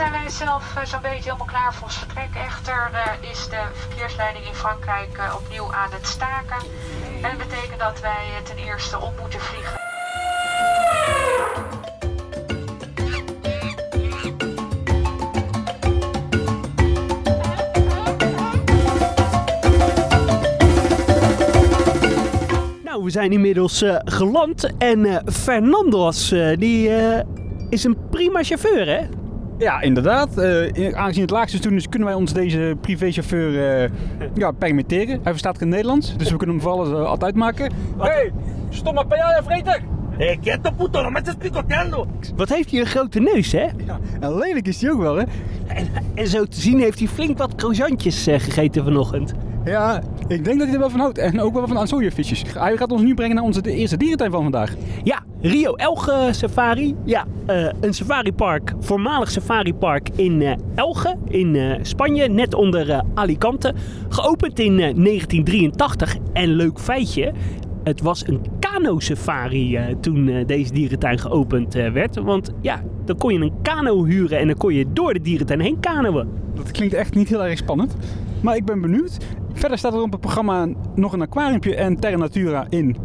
zijn 0.00 0.12
wij 0.12 0.30
zelf 0.30 0.76
eh, 0.76 0.84
zo'n 0.84 1.00
beetje 1.02 1.22
helemaal 1.22 1.46
klaar 1.46 1.74
voor 1.74 1.82
ons 1.82 1.98
vertrek. 1.98 2.34
Echter 2.34 2.90
eh, 2.92 3.30
is 3.30 3.48
de 3.48 3.62
verkeersleiding 3.72 4.46
in 4.46 4.54
Frankrijk 4.54 5.18
eh, 5.18 5.34
opnieuw 5.40 5.72
aan 5.72 5.90
het 5.92 6.06
staken. 6.06 6.56
En 7.22 7.38
dat 7.38 7.48
betekent 7.48 7.80
dat 7.80 8.00
wij 8.00 8.24
ten 8.44 8.56
eerste 8.56 9.00
op 9.00 9.12
moeten 9.20 9.40
vliegen. 9.40 9.78
Nou, 22.84 23.04
we 23.04 23.10
zijn 23.10 23.32
inmiddels 23.32 23.84
geland 24.04 24.76
en 24.78 25.04
eh, 25.04 25.16
Fernandos, 25.32 26.28
die 26.58 26.90
is 27.68 27.84
een 27.84 27.96
prima 28.10 28.42
chauffeur, 28.42 28.86
hè? 28.86 29.19
Ja, 29.60 29.80
inderdaad. 29.80 30.38
Eh, 30.38 30.72
in- 30.72 30.96
aangezien 30.96 31.22
het 31.22 31.30
laagste 31.30 31.56
seizoen 31.56 31.76
is, 31.78 31.88
kunnen 31.88 32.08
wij 32.08 32.16
ons 32.16 32.32
deze 32.32 32.76
privéchauffeur 32.80 33.82
eh 33.82 33.90
ja, 34.34 34.50
permitteren. 34.50 35.08
Hij 35.22 35.30
verstaat 35.30 35.58
geen 35.58 35.68
Nederlands, 35.68 36.16
dus 36.16 36.30
we 36.30 36.36
kunnen 36.36 36.56
hem 36.56 36.64
voor 36.64 36.72
alles 36.72 36.88
eh, 36.88 37.04
altijd 37.04 37.34
maken. 37.34 37.72
Hey, 37.98 38.32
stomme 38.68 39.06
pajaya 39.06 39.42
vreter! 39.42 39.82
Quieto 40.40 40.70
puto, 40.76 41.02
no 41.02 41.10
me 41.10 41.20
estés. 41.20 42.32
Wat 42.36 42.48
heeft 42.48 42.70
hij 42.70 42.80
een 42.80 42.86
grote 42.86 43.20
neus, 43.20 43.52
hè? 43.52 43.62
Ja, 43.86 43.98
en 44.20 44.38
lelijk 44.38 44.66
is 44.66 44.82
hij 44.82 44.90
ook 44.90 45.00
wel, 45.00 45.14
hè? 45.16 45.24
En, 45.66 45.88
en 46.14 46.26
zo 46.26 46.44
te 46.44 46.60
zien 46.60 46.78
heeft 46.80 46.98
hij 46.98 47.08
flink 47.08 47.38
wat 47.38 47.54
croissantjes 47.54 48.22
gegeten 48.22 48.84
vanochtend. 48.84 49.34
Ja, 49.64 50.02
ik 50.28 50.44
denk 50.44 50.58
dat 50.58 50.66
hij 50.66 50.74
er 50.74 50.78
wel 50.78 50.90
van 50.90 51.00
houdt. 51.00 51.18
En 51.18 51.40
ook 51.40 51.54
wel 51.54 51.66
van 51.66 51.76
ansooienvisjes. 51.76 52.44
Hij 52.58 52.76
gaat 52.76 52.92
ons 52.92 53.02
nu 53.02 53.14
brengen 53.14 53.34
naar 53.34 53.44
onze 53.44 53.62
de 53.62 53.72
eerste 53.72 53.96
dierentuin 53.96 54.30
van 54.30 54.42
vandaag. 54.42 54.74
Ja, 55.02 55.22
Rio 55.40 55.74
Elge 55.74 56.28
Safari. 56.30 56.96
Ja, 57.04 57.24
eh, 57.46 57.68
een 57.80 57.94
safaripark, 57.94 58.74
voormalig 58.80 59.30
safaripark 59.30 60.08
in 60.16 60.42
eh, 60.42 60.52
Elge 60.74 61.16
in 61.28 61.56
eh, 61.56 61.78
Spanje, 61.82 62.28
net 62.28 62.54
onder 62.54 63.04
Alicante. 63.14 63.74
Geopend 64.08 64.58
in 64.58 64.72
eh, 64.72 64.94
1983. 64.94 66.16
En 66.32 66.48
leuk 66.48 66.78
feitje, 66.78 67.32
het 67.84 68.00
was 68.00 68.26
een 68.26 68.40
kano-safari 68.58 69.78
toen 70.00 70.44
deze 70.46 70.72
dierentuin 70.72 71.18
geopend 71.18 71.74
werd. 71.74 72.16
Want 72.16 72.52
ja, 72.60 72.82
dan 73.04 73.16
kon 73.16 73.32
je 73.32 73.40
een 73.40 73.62
kano 73.62 74.04
huren 74.04 74.38
en 74.38 74.46
dan 74.46 74.56
kon 74.56 74.74
je 74.74 74.86
door 74.92 75.12
de 75.12 75.20
dierentuin 75.20 75.60
heen 75.60 75.80
kanoën. 75.80 76.28
Dat 76.54 76.70
klinkt 76.70 76.94
echt 76.94 77.14
niet 77.14 77.28
heel 77.28 77.44
erg 77.44 77.58
spannend. 77.58 77.96
Maar 78.40 78.56
ik 78.56 78.64
ben 78.64 78.80
benieuwd. 78.80 79.18
Verder 79.60 79.78
staat 79.78 79.94
er 79.94 80.00
op 80.00 80.12
het 80.12 80.20
programma 80.20 80.68
nog 80.94 81.12
een 81.12 81.20
aquariumpje 81.22 81.74
en 81.74 82.00
Terra 82.00 82.16
Natura 82.16 82.66
in. 82.68 82.96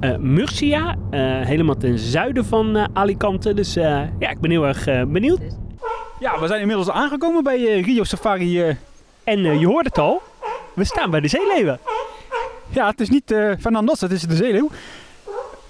Eh, 0.00 0.16
Murcia, 0.16 0.96
eh, 1.10 1.20
helemaal 1.20 1.76
ten 1.76 1.98
zuiden 1.98 2.44
van 2.44 2.76
eh, 2.76 2.84
Alicante. 2.92 3.54
Dus 3.54 3.74
ja, 3.74 4.10
ik 4.18 4.40
ben 4.40 4.50
heel 4.50 4.66
erg 4.66 4.84
benieuwd. 5.08 5.40
Ja, 6.20 6.40
we 6.40 6.46
zijn 6.46 6.60
inmiddels 6.60 6.90
aangekomen 6.90 7.42
bij 7.42 7.80
Rio 7.80 8.04
Safari. 8.04 8.76
En 9.24 9.58
je 9.58 9.66
hoort 9.66 9.84
het 9.84 9.98
al, 9.98 10.22
we 10.74 10.84
staan 10.84 11.10
bij 11.10 11.20
de 11.20 11.28
zeeleeuwen. 11.28 11.78
ja, 12.68 12.86
het 12.86 13.00
is 13.00 13.08
niet 13.08 13.34
Fernandes, 13.58 14.00
het 14.00 14.12
is 14.12 14.22
de 14.22 14.36
zeeleeuw. 14.36 14.68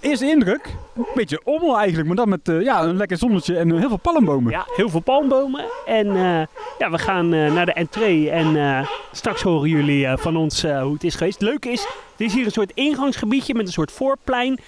Eerste 0.06 0.26
indruk, 0.26 0.74
een 0.96 1.04
beetje 1.14 1.40
ommel 1.44 1.76
eigenlijk, 1.78 2.06
maar 2.06 2.16
dan 2.16 2.28
met 2.28 2.48
eh, 2.48 2.62
ja, 2.62 2.82
een 2.82 2.96
lekker 2.96 3.16
zonnetje 3.16 3.56
en 3.56 3.72
eh, 3.72 3.78
heel 3.78 3.88
veel 3.88 3.96
palmbomen. 3.96 4.52
Ja, 4.52 4.66
heel 4.76 4.88
veel 4.88 5.00
palmbomen. 5.00 5.64
En 5.86 6.06
eh, 6.06 6.46
ja, 6.78 6.90
we 6.90 6.98
gaan 6.98 7.28
naar 7.28 7.66
de 7.66 7.72
entree. 7.72 8.30
En 8.30 8.86
straks 9.12 9.42
horen 9.42 9.68
jullie 9.68 10.08
van 10.16 10.36
ons 10.36 10.62
hoe 10.62 10.92
het 10.92 11.04
is 11.04 11.14
geweest. 11.14 11.40
Leuk 11.40 11.64
is, 11.64 11.82
er 12.18 12.24
is 12.24 12.34
hier 12.34 12.44
een 12.44 12.50
soort 12.50 12.72
ingangsgebiedje 12.74 13.54
met 13.54 13.66
een 13.66 13.72
soort 13.72 13.92
voorplein. 13.92 14.58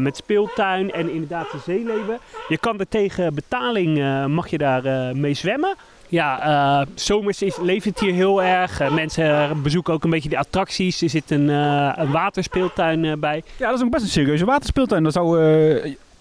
met 0.00 0.16
speeltuin 0.16 0.92
en 0.92 1.10
inderdaad 1.12 1.50
de 1.50 1.58
zeeleeuwen. 1.64 2.18
Je 2.48 2.58
kan 2.58 2.78
er 2.78 2.88
tegen 2.88 3.34
betaling, 3.34 4.26
mag 4.28 4.48
je 4.48 4.58
daar 4.58 5.16
mee 5.16 5.34
zwemmen. 5.34 5.76
Ja, 6.10 6.40
eh, 6.80 6.86
zomers 6.94 7.42
is, 7.42 7.56
leeft 7.56 7.84
het 7.84 8.00
hier 8.00 8.12
heel 8.12 8.42
erg. 8.42 8.80
Eh, 8.80 8.94
mensen 8.94 9.62
bezoeken 9.62 9.94
ook 9.94 10.04
een 10.04 10.10
beetje 10.10 10.28
de 10.28 10.38
attracties. 10.38 11.02
Er 11.02 11.10
zit 11.10 11.30
een, 11.30 11.50
eh, 11.50 11.92
een 11.96 12.10
waterspeeltuin 12.10 13.20
bij. 13.20 13.42
Ja, 13.56 13.68
dat 13.68 13.78
is 13.78 13.84
ook 13.84 13.90
best 13.90 14.02
een 14.04 14.10
serieuze 14.10 14.44
waterspeeltuin. 14.44 15.02
Daar 15.02 15.12
zou 15.12 15.38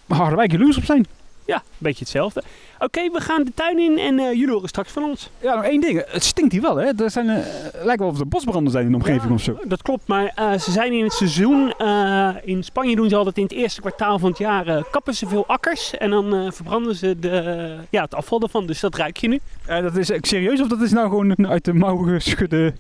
Harderwijk 0.08 0.52
jaloers 0.52 0.78
op 0.78 0.84
zijn. 0.84 1.06
Ja, 1.50 1.56
een 1.56 1.62
beetje 1.78 2.00
hetzelfde. 2.00 2.44
Oké, 2.80 3.10
we 3.12 3.22
gaan 3.22 3.44
de 3.44 3.52
tuin 3.54 3.80
in 3.80 3.98
en 3.98 4.20
eh, 4.20 4.32
jullie 4.34 4.50
horen 4.52 4.68
straks 4.70 4.92
van 4.92 5.04
ons. 5.04 5.30
Ja, 5.42 5.56
nog 5.56 5.64
één 5.64 5.82
ding. 5.82 6.04
Het 6.08 6.24
stinkt 6.24 6.52
hier 6.52 6.62
wel, 6.62 6.76
hè? 6.76 6.92
Er 7.04 7.12
zijn, 7.12 7.30
eh, 7.30 7.46
lijkt 7.84 8.00
wel 8.02 8.10
of 8.10 8.20
er 8.20 8.28
bosbranden 8.28 8.72
zijn 8.72 8.86
in 8.86 8.92
de 8.92 8.98
omgeving 8.98 9.24
Ja, 9.28 9.34
of 9.34 9.42
zo. 9.42 9.58
Dat 9.64 9.82
klopt, 9.82 10.08
maar 10.08 10.32
eh, 10.36 10.58
ze 10.60 10.72
zijn 10.72 10.94
in 10.94 11.04
het 11.04 11.14
seizoen. 11.14 11.74
eh, 11.78 12.36
in 12.44 12.64
Spanje 12.64 12.96
doen 12.96 13.10
ze 13.10 13.16
altijd 13.16 13.38
in 13.38 13.44
het 13.44 13.52
eerste 13.52 13.82
kwartaal 13.82 14.20
van 14.20 14.30
het 14.30 14.38
jaar. 14.38 14.68
eh, 14.68 14.84
kappen 14.92 15.14
ze 15.16 15.28
veel 15.28 15.48
akkers 15.48 15.98
en 15.98 16.10
dan 16.10 16.36
eh, 16.36 16.52
verbranden 16.52 16.96
ze 16.96 17.20
de, 17.20 17.76
ja, 17.90 18.02
het 18.02 18.16
afval 18.16 18.42
ervan. 18.42 18.66
Dus 18.66 18.80
dat 18.80 18.96
ruik 18.96 19.18
je 19.18 19.28
nu. 19.28 19.40
Eh, 19.66 19.82
dat 19.82 19.96
is 19.98 20.12
serieus 20.22 20.62
of 20.62 20.68
dat 20.68 20.82
is 20.82 20.92
nou 20.92 21.08
gewoon 21.10 21.34
een 21.36 21.48
uit 21.48 21.66
de 21.66 21.74
mouw 21.74 21.98
geschudde 21.98 22.74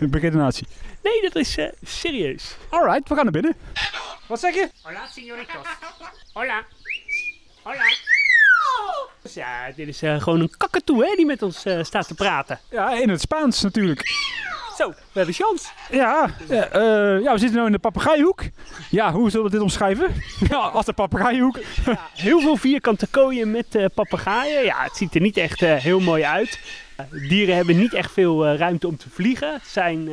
beredenatie? 0.00 0.66
Nee, 1.02 1.20
dat 1.22 1.34
is 1.36 1.56
eh, 1.56 1.66
serieus. 1.82 2.56
Alright, 2.70 3.08
we 3.08 3.14
gaan 3.14 3.24
naar 3.24 3.32
binnen. 3.32 3.54
Wat 4.28 4.40
zeg 4.40 4.54
je? 4.54 4.68
Hola, 4.82 5.06
señoritos. 5.06 5.68
Hola. 6.32 6.62
Hola. 7.62 7.84
Dus 9.24 9.34
ja, 9.34 9.70
dit 9.76 9.88
is 9.88 10.02
eh, 10.02 10.20
gewoon 10.20 10.40
een 10.40 10.56
kakatoe 10.56 11.04
hè, 11.04 11.14
die 11.16 11.26
met 11.26 11.42
ons 11.42 11.64
eh, 11.64 11.82
staat 11.82 12.08
te 12.08 12.14
praten. 12.14 12.58
Ja, 12.70 12.92
in 12.92 13.08
het 13.08 13.20
Spaans 13.20 13.62
natuurlijk. 13.62 14.02
Zo, 14.76 14.88
we 14.88 14.96
hebben 15.12 15.34
chance. 15.34 15.68
Ja, 15.90 16.30
ja, 16.48 16.68
eh, 16.68 17.22
ja 17.22 17.32
we 17.32 17.38
zitten 17.38 17.60
nu 17.60 17.66
in 17.66 17.72
de 17.72 17.78
papegaaihoek. 17.78 18.42
Ja, 18.90 19.12
hoe 19.12 19.30
zullen 19.30 19.46
we 19.46 19.52
dit 19.52 19.60
omschrijven? 19.60 20.14
Ja, 20.50 20.56
als 20.56 20.86
de 20.86 20.92
papegaaihoek. 20.92 21.58
Heel 22.14 22.40
veel 22.40 22.56
vierkante 22.56 23.06
kooien 23.06 23.50
met 23.50 23.78
papegaaien. 23.94 24.64
Ja, 24.64 24.82
het 24.82 24.96
ziet 24.96 25.14
er 25.14 25.20
niet 25.20 25.36
echt 25.36 25.60
heel 25.60 26.00
mooi 26.00 26.24
uit. 26.24 26.58
Dieren 27.28 27.56
hebben 27.56 27.78
niet 27.78 27.94
echt 27.94 28.12
veel 28.12 28.54
ruimte 28.54 28.86
om 28.86 28.96
te 28.96 29.10
vliegen. 29.10 29.60
Zijn, 29.62 30.08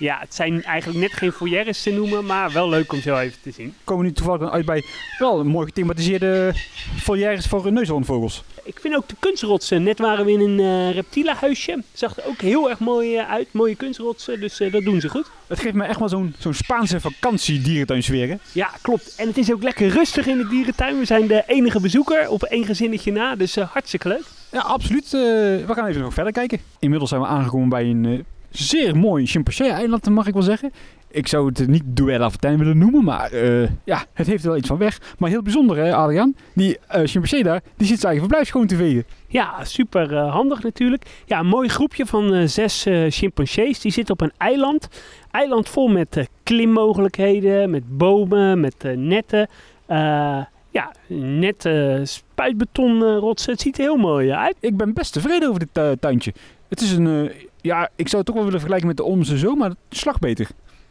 ja, 0.00 0.18
het 0.20 0.34
zijn 0.34 0.62
eigenlijk 0.64 1.00
net 1.00 1.12
geen 1.12 1.32
foyeres 1.32 1.82
te 1.82 1.90
noemen, 1.90 2.24
maar 2.26 2.52
wel 2.52 2.68
leuk 2.68 2.92
om 2.92 3.00
zo 3.00 3.18
even 3.18 3.38
te 3.42 3.50
zien. 3.50 3.74
Komen 3.84 4.04
nu 4.04 4.12
toevallig 4.12 4.40
dan 4.40 4.50
uit 4.50 4.64
bij 4.64 4.84
wel 5.18 5.40
een 5.40 5.46
mooi 5.46 5.66
gethematiseerde 5.66 6.52
volières 6.96 7.46
voor 7.46 7.72
neushoornvogels. 7.72 8.42
Ik 8.64 8.80
vind 8.80 8.94
ook 8.96 9.08
de 9.08 9.14
kunstrotsen. 9.18 9.82
Net 9.82 9.98
waren 9.98 10.24
we 10.24 10.32
in 10.32 10.40
een 10.40 10.60
eh 10.60 10.94
reptielenhuisje. 10.94 11.82
Zag 11.92 12.16
er 12.16 12.24
ook 12.26 12.40
heel 12.40 12.70
erg 12.70 12.78
mooi 12.78 13.16
eh, 13.16 13.30
uit. 13.30 13.48
Mooie 13.52 13.74
kunstrotsen, 13.74 14.40
dus 14.40 14.60
eh, 14.60 14.72
dat 14.72 14.82
doen 14.82 15.00
ze 15.00 15.08
goed. 15.08 15.30
Het 15.46 15.60
geeft 15.60 15.74
me 15.74 15.84
echt 15.84 15.98
wel 15.98 16.08
zo'n 16.08 16.34
zo'n 16.38 16.54
Spaanse 16.54 17.00
vakantiedierentuinsfeer. 17.00 18.28
hè? 18.28 18.36
Ja, 18.52 18.70
klopt. 18.82 19.14
En 19.16 19.26
het 19.26 19.38
is 19.38 19.52
ook 19.52 19.62
lekker 19.62 19.88
rustig 19.88 20.26
in 20.26 20.36
de 20.38 20.48
dierentuin. 20.48 20.98
We 20.98 21.04
zijn 21.04 21.26
de 21.26 21.44
enige 21.46 21.80
bezoeker 21.80 22.28
op 22.28 22.42
één 22.42 22.64
gezinnetje 22.64 23.12
na, 23.12 23.36
dus 23.36 23.54
hartstikke 23.56 24.08
leuk. 24.08 24.24
Ja, 24.50 24.60
absoluut. 24.60 25.10
We 25.10 25.64
gaan 25.68 25.86
even 25.86 26.00
nog 26.00 26.14
verder 26.14 26.32
kijken. 26.32 26.60
Inmiddels 26.78 27.10
zijn 27.10 27.22
we 27.22 27.26
aangekomen 27.26 27.68
bij 27.68 27.84
een 27.84 28.24
zeer 28.50 28.96
mooi 28.96 29.26
chimpansee-eiland, 29.26 30.08
mag 30.08 30.26
ik 30.26 30.32
wel 30.32 30.42
zeggen. 30.42 30.72
Ik 31.12 31.26
zou 31.26 31.46
het 31.46 31.66
niet 31.66 31.82
Duel 31.86 32.22
Aventin 32.22 32.58
willen 32.58 32.78
noemen, 32.78 33.04
maar 33.04 33.32
eh, 33.32 33.68
ja, 33.84 34.04
het 34.12 34.26
heeft 34.26 34.42
er 34.42 34.48
wel 34.48 34.58
iets 34.58 34.68
van 34.68 34.78
weg. 34.78 35.14
Maar 35.18 35.30
heel 35.30 35.42
bijzonder, 35.42 35.76
hè, 35.76 35.94
Adriaan? 35.94 36.34
Die 36.54 36.78
eh 36.88 37.00
chimpansee 37.04 37.42
daar, 37.42 37.60
die 37.76 37.86
zit 37.86 38.00
zijn 38.00 38.12
eigen 38.12 38.20
verblijf 38.20 38.46
schoon 38.46 38.66
te 38.66 38.76
vegen. 38.76 39.04
Ja, 39.26 39.64
super 39.64 40.16
eh, 40.16 40.32
handig 40.32 40.62
natuurlijk. 40.62 41.22
Ja, 41.26 41.38
een 41.38 41.46
mooi 41.46 41.68
groepje 41.68 42.06
van 42.06 42.48
zes 42.48 42.86
chimpansees. 43.08 43.80
Die 43.80 43.92
zitten 43.92 44.14
op 44.14 44.20
een 44.20 44.32
eiland. 44.36 44.88
Eiland 45.30 45.68
vol 45.68 45.88
met 45.88 46.28
klimmogelijkheden, 46.42 47.70
met 47.70 47.98
bomen, 47.98 48.60
met 48.60 48.84
netten. 48.96 49.48
Ja, 50.72 50.92
net 51.06 51.68
spuitbetonrotsen. 52.02 53.52
het 53.52 53.60
ziet 53.60 53.78
er 53.78 53.82
heel 53.82 53.96
mooi 53.96 54.32
uit. 54.32 54.56
Ik 54.60 54.76
ben 54.76 54.92
best 54.92 55.12
tevreden 55.12 55.48
over 55.48 55.68
dit 55.72 56.00
tuintje. 56.00 56.32
Het 56.68 56.80
is 56.80 56.92
een, 56.92 57.30
ja, 57.62 57.88
ik 57.96 58.08
zou 58.08 58.16
het 58.16 58.26
toch 58.26 58.34
wel 58.34 58.44
willen 58.44 58.60
vergelijken 58.60 58.88
met 58.88 58.96
de 58.96 59.02
Omse 59.02 59.38
zo, 59.38 59.54
maar 59.54 59.70
een 59.70 59.76
slag 59.88 60.18
beter. 60.18 60.48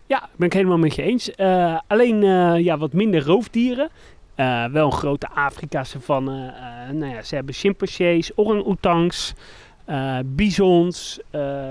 Ja, 0.09 0.29
ben 0.35 0.47
ik 0.47 0.53
helemaal 0.53 0.77
met 0.77 0.95
je 0.95 1.01
eens. 1.01 1.35
Eh, 1.35 1.79
alleen 1.87 2.23
eh, 2.23 2.63
ja, 2.63 2.77
wat 2.77 2.93
minder 2.93 3.25
roofdieren. 3.25 3.89
Eh, 4.35 4.65
wel 4.65 4.85
een 4.85 4.91
grote 4.91 5.29
Afrika-savanne. 5.29 6.53
Nou 6.93 7.13
ja, 7.13 7.21
ze 7.21 7.35
hebben 7.35 7.53
chimpansees, 7.53 8.31
orang-oetangs, 8.35 9.33
eh, 9.85 10.17
bisons, 10.25 11.19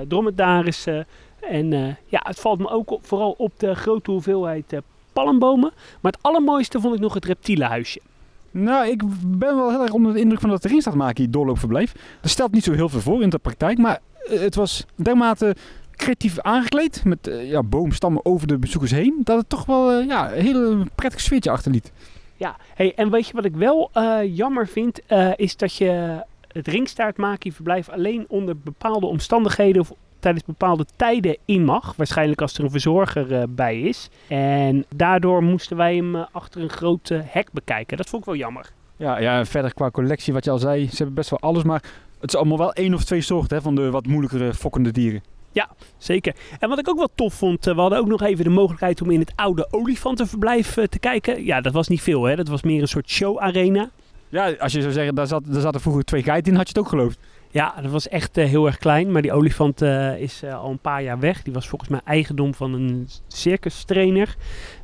dromedarissen. 0.08 1.06
En 1.40 1.70
ja, 2.06 2.20
het 2.22 2.40
valt 2.40 2.58
me 2.58 2.70
ook 2.70 2.90
op, 2.90 3.06
vooral 3.06 3.34
op 3.38 3.52
de 3.56 3.74
grote 3.74 4.10
hoeveelheid 4.10 4.80
palmbomen. 5.12 5.72
Maar 6.00 6.12
het 6.12 6.22
allermooiste 6.22 6.80
vond 6.80 6.94
ik 6.94 7.00
nog 7.00 7.14
het 7.14 7.24
reptielenhuisje. 7.24 8.00
Nou, 8.50 8.88
ik 8.88 9.02
ben 9.26 9.56
wel 9.56 9.70
heel 9.70 9.82
erg 9.82 9.92
onder 9.92 10.12
de 10.12 10.20
indruk 10.20 10.40
van 10.40 10.50
dat 10.50 10.64
erin 10.64 10.80
staat 10.80 10.94
maken, 10.94 11.22
hier 11.22 11.32
doorloopverblijf. 11.32 11.94
Er 12.22 12.28
stelt 12.28 12.52
niet 12.52 12.64
zo 12.64 12.72
heel 12.72 12.88
veel 12.88 13.00
voor 13.00 13.22
in 13.22 13.28
de 13.28 13.38
praktijk, 13.38 13.78
maar 13.78 14.00
eh, 14.28 14.40
het 14.40 14.54
was 14.54 14.86
dermate 14.94 15.56
creatief 15.96 16.40
aangekleed 16.40 17.04
met 17.04 17.26
eh, 17.26 17.50
ja, 17.50 17.62
boomstammen 17.62 18.24
over 18.24 18.46
de 18.46 18.58
bezoekers 18.58 18.90
heen, 18.90 19.20
dat 19.24 19.36
het 19.36 19.48
toch 19.48 19.66
wel 19.66 19.92
eh, 19.92 20.06
ja, 20.06 20.32
een 20.32 20.42
heel 20.42 20.84
prettig 20.94 21.20
sfeertje 21.20 21.50
achterliet. 21.50 21.92
Ja, 22.36 22.56
hey, 22.74 22.94
en 22.94 23.10
weet 23.10 23.26
je 23.26 23.34
wat 23.34 23.44
ik 23.44 23.56
wel 23.56 23.90
jammer 24.24 24.68
vind? 24.68 25.00
Is 25.36 25.56
dat 25.56 25.74
je 25.74 26.22
het 26.48 26.66
ringstaartmakieverblijf 26.66 27.88
alleen 27.88 28.24
onder 28.28 28.58
bepaalde 28.58 29.06
omstandigheden 29.06 29.80
of 29.80 29.92
tijdens 30.20 30.44
bepaalde 30.44 30.86
tijden 30.96 31.36
in 31.44 31.64
mag. 31.64 31.94
Waarschijnlijk 31.96 32.40
als 32.40 32.58
er 32.58 32.64
een 32.64 32.70
verzorger 32.70 33.34
eh, 33.34 33.42
bij 33.48 33.80
is. 33.80 34.10
En 34.28 34.84
daardoor 34.96 35.42
moesten 35.42 35.76
wij 35.76 35.96
hem 35.96 36.16
eh, 36.16 36.26
achter 36.32 36.62
een 36.62 36.70
groot 36.70 37.12
hek 37.24 37.52
bekijken. 37.52 37.96
Dat 37.96 38.08
vond 38.08 38.22
ik 38.22 38.28
wel 38.28 38.38
jammer. 38.38 38.70
Ja, 38.96 39.18
ja, 39.18 39.44
verder 39.44 39.74
qua 39.74 39.90
collectie, 39.90 40.32
wat 40.32 40.44
je 40.44 40.50
al 40.50 40.58
zei, 40.58 40.88
ze 40.88 40.96
hebben 40.96 41.14
best 41.14 41.30
wel 41.30 41.40
alles, 41.40 41.62
maar 41.62 41.82
Het 42.20 42.28
is 42.28 42.36
allemaal 42.36 42.58
wel 42.58 42.72
één 42.72 42.94
of 42.94 43.04
twee 43.04 43.20
soorten 43.20 43.56
hè, 43.56 43.62
van 43.62 43.74
de 43.74 43.90
wat 43.90 44.06
moeilijkere 44.06 44.54
fokkende 44.54 44.90
dieren. 44.90 45.22
Zeker. 45.98 46.34
En 46.58 46.68
wat 46.68 46.78
ik 46.78 46.88
ook 46.88 46.96
wel 46.96 47.10
tof 47.14 47.34
vond, 47.34 47.66
eh, 47.66 47.74
we 47.74 47.80
hadden 47.80 47.98
ook 47.98 48.06
nog 48.06 48.22
even 48.22 48.44
de 48.44 48.50
mogelijkheid 48.50 49.02
om 49.02 49.10
in 49.10 49.20
het 49.20 49.32
oude 49.34 49.68
olifantenverblijf 49.70 50.74
te 50.74 50.98
kijken. 50.98 51.44
Ja, 51.44 51.60
dat 51.60 51.72
was 51.72 51.88
niet 51.88 52.02
veel 52.02 52.24
hè, 52.24 52.36
dat 52.36 52.48
was 52.48 52.62
meer 52.62 52.80
een 52.80 52.88
soort 52.88 53.10
show-arena. 53.10 53.90
Ja, 54.28 54.52
als 54.58 54.72
je 54.72 54.80
zou 54.80 54.92
zeggen, 54.92 55.14
daar, 55.14 55.26
zat, 55.26 55.42
daar 55.46 55.60
zaten 55.60 55.80
vroeger 55.80 56.04
twee 56.04 56.22
geiten 56.22 56.52
in, 56.52 56.58
had 56.58 56.68
je 56.68 56.74
het 56.74 56.82
ook 56.82 56.90
geloofd. 56.90 57.18
Ja, 57.50 57.74
dat 57.82 57.90
was 57.90 58.08
echt 58.08 58.36
eh, 58.36 58.48
heel 58.48 58.66
erg 58.66 58.78
klein, 58.78 59.12
maar 59.12 59.22
die 59.22 59.32
olifant 59.32 59.82
eh, 59.82 60.20
is 60.20 60.42
eh, 60.42 60.60
al 60.60 60.70
een 60.70 60.78
paar 60.78 61.02
jaar 61.02 61.18
weg. 61.18 61.42
Die 61.42 61.52
was 61.52 61.68
volgens 61.68 61.90
mij 61.90 62.00
eigendom 62.04 62.54
van 62.54 62.72
een 62.72 63.08
circustrainer. 63.28 64.36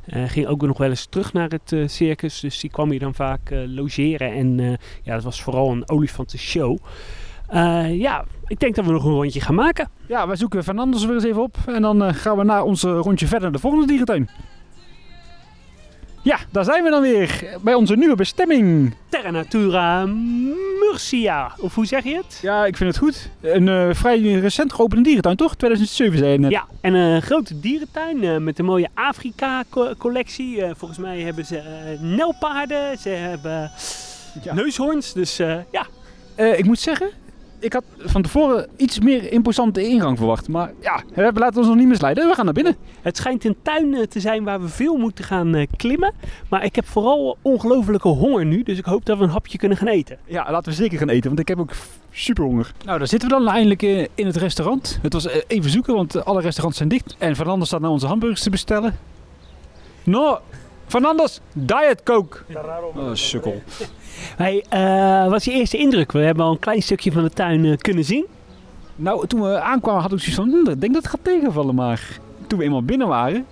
Ging 0.07 0.47
ook 0.47 0.61
nog 0.61 0.77
wel 0.77 0.89
eens 0.89 1.05
terug 1.05 1.33
naar 1.33 1.49
het 1.49 1.91
circus, 1.91 2.39
dus 2.39 2.59
die 2.59 2.69
kwam 2.69 2.89
hier 2.89 2.99
dan 2.99 3.13
vaak 3.13 3.49
logeren. 3.67 4.31
En 4.31 4.77
ja, 5.03 5.13
dat 5.13 5.23
was 5.23 5.41
vooral 5.41 5.71
een 5.71 5.89
olifantenshow. 5.89 6.77
Ja, 7.89 8.25
ik 8.47 8.59
denk 8.59 8.75
dat 8.75 8.85
we 8.85 8.91
nog 8.91 9.05
een 9.05 9.11
rondje 9.11 9.41
gaan 9.41 9.55
maken. 9.55 9.89
Ja, 10.07 10.27
wij 10.27 10.35
zoeken 10.35 10.63
Fernandes 10.63 11.05
weer 11.05 11.13
eens 11.13 11.23
even 11.23 11.41
op. 11.41 11.57
En 11.65 11.81
dan 11.81 12.13
gaan 12.13 12.37
we 12.37 12.43
na 12.43 12.63
ons 12.63 12.83
rondje 12.83 13.27
verder 13.27 13.43
naar 13.43 13.51
de 13.51 13.59
volgende 13.59 13.87
dierentuin. 13.87 14.29
Ja, 16.25 16.37
daar 16.51 16.63
zijn 16.63 16.83
we 16.83 16.89
dan 16.89 17.01
weer. 17.01 17.57
Bij 17.61 17.73
onze 17.73 17.95
nieuwe 17.95 18.15
bestemming. 18.15 18.93
Terra 19.09 19.31
Natura 19.31 20.05
Murcia, 20.79 21.51
of 21.59 21.75
hoe 21.75 21.85
zeg 21.85 22.03
je 22.03 22.15
het? 22.15 22.39
Ja, 22.41 22.65
ik 22.65 22.77
vind 22.77 22.89
het 22.89 23.03
goed. 23.03 23.29
Een 23.41 23.67
eh, 23.67 23.89
vrij 23.91 24.21
recent 24.21 24.73
geopende 24.73 25.03
dierentuin, 25.03 25.35
toch? 25.35 25.55
2007 25.55 26.17
zei 26.17 26.31
je 26.31 26.37
net. 26.39 26.51
Ja, 26.51 26.65
en 26.81 26.93
een 26.93 27.21
grote 27.21 27.59
dierentuin 27.59 28.23
eh, 28.23 28.37
met 28.37 28.59
een 28.59 28.65
mooie 28.65 28.87
Afrika-collectie. 28.93 30.61
Eh, 30.63 30.71
volgens 30.77 30.99
mij 30.99 31.19
hebben 31.21 31.45
ze 31.45 31.57
eh 31.57 31.99
nelpaarden, 32.01 32.97
ze 32.97 33.09
hebben 33.09 33.71
Ja. 34.43 34.53
neushoorns. 34.53 35.13
Dus 35.13 35.39
eh, 35.39 35.55
ja, 35.71 35.85
Eh, 36.35 36.57
ik 36.59 36.65
moet 36.65 36.79
zeggen, 36.79 37.09
ik 37.65 37.73
had 37.73 37.83
van 37.97 38.21
tevoren 38.21 38.67
iets 38.77 38.99
meer 38.99 39.31
imposante 39.31 39.87
ingang 39.87 40.17
verwacht. 40.17 40.47
Maar 40.47 40.71
ja, 40.81 41.03
we 41.13 41.39
laten 41.39 41.57
ons 41.57 41.67
nog 41.67 41.75
niet 41.75 41.87
misleiden. 41.87 42.27
We 42.27 42.33
gaan 42.33 42.45
naar 42.45 42.53
binnen. 42.53 42.75
het 43.01 43.17
schijnt 43.17 43.45
een 43.45 43.55
tuin 43.61 43.93
eh, 43.93 44.01
te 44.01 44.19
zijn 44.19 44.43
waar 44.43 44.61
we 44.61 44.67
veel 44.67 44.97
moeten 44.97 45.25
gaan 45.25 45.55
eh, 45.55 45.67
klimmen. 45.77 46.13
Maar 46.49 46.63
ik 46.63 46.75
heb 46.75 46.87
vooral 46.87 47.37
ongelofelijke 47.41 48.07
honger 48.07 48.45
nu, 48.45 48.63
dus 48.63 48.77
ik 48.77 48.85
hoop 48.85 49.05
dat 49.05 49.17
we 49.17 49.23
een 49.23 49.29
hapje 49.29 49.57
kunnen 49.57 49.77
gaan 49.77 49.87
eten. 49.87 50.17
Ja, 50.25 50.51
laten 50.51 50.71
we 50.71 50.77
zeker 50.77 50.97
gaan 50.97 51.09
eten, 51.09 51.27
want 51.27 51.39
ik 51.39 51.47
heb 51.47 51.59
ook 51.59 51.71
super 52.11 52.43
honger. 52.43 52.71
Nou, 52.85 52.97
daar 52.97 53.07
zitten 53.07 53.29
we 53.29 53.35
dan 53.35 53.47
eindelijk 53.47 53.81
eh, 53.81 54.05
in 54.15 54.25
het 54.25 54.35
restaurant. 54.35 54.99
Het 55.01 55.13
was 55.13 55.27
even 55.47 55.69
zoeken, 55.69 55.93
want 55.93 56.25
alle 56.25 56.41
restaurants 56.41 56.77
zijn 56.77 56.89
dicht. 56.89 57.15
En 57.17 57.35
Fernandes 57.35 57.67
staat 57.67 57.81
naar 57.81 57.89
onze 57.89 58.07
hamburgers 58.07 58.41
te 58.43 58.49
bestellen. 58.49 58.97
No, 60.03 60.39
Fernandes, 60.87 61.41
Diet 61.53 62.03
Coke. 62.03 62.37
Oh, 62.95 63.09
sukkel. 63.13 63.61
Hey, 64.35 64.65
eh, 64.69 65.29
wat 65.29 65.39
is 65.39 65.45
je 65.45 65.51
eerste 65.51 65.77
indruk? 65.77 66.11
We 66.11 66.19
hebben 66.19 66.45
al 66.45 66.51
een 66.51 66.59
klein 66.59 66.81
stukje 66.81 67.11
van 67.11 67.23
de 67.23 67.29
tuin 67.29 67.65
eh, 67.65 67.77
kunnen 67.77 68.03
zien. 68.03 68.25
Nou, 68.95 69.27
toen 69.27 69.41
we 69.41 69.59
aankwamen 69.59 70.01
had 70.01 70.11
ik 70.11 70.19
zoiets 70.19 70.35
van, 70.35 70.49
hm, 70.49 70.69
ik 70.69 70.81
denk 70.81 70.93
dat 70.93 71.03
het 71.03 71.11
gaat 71.11 71.23
tegenvallen, 71.23 71.75
maar 71.75 72.19
toen 72.47 72.59
we 72.59 72.65
eenmaal 72.65 72.83
binnen 72.83 73.07
waren... 73.07 73.45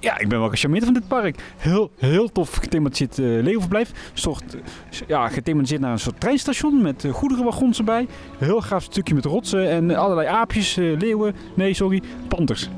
Ja, 0.00 0.18
ik 0.18 0.28
ben 0.28 0.38
wel 0.38 0.48
gecharmeerd 0.48 0.84
van 0.84 0.94
dit 0.94 1.08
park. 1.08 1.42
Heel, 1.56 1.90
heel 1.96 2.32
tof 2.32 2.54
gethematiseerd 2.54 3.18
uh, 3.18 3.26
leeuwenverblijf. 3.26 3.90
Een 3.90 4.18
soort, 4.18 4.54
eh, 4.54 4.60
ja, 5.06 5.28
gethematiseerd 5.28 5.80
naar 5.80 5.92
een 5.92 5.98
soort 5.98 6.20
treinstation 6.20 6.82
met 6.82 7.04
uh, 7.04 7.12
goederenwagons 7.12 7.78
erbij. 7.78 8.06
Heel 8.38 8.60
gaaf 8.60 8.82
stukje 8.82 9.14
met 9.14 9.24
rotsen 9.24 9.70
en 9.70 9.96
allerlei 9.96 10.28
aapjes, 10.28 10.76
eh, 10.76 10.96
leeuwen, 10.98 11.34
nee 11.54 11.74
sorry, 11.74 12.02
panters. 12.28 12.68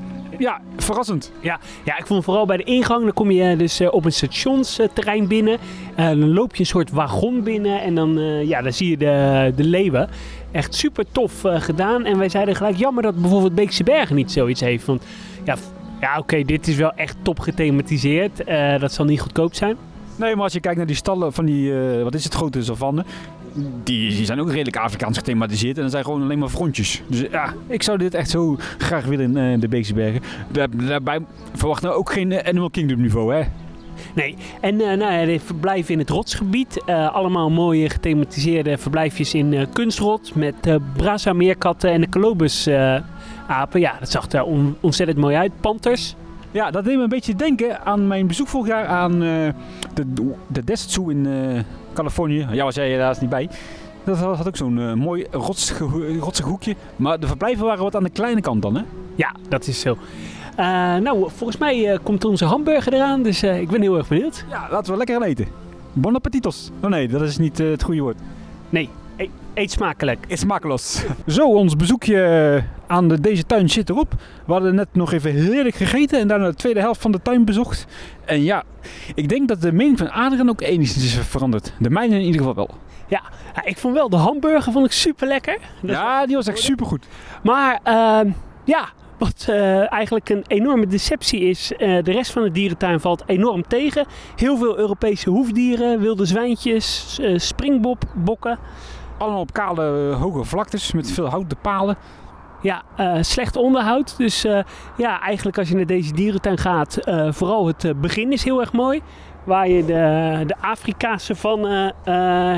Ja, 0.41 0.61
verrassend. 0.77 1.31
Ja, 1.39 1.59
ja, 1.83 1.97
ik 1.97 2.05
vond 2.05 2.23
vooral 2.23 2.45
bij 2.45 2.57
de 2.57 2.63
ingang, 2.63 3.03
dan 3.03 3.13
kom 3.13 3.31
je 3.31 3.55
dus 3.55 3.79
eh, 3.79 3.93
op 3.93 4.05
een 4.05 4.11
stationsterrein 4.11 5.27
binnen. 5.27 5.57
Eh, 5.95 6.07
dan 6.07 6.33
loop 6.33 6.55
je 6.55 6.59
een 6.59 6.65
soort 6.65 6.91
wagon 6.91 7.43
binnen 7.43 7.81
en 7.81 7.95
dan, 7.95 8.17
eh, 8.17 8.47
ja, 8.47 8.61
dan 8.61 8.73
zie 8.73 8.89
je 8.89 8.97
de, 8.97 9.53
de 9.55 9.63
leeuwen. 9.63 10.09
Echt 10.51 10.75
super 10.75 11.05
tof 11.11 11.43
eh, 11.43 11.61
gedaan. 11.61 12.05
En 12.05 12.17
wij 12.17 12.29
zeiden 12.29 12.55
gelijk, 12.55 12.77
jammer 12.77 13.03
dat 13.03 13.21
bijvoorbeeld 13.21 13.55
Beekse 13.55 13.83
Bergen 13.83 14.15
niet 14.15 14.31
zoiets 14.31 14.61
heeft. 14.61 14.85
Want 14.85 15.03
ja, 15.43 15.55
ja 16.01 16.17
oké, 16.17 16.43
dit 16.43 16.67
is 16.67 16.75
wel 16.75 16.91
echt 16.91 17.15
top 17.21 17.39
gethematiseerd. 17.39 18.43
Eh, 18.43 18.79
dat 18.79 18.93
zal 18.93 19.05
niet 19.05 19.21
goedkoop 19.21 19.53
zijn. 19.53 19.75
Nee, 20.15 20.35
maar 20.35 20.43
als 20.43 20.53
je 20.53 20.59
kijkt 20.59 20.77
naar 20.77 20.87
die 20.87 20.95
stallen 20.95 21.33
van 21.33 21.45
die, 21.45 21.79
eh, 21.79 22.03
wat 22.03 22.13
is 22.13 22.23
het, 22.23 22.33
grote 22.33 22.63
savanne. 22.63 23.05
Die, 23.83 24.09
die 24.15 24.25
zijn 24.25 24.39
ook 24.39 24.49
redelijk 24.49 24.77
Afrikaans 24.77 25.17
gethematiseerd. 25.17 25.75
En 25.77 25.81
dat 25.81 25.91
zijn 25.91 26.03
gewoon 26.03 26.21
alleen 26.21 26.39
maar 26.39 26.49
frontjes. 26.49 27.01
Dus 27.07 27.19
ja, 27.31 27.53
ik 27.67 27.83
zou 27.83 27.97
dit 27.97 28.13
echt 28.13 28.29
zo 28.29 28.57
graag 28.77 29.05
willen 29.05 29.37
in 29.37 29.53
eh, 29.53 29.59
de 29.59 29.67
Beekse 29.67 29.93
Bergen. 29.93 30.21
Daar, 30.51 30.67
daarbij 30.87 31.19
verwachten 31.53 31.89
we 31.89 31.95
ook 31.95 32.11
geen 32.11 32.31
eh, 32.31 32.47
Animal 32.49 32.69
Kingdom 32.69 33.01
niveau, 33.01 33.33
hè? 33.35 33.41
Nee, 34.15 34.35
en 34.61 34.81
eh 34.81 34.97
nou 34.97 35.13
ja, 35.13 35.25
de 35.25 35.39
verblijven 35.39 35.93
in 35.93 35.99
het 35.99 36.09
rotsgebied. 36.09 36.83
Eh, 36.85 37.13
allemaal 37.15 37.49
mooie 37.49 37.89
gethematiseerde 37.89 38.77
verblijfjes 38.77 39.33
in 39.33 39.53
eh, 39.53 39.65
kunstrot. 39.73 40.35
Met 40.35 40.55
eh 40.61 40.75
Brasa 40.95 41.33
meerkatten 41.33 41.91
en 41.91 42.01
de 42.01 42.09
Colobus 42.09 42.67
eh, 42.67 42.95
apen. 43.47 43.79
Ja, 43.79 43.95
dat 43.99 44.11
zag 44.11 44.31
er 44.31 44.43
on- 44.43 44.75
ontzettend 44.79 45.19
mooi 45.19 45.35
uit. 45.35 45.51
Panters. 45.61 46.15
Ja, 46.51 46.71
dat 46.71 46.83
deed 46.83 46.95
me 46.97 47.03
een 47.03 47.09
beetje 47.09 47.35
denken 47.35 47.85
aan 47.85 48.07
mijn 48.07 48.27
bezoek 48.27 48.47
vorig 48.47 48.67
jaar 48.67 48.85
aan 48.85 49.13
eh, 49.13 49.49
de, 49.93 50.33
de 50.47 50.63
Desert 50.63 50.91
Zoo 50.91 51.09
in 51.09 51.25
eh, 51.25 51.59
Californië. 51.93 52.47
Ja, 52.51 52.63
was 52.63 52.75
jij 52.75 52.89
helaas 52.89 53.19
niet 53.19 53.29
bij. 53.29 53.49
Dat 54.03 54.17
had 54.17 54.47
ook 54.47 54.57
zo'n 54.57 54.79
eh, 54.79 54.93
mooi 54.93 55.25
rotsig, 55.31 55.79
rotsig 56.19 56.45
hoekje. 56.45 56.75
Maar 56.95 57.19
de 57.19 57.27
verblijven 57.27 57.65
waren 57.65 57.83
wat 57.83 57.95
aan 57.95 58.03
de 58.03 58.09
kleine 58.09 58.41
kant 58.41 58.61
dan, 58.61 58.75
hè? 58.75 58.81
Ja, 59.15 59.35
dat 59.49 59.67
is 59.67 59.79
zo. 59.79 59.97
Eh, 60.55 60.65
nou, 60.95 61.29
volgens 61.35 61.57
mij 61.57 61.91
eh, 61.91 61.99
komt 62.03 62.25
onze 62.25 62.45
hamburger 62.45 62.93
eraan. 62.93 63.21
Dus 63.23 63.43
ik 63.43 63.69
ben 63.69 63.81
heel 63.81 63.97
erg 63.97 64.07
benieuwd. 64.07 64.45
Ja, 64.49 64.67
laten 64.71 64.91
we 64.91 64.97
lekker 64.97 65.15
gaan 65.15 65.27
eten. 65.27 65.47
Bon 65.93 66.15
appetitos. 66.15 66.71
Oh 66.83 66.89
nee, 66.89 67.07
dat 67.07 67.21
is 67.21 67.37
niet 67.37 67.57
het 67.57 67.83
goede 67.83 68.01
woord. 68.01 68.17
Nee, 68.69 68.89
e- 69.21 69.29
eet 69.53 69.71
smakelijk. 69.71 70.25
Is 70.27 70.45
makeloos. 70.45 71.03
Zo, 71.27 71.47
ons 71.53 71.75
bezoekje 71.75 72.23
eh, 72.23 72.63
aan 72.95 73.07
de, 73.07 73.19
deze 73.19 73.45
tuin 73.45 73.69
zit 73.69 73.89
erop. 73.89 74.13
We 74.45 74.51
hadden 74.53 74.75
net 74.75 74.87
nog 74.91 75.11
even 75.13 75.31
heerlijk 75.31 75.75
gegeten 75.75 76.19
en 76.19 76.27
daarna 76.27 76.47
de 76.47 76.55
tweede 76.55 76.79
helft 76.79 77.01
van 77.01 77.11
de 77.11 77.21
tuin 77.21 77.45
bezocht. 77.45 77.85
En 78.25 78.43
ja, 78.43 78.63
ik 79.15 79.29
denk 79.29 79.47
dat 79.47 79.61
de 79.61 79.71
mening 79.71 79.97
van 79.97 80.11
Adriaan 80.11 80.49
ook 80.49 80.61
enigszins 80.61 81.05
is 81.05 81.17
veranderd. 81.27 81.73
De 81.79 81.89
mijne 81.89 82.15
in 82.15 82.21
ieder 82.21 82.37
geval 82.39 82.55
wel. 82.55 82.69
Ja, 83.07 83.21
ik 83.63 83.77
vond 83.77 83.93
wel 83.93 84.09
de 84.09 84.15
hamburger 84.15 84.71
vond 84.71 84.85
ik 84.85 84.91
super 84.91 85.27
lekker. 85.27 85.57
Ja, 85.81 86.25
die 86.25 86.35
was 86.35 86.47
echt 86.47 86.59
supergoed. 86.59 87.05
Maar 87.43 87.79
ehm, 87.83 88.29
ja, 88.63 88.89
wat 89.17 89.45
eh, 89.49 89.91
eigenlijk 89.91 90.29
een 90.29 90.43
enorme 90.47 90.87
deceptie 90.87 91.39
is. 91.39 91.71
eh, 91.77 92.03
de 92.03 92.11
rest 92.11 92.31
van 92.31 92.43
de 92.43 92.51
dierentuin 92.51 92.99
valt 92.99 93.23
enorm 93.25 93.67
tegen. 93.67 94.05
Heel 94.35 94.57
veel 94.57 94.77
Europese 94.77 95.29
hoefdieren, 95.29 95.99
wilde 95.99 96.25
zwijntjes, 96.25 97.19
springbokken. 97.35 98.59
Allemaal 99.21 99.39
op 99.39 99.53
kale, 99.53 100.09
eh, 100.11 100.21
hoge 100.21 100.43
vlaktes 100.43 100.91
met 100.91 101.11
veel 101.11 101.29
houten 101.29 101.57
palen. 101.61 101.97
Ja, 102.61 102.81
eh, 102.95 103.17
slecht 103.21 103.55
onderhoud. 103.55 104.17
Dus 104.17 104.45
eh, 104.45 104.59
ja, 104.97 105.21
eigenlijk 105.21 105.57
als 105.57 105.69
je 105.69 105.75
naar 105.75 105.85
deze 105.85 106.13
dierentuin 106.13 106.57
gaat, 106.57 106.97
eh, 106.97 107.31
vooral 107.31 107.67
het 107.67 108.01
begin 108.01 108.31
is 108.31 108.43
heel 108.43 108.59
erg 108.59 108.73
mooi. 108.73 109.01
Waar 109.43 109.67
je 109.67 109.85
de, 109.85 110.43
de 110.45 110.55
Afrika-savanne 110.61 111.93
eh, 112.03 112.13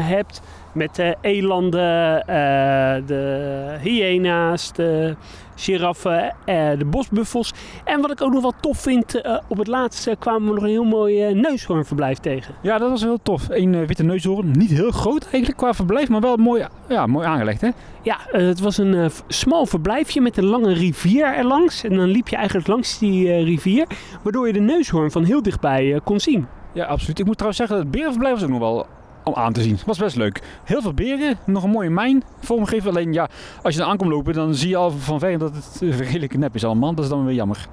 hebt. 0.07 0.41
Met 0.73 0.95
de 0.95 1.15
elanden, 1.21 2.21
eh, 2.27 3.07
de 3.07 3.77
hyena's, 3.81 4.73
de 4.73 5.15
giraffen, 5.55 6.35
eh, 6.45 6.69
de 6.77 6.85
bosbuffels. 6.85 7.53
En 7.83 8.01
wat 8.01 8.11
ik 8.11 8.21
ook 8.21 8.31
nog 8.33 8.41
wel 8.41 8.53
tof 8.61 8.77
vind, 8.77 9.21
eh, 9.21 9.37
op 9.47 9.57
het 9.57 9.67
laatste 9.67 10.15
kwamen 10.19 10.47
we 10.47 10.53
nog 10.53 10.63
een 10.63 10.69
heel 10.69 10.83
mooi 10.83 11.23
eh, 11.23 11.35
neushoornverblijf 11.35 12.17
tegen. 12.17 12.55
Ja, 12.61 12.77
dat 12.77 12.89
was 12.89 13.01
heel 13.01 13.19
tof. 13.23 13.49
Een 13.49 13.75
eh, 13.75 13.87
witte 13.87 14.03
neushoorn. 14.03 14.51
Niet 14.51 14.69
heel 14.69 14.91
groot 14.91 15.23
eigenlijk 15.23 15.57
qua 15.57 15.73
verblijf, 15.73 16.09
maar 16.09 16.21
wel 16.21 16.35
mooi, 16.37 16.65
ja, 16.89 17.05
mooi 17.05 17.27
aangelegd, 17.27 17.61
hè? 17.61 17.69
Ja, 18.01 18.17
eh, 18.31 18.45
het 18.45 18.59
was 18.59 18.77
een 18.77 18.93
eh, 18.93 19.05
smal 19.27 19.65
verblijfje 19.65 20.21
met 20.21 20.37
een 20.37 20.45
lange 20.45 20.73
rivier 20.73 21.25
erlangs. 21.25 21.83
En 21.83 21.95
dan 21.95 22.07
liep 22.07 22.27
je 22.27 22.35
eigenlijk 22.35 22.67
langs 22.67 22.99
die 22.99 23.27
eh, 23.29 23.43
rivier, 23.43 23.87
waardoor 24.23 24.47
je 24.47 24.53
de 24.53 24.59
neushoorn 24.59 25.11
van 25.11 25.23
heel 25.23 25.41
dichtbij 25.41 25.93
eh, 25.93 25.99
kon 26.03 26.19
zien. 26.19 26.47
Ja, 26.73 26.85
absoluut. 26.85 27.19
Ik 27.19 27.25
moet 27.25 27.37
trouwens 27.37 27.61
zeggen, 27.61 27.79
het 27.79 27.91
berenverblijf 27.91 28.33
was 28.33 28.43
ook 28.43 28.49
nog 28.49 28.59
wel 28.59 28.85
om 29.23 29.33
aan 29.33 29.53
te 29.53 29.61
zien. 29.61 29.77
Was 29.85 29.97
best 29.97 30.15
leuk. 30.15 30.41
Heel 30.63 30.81
veel 30.81 30.93
beren, 30.93 31.37
nog 31.45 31.63
een 31.63 31.69
mooie 31.69 31.89
mijn 31.89 32.23
vormgegeven. 32.39 32.89
Alleen 32.89 33.13
ja, 33.13 33.29
als 33.63 33.75
je 33.75 33.81
er 33.81 33.87
aankomt 33.87 34.11
lopen, 34.11 34.33
dan 34.33 34.55
zie 34.55 34.69
je 34.69 34.75
al 34.75 34.91
van 34.91 35.19
ver 35.19 35.37
dat 35.37 35.55
het 35.55 35.81
eh, 35.81 35.99
redelijk 35.99 36.37
nep 36.37 36.55
is 36.55 36.65
allemaal. 36.65 36.93
Dat 36.93 37.03
is 37.03 37.09
dan 37.09 37.25
weer 37.25 37.35
jammer. 37.35 37.67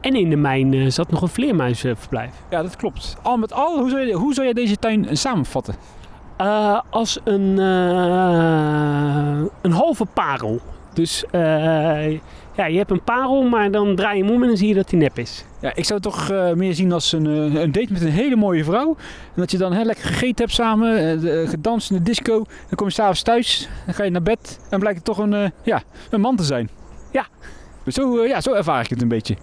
En 0.00 0.14
in 0.14 0.30
de 0.30 0.36
mijn 0.36 0.74
eh, 0.74 0.90
zat 0.90 1.10
nog 1.10 1.22
een 1.22 1.28
vleermuizenverblijf. 1.28 2.32
Ja, 2.50 2.62
dat 2.62 2.76
klopt. 2.76 3.16
Al 3.22 3.36
met 3.36 3.52
al, 3.52 3.78
hoe 3.78 3.90
zou 3.90 4.02
je, 4.02 4.12
hoe 4.12 4.34
zou 4.34 4.46
je 4.46 4.54
deze 4.54 4.76
tuin 4.76 5.16
samenvatten? 5.16 5.74
Eh, 6.36 6.80
als 6.90 7.18
een, 7.24 7.58
een 9.60 9.72
halve 9.72 10.04
parel. 10.04 10.60
Dus 10.98 11.24
eh, 11.30 12.10
ja, 12.56 12.66
je 12.66 12.76
hebt 12.76 12.90
een 12.90 13.02
parel, 13.02 13.42
maar 13.42 13.70
dan 13.70 13.96
draai 13.96 14.16
je 14.16 14.24
hem 14.24 14.32
om 14.32 14.42
en 14.42 14.48
dan 14.48 14.56
zie 14.56 14.68
je 14.68 14.74
dat 14.74 14.90
hij 14.90 14.98
nep 14.98 15.18
is. 15.18 15.44
Ja, 15.60 15.74
ik 15.74 15.84
zou 15.84 16.00
het 16.02 16.02
toch 16.02 16.30
eh, 16.30 16.52
meer 16.52 16.74
zien 16.74 16.92
als 16.92 17.12
een, 17.12 17.26
eh, 17.26 17.60
een 17.60 17.72
date 17.72 17.92
met 17.92 18.02
een 18.02 18.10
hele 18.10 18.36
mooie 18.36 18.64
vrouw. 18.64 18.96
En 19.34 19.40
dat 19.40 19.50
je 19.50 19.58
dan 19.58 19.72
heel 19.72 19.84
lekker 19.84 20.04
gegeten 20.04 20.44
hebt 20.44 20.52
samen, 20.52 21.20
gedanst 21.48 21.90
in 21.90 21.96
de 21.96 22.02
disco. 22.02 22.34
Dan 22.34 22.74
kom 22.76 22.86
je 22.86 22.92
s'avonds 22.92 23.22
thuis, 23.22 23.68
dan 23.84 23.94
ga 23.94 24.04
je 24.04 24.10
naar 24.10 24.22
bed 24.22 24.60
en 24.70 24.78
blijkt 24.78 24.96
het 24.96 25.06
toch 25.06 25.18
een, 25.18 25.52
ja, 25.62 25.82
een 26.10 26.20
man 26.20 26.36
te 26.36 26.44
zijn. 26.44 26.70
Ja. 27.12 27.26
Zo, 27.86 28.24
ja, 28.24 28.40
zo 28.40 28.52
ervaar 28.52 28.84
ik 28.84 28.90
het 28.90 29.02
een 29.02 29.08
beetje. 29.08 29.36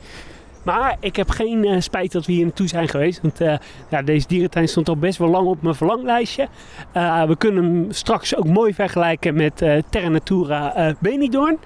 Maar 0.66 0.98
ik 1.00 1.16
heb 1.16 1.30
geen 1.30 1.66
eh, 1.66 1.82
spijt 1.82 2.12
dat 2.12 2.26
we 2.26 2.34
hier 2.34 2.44
naartoe 2.44 2.68
zijn 2.68 2.88
geweest. 2.88 3.22
Want 3.22 3.42
eh, 3.42 3.58
ja, 3.90 4.02
deze 4.02 4.28
dierentuin 4.28 4.68
stond 4.68 4.90
al 4.90 4.98
best 4.98 5.18
wel 5.18 5.30
lang 5.30 5.48
op 5.48 5.62
mijn 5.62 5.76
verlanglijstje. 5.76 6.48
Eh, 6.92 7.24
we 7.24 7.36
kunnen 7.38 7.64
hem 7.64 7.92
straks 7.92 8.36
ook 8.36 8.48
mooi 8.48 8.74
vergelijken 8.74 9.36
met 9.36 9.58
Terra 9.90 10.10
Natura 10.10 10.94
Benidorm. 11.00 11.58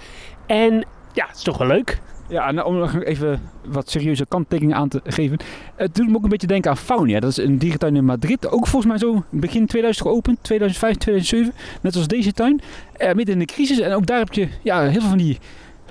En 0.46 0.74
ja, 1.13 1.25
het 1.27 1.36
is 1.36 1.44
toch 1.44 1.58
wel 1.58 1.68
leuk. 1.68 2.01
Ja, 2.29 2.48
en 2.48 2.63
om 2.63 2.77
nog 2.77 3.03
even 3.03 3.41
wat 3.65 3.89
serieuze 3.89 4.25
kanttekeningen 4.25 4.77
aan 4.77 4.89
te 4.89 5.01
geven. 5.03 5.38
Het 5.75 5.96
doet 5.96 6.10
me 6.10 6.15
ook 6.15 6.24
een 6.24 6.29
beetje 6.29 6.48
denken 6.48 6.72
aan 6.72 6.77
Faunia. 6.77 7.20
Dat 7.20 7.29
is 7.29 7.38
een 7.38 7.58
dierentuin 7.58 7.96
in 7.96 8.06
Madrid. 8.06 8.48
Ook 8.48 8.68
volgens 8.68 8.86
mij 8.86 8.98
zo 8.98 9.24
begin 9.29 9.65
2000 9.65 10.08
geopend. 10.08 10.44
2005, 10.44 10.96
2007. 10.96 11.53
Net 11.82 11.96
als 11.96 12.08
deze 12.08 12.32
tuin. 12.32 12.62
Midden 12.98 13.27
in 13.27 13.39
de 13.39 13.46
crisis. 13.46 13.79
En 13.79 13.94
ook 13.94 14.06
daar 14.06 14.20
heb 14.20 14.34
je 14.34 14.48
ja, 14.62 14.82
heel 14.82 15.00
veel 15.00 15.10
van 15.10 15.18
die 15.18 15.38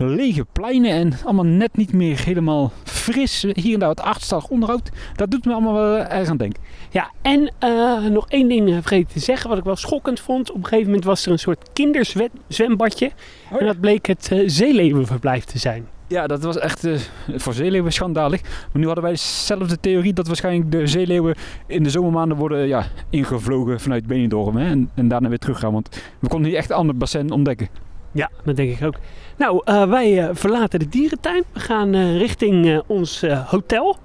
lege 0.07 0.47
pleinen. 0.53 0.91
En 0.91 1.13
allemaal 1.25 1.45
net 1.45 1.77
niet 1.77 1.93
meer 1.93 2.25
helemaal 2.25 2.73
fris. 2.85 3.47
Hier 3.53 3.73
en 3.75 3.79
daar 3.79 3.89
wat 3.89 4.01
achterstallig 4.01 4.49
onderhoud. 4.49 4.91
Dat 5.15 5.31
doet 5.31 5.45
me 5.45 5.53
allemaal 5.53 5.75
wel 5.75 5.97
erg 5.97 6.29
aan 6.29 6.37
denken. 6.37 6.63
Ja, 6.91 7.11
en 7.23 7.53
eh, 7.59 8.05
nog 8.05 8.29
één 8.29 8.49
ding 8.49 8.69
eh, 8.69 8.75
vergeten 8.75 9.13
te 9.13 9.19
zeggen, 9.19 9.49
wat 9.49 9.59
ik 9.59 9.65
wel 9.65 9.77
schokkend 9.77 10.21
vond. 10.21 10.51
Op 10.51 10.57
een 10.57 10.63
gegeven 10.63 10.87
moment 10.87 11.05
was 11.05 11.27
er 11.27 11.33
een 11.33 11.39
soort 11.39 11.71
kinderzwembadje. 11.73 13.11
Oh 13.53 13.61
En 13.61 13.67
dat 13.67 13.81
bleek 13.81 14.07
het 14.07 14.29
eh, 14.33 14.43
zeeleeuwenverblijf 14.47 15.45
te 15.45 15.59
zijn. 15.59 15.87
Ja, 16.09 16.27
dat 16.27 16.43
was 16.43 16.59
echt 16.59 16.85
eh, 16.85 16.99
voor 17.37 17.55
zeeleeuwen 17.55 17.93
schandalig. 17.93 18.43
Maar 18.43 18.81
nu 18.81 18.85
hadden 18.85 19.05
wij 19.05 19.13
dezelfde 19.13 19.81
theorie 19.81 20.13
dat 20.13 20.27
waarschijnlijk 20.27 20.71
de 20.71 20.87
zeeleeuwen 20.87 21.35
in 21.67 21.83
de 21.83 21.91
zomermaanden 21.91 22.37
worden 22.37 22.67
ja, 22.67 22.87
ingevlogen 23.11 23.81
vanuit 23.81 24.07
Benidorm. 24.07 24.57
Hè, 24.57 24.67
en, 24.67 24.91
en 24.95 25.09
daarna 25.09 25.29
weer 25.29 25.39
teruggaan, 25.39 25.73
want 25.73 26.03
we 26.19 26.29
konden 26.29 26.49
hier 26.49 26.59
echt 26.59 26.71
een 26.71 26.77
ander 26.77 26.97
bassin 26.97 27.31
ontdekken. 27.31 27.69
Ja, 28.13 28.31
dat 28.45 28.57
denk 28.57 28.79
ik 28.79 28.87
ook. 28.87 28.95
Nou, 29.39 29.61
eh, 29.65 29.89
wij 29.89 30.19
eh, 30.19 30.29
verlaten 30.33 30.79
de 30.79 30.89
dierentuin. 30.89 31.45
We 31.53 31.61
gaan 31.61 31.95
eh, 31.95 32.17
richting 32.17 32.83
ons 32.87 33.25
hotel. 33.47 33.97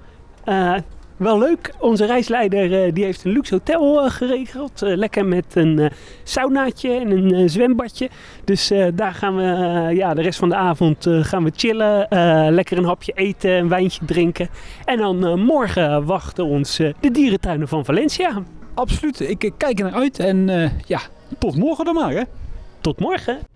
Wel 1.16 1.38
leuk. 1.38 1.74
Onze 1.80 2.06
reisleider 2.06 2.94
die 2.94 3.04
heeft 3.04 3.24
een 3.24 3.32
luxe 3.32 3.54
hotel 3.54 4.10
geregeld. 4.10 4.80
Lekker 4.80 5.26
met 5.26 5.44
een 5.54 5.90
saunaatje 6.22 6.92
en 6.92 7.10
een 7.10 7.50
zwembadje. 7.50 8.08
Dus 8.44 8.72
daar 8.94 9.14
gaan 9.14 9.36
we 9.36 9.42
ja, 9.94 10.14
de 10.14 10.22
rest 10.22 10.38
van 10.38 10.48
de 10.48 10.54
avond 10.54 11.06
gaan 11.08 11.44
we 11.44 11.52
chillen. 11.56 12.06
lekker 12.54 12.78
een 12.78 12.84
hapje 12.84 13.12
eten, 13.12 13.50
een 13.50 13.68
wijntje 13.68 14.04
drinken. 14.04 14.48
En 14.84 14.98
dan 14.98 15.40
morgen 15.40 16.04
wachten 16.04 16.44
ons 16.44 16.76
de 16.76 17.10
dierentuinen 17.12 17.68
van 17.68 17.84
Valencia. 17.84 18.42
Absoluut, 18.74 19.20
ik 19.20 19.52
kijk 19.56 19.78
er 19.78 19.84
naar 19.84 19.94
uit 19.94 20.18
en 20.18 20.48
ja, 20.86 21.00
tot 21.38 21.56
morgen 21.56 21.84
dan 21.84 21.94
maar 21.94 22.12
hè. 22.12 22.22
Tot 22.80 23.00
morgen. 23.00 23.53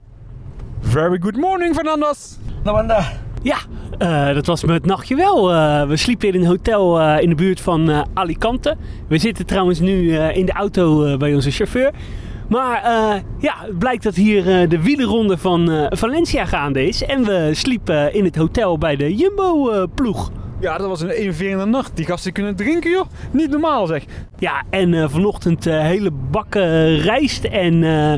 Very 0.80 1.18
good 1.20 1.36
morning 1.36 1.74
Fernandes. 1.74 2.38
No 2.64 2.72
banda. 2.72 3.12
Ja, 3.42 3.56
eh, 3.98 4.34
dat 4.34 4.46
was 4.46 4.64
me 4.64 4.72
het 4.72 4.86
nachtje 4.86 5.14
wel. 5.16 5.52
Eh, 5.52 5.86
we 5.88 5.96
sliepen 5.96 6.28
in 6.28 6.34
een 6.34 6.46
hotel 6.46 7.00
eh, 7.00 7.22
in 7.22 7.28
de 7.28 7.34
buurt 7.34 7.60
van 7.60 7.90
eh, 7.90 8.02
Alicante. 8.14 8.76
We 9.08 9.18
zitten 9.18 9.46
trouwens 9.46 9.80
nu 9.80 10.16
eh, 10.16 10.36
in 10.36 10.46
de 10.46 10.52
auto 10.52 11.16
bij 11.16 11.34
onze 11.34 11.50
chauffeur. 11.50 11.90
Maar 12.48 12.82
eh, 12.82 13.20
ja, 13.38 13.54
het 13.60 13.78
blijkt 13.78 14.02
dat 14.02 14.14
hier 14.14 14.68
de 14.68 14.82
wielerronde 14.82 15.38
van 15.38 15.70
eh, 15.70 15.86
Valencia 15.90 16.44
gaande 16.44 16.86
is. 16.86 17.04
En 17.04 17.24
we 17.24 17.50
sliepen 17.52 18.14
in 18.14 18.24
het 18.24 18.36
hotel 18.36 18.78
bij 18.78 18.96
de 18.96 19.14
Jumbo-ploeg. 19.14 20.30
Ja, 20.60 20.78
dat 20.78 20.88
was 20.88 21.00
een 21.00 21.08
enerverende 21.10 21.64
nacht. 21.64 21.96
Die 21.96 22.04
gasten 22.06 22.32
kunnen 22.32 22.56
drinken 22.56 22.90
joh. 22.90 23.06
Niet 23.30 23.50
normaal 23.50 23.86
zeg. 23.86 24.04
ja, 24.38 24.62
en 24.70 24.94
eh, 24.94 25.08
vanochtend 25.08 25.66
eh, 25.66 25.80
hele 25.80 26.10
bakken 26.10 26.96
rijst 26.98 27.44
en 27.44 27.82
eh, 27.84 28.14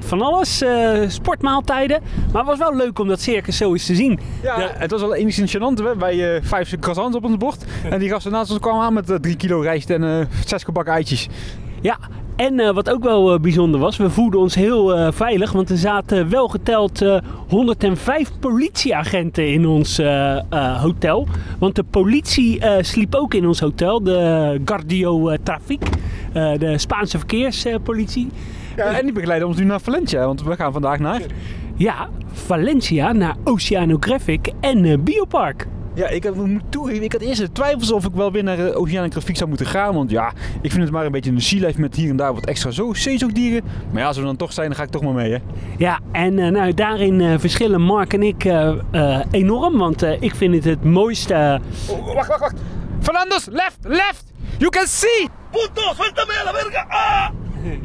van 0.00 0.22
alles. 0.22 0.62
eh, 0.62 1.00
sportmaaltijden. 1.08 2.02
Maar 2.32 2.40
het 2.46 2.58
was 2.58 2.58
wel 2.68 2.76
leuk 2.76 2.98
om 2.98 3.08
dat 3.08 3.20
circus 3.20 3.56
zo 3.56 3.72
eens 3.72 3.86
te 3.86 3.94
zien. 3.94 4.18
Ja, 4.42 4.70
het 4.74 4.90
was 4.90 5.00
wel 5.00 5.14
enigszins 5.14 5.56
gênant. 5.56 5.82
hè. 5.82 5.96
Wij 5.96 6.34
eh 6.36 6.42
vijf 6.44 6.78
croissants 6.80 7.16
op 7.16 7.24
ons 7.24 7.36
bord. 7.36 7.64
En 7.90 7.98
die 7.98 8.08
gasten 8.08 8.32
naast 8.32 8.50
ons 8.50 8.60
kwamen 8.60 8.82
aan 8.84 8.92
met 8.94 9.10
eh, 9.10 9.16
drie 9.16 9.36
kilo 9.36 9.60
rijst 9.60 9.90
en 9.90 10.04
eh, 10.04 10.26
zes 10.46 10.62
gebakken 10.62 10.92
eitjes. 10.94 11.28
Ja, 11.80 11.98
en 12.36 12.60
eh, 12.60 12.74
wat 12.74 12.90
ook 12.90 13.02
wel 13.02 13.34
eh, 13.34 13.40
bijzonder 13.40 13.80
was, 13.80 13.96
we 13.96 14.10
voelden 14.10 14.40
ons 14.40 14.54
heel 14.54 14.96
eh, 14.96 15.12
veilig, 15.12 15.52
want 15.52 15.70
er 15.70 15.76
zaten 15.76 16.28
wel 16.30 16.48
geteld 16.48 17.02
eh, 17.02 17.16
105 17.48 18.30
politieagenten 18.40 19.52
in 19.52 19.66
ons 19.66 20.00
hotel. 20.80 21.26
Want 21.58 21.74
de 21.74 21.82
politie 21.82 22.62
sliep 22.80 23.14
ook 23.14 23.34
in 23.34 23.46
ons 23.46 23.60
hotel, 23.60 24.02
de 24.02 24.60
Guardio 24.64 25.36
Trafic, 25.42 25.80
de 26.32 26.78
Spaanse 26.78 27.18
verkeerspolitie. 27.18 28.28
Ja, 28.76 28.84
en 28.84 29.04
die 29.04 29.12
begeleiden 29.12 29.48
ons 29.48 29.56
nu 29.56 29.64
naar 29.64 29.80
Valencia, 29.80 30.26
want 30.26 30.42
we 30.42 30.56
gaan 30.56 30.72
vandaag 30.72 30.98
naar... 30.98 31.20
ja, 31.76 32.08
Valencia 32.32 33.12
naar 33.12 33.36
Oceanographic 33.44 34.52
en 34.60 35.04
Biopark. 35.04 35.66
Ja, 35.94 36.08
ik 36.08 36.24
had, 36.24 36.34
moet 36.34 36.62
toegeven, 36.68 37.02
ik 37.02 37.12
had 37.12 37.20
eerst 37.20 37.40
de 37.40 37.52
twijfels 37.52 37.92
of 37.92 38.04
ik 38.04 38.12
wel 38.14 38.32
weer 38.32 38.42
naar 38.42 38.58
uh, 38.58 38.76
Oceanographiek 38.76 39.36
zou 39.36 39.48
moeten 39.48 39.66
gaan. 39.66 39.94
Want 39.94 40.10
ja, 40.10 40.32
ik 40.60 40.70
vind 40.70 40.82
het 40.82 40.92
maar 40.92 41.04
een 41.06 41.12
beetje 41.12 41.30
een 41.30 41.40
sea 41.40 41.66
life 41.66 41.80
met 41.80 41.94
hier 41.94 42.10
en 42.10 42.16
daar 42.16 42.34
wat 42.34 42.46
extra 42.46 42.70
zo 42.70 42.94
zeezoogdieren. 42.94 43.62
Maar 43.92 44.00
ja, 44.00 44.06
als 44.06 44.16
we 44.16 44.22
dan 44.22 44.36
toch 44.36 44.52
zijn, 44.52 44.66
dan 44.66 44.76
ga 44.76 44.82
ik 44.82 44.90
toch 44.90 45.02
maar 45.02 45.12
mee 45.12 45.32
hè. 45.32 45.38
Ja, 45.78 46.00
en 46.12 46.38
eh, 46.38 46.50
nou, 46.50 46.74
daarin 46.74 47.20
eh, 47.20 47.34
verschillen 47.38 47.80
Mark 47.80 48.12
en 48.12 48.22
ik 48.22 48.44
eh, 48.44 48.74
eh, 48.90 49.20
enorm, 49.30 49.78
want 49.78 50.02
eh, 50.02 50.22
ik 50.22 50.34
vind 50.34 50.54
het 50.54 50.64
het 50.64 50.84
mooiste... 50.84 51.60
Oh, 51.88 52.14
wacht, 52.14 52.28
wacht, 52.28 52.40
wacht. 52.40 52.56
Fernandes, 53.00 53.46
left, 53.46 53.78
left. 53.82 54.32
You 54.58 54.70
can 54.70 54.86
see. 54.86 55.28
Puto, 55.50 55.94
suéltame 55.94 56.32
a 56.40 56.44
la 56.44 56.52
verga. 56.52 56.86
Ah. 56.88 57.28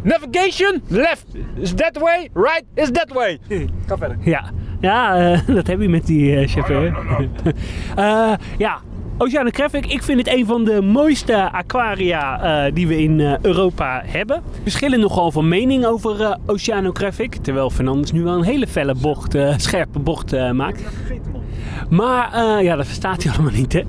Navigation, 0.03 0.81
left 0.87 1.25
is 1.55 1.73
that 1.73 1.97
way, 1.99 2.29
right 2.33 2.63
is 2.75 2.91
that 2.91 3.11
way. 3.13 3.39
Ga 3.87 3.97
verder. 3.97 4.17
Ja, 4.21 4.51
ja 4.79 5.17
eh, 5.17 5.39
dat 5.55 5.67
heb 5.67 5.81
je 5.81 5.89
met 5.89 6.05
die 6.05 6.35
eh, 6.35 6.47
chauffeur. 6.47 6.97
Eh, 7.95 8.31
ja, 8.57 8.79
Oceanographic, 9.17 9.85
ik 9.85 10.03
vind 10.03 10.17
het 10.17 10.35
een 10.35 10.45
van 10.45 10.63
de 10.63 10.81
mooiste 10.81 11.51
aquaria 11.51 12.41
eh, 12.65 12.73
die 12.73 12.87
we 12.87 13.01
in 13.01 13.19
eh, 13.19 13.33
Europa 13.41 14.01
hebben. 14.05 14.41
Verschillen 14.61 14.99
nogal 14.99 15.31
van 15.31 15.47
mening 15.47 15.85
over 15.85 16.21
eh, 16.21 16.35
Oceanographic, 16.45 17.35
terwijl 17.35 17.69
Fernandes 17.69 18.11
nu 18.11 18.23
wel 18.23 18.33
een 18.35 18.43
hele 18.43 18.67
felle 18.67 18.95
bocht, 18.95 19.35
eh, 19.35 19.53
scherpe 19.57 19.99
bocht 19.99 20.33
eh, 20.33 20.51
maakt. 20.51 20.83
Maar 21.89 22.33
eh, 22.33 22.63
ja, 22.63 22.75
dat 22.75 22.85
verstaat 22.85 23.23
hij 23.23 23.31
allemaal 23.33 23.53
niet, 23.53 23.73
hè. 23.73 23.79
I 23.79 23.85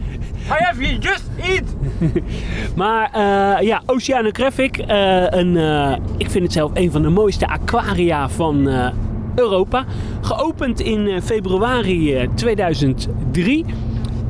have 0.47 0.83
you 0.83 0.99
just 0.99 1.25
eat. 1.43 1.75
Maar 2.77 3.11
eh, 3.13 3.67
ja, 3.67 3.83
Oceanographic, 3.87 4.77
eh, 4.79 5.25
een, 5.31 5.57
eh, 5.57 5.97
ik 6.17 6.31
vind 6.31 6.45
het 6.45 6.53
zelf 6.53 6.71
een 6.75 6.91
van 6.91 7.03
de 7.03 7.09
mooiste 7.09 7.47
aquaria 7.47 8.29
van 8.29 8.69
eh, 8.69 8.89
Europa. 9.35 9.85
Geopend 10.21 10.81
in 10.81 11.07
eh, 11.07 11.21
februari 11.23 12.15
eh, 12.15 12.29
2003. 12.35 13.65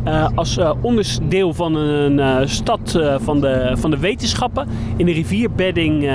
eh, 0.04 0.28
als 0.34 0.58
eh, 0.58 0.72
onderdeel 0.80 1.54
van 1.54 1.74
een 1.74 2.48
stad 2.48 3.00
van, 3.16 3.40
de, 3.40 3.70
van 3.74 3.90
de 3.90 3.98
wetenschappen 3.98 4.68
in 4.96 5.06
de 5.06 5.12
rivierbedding 5.12 6.10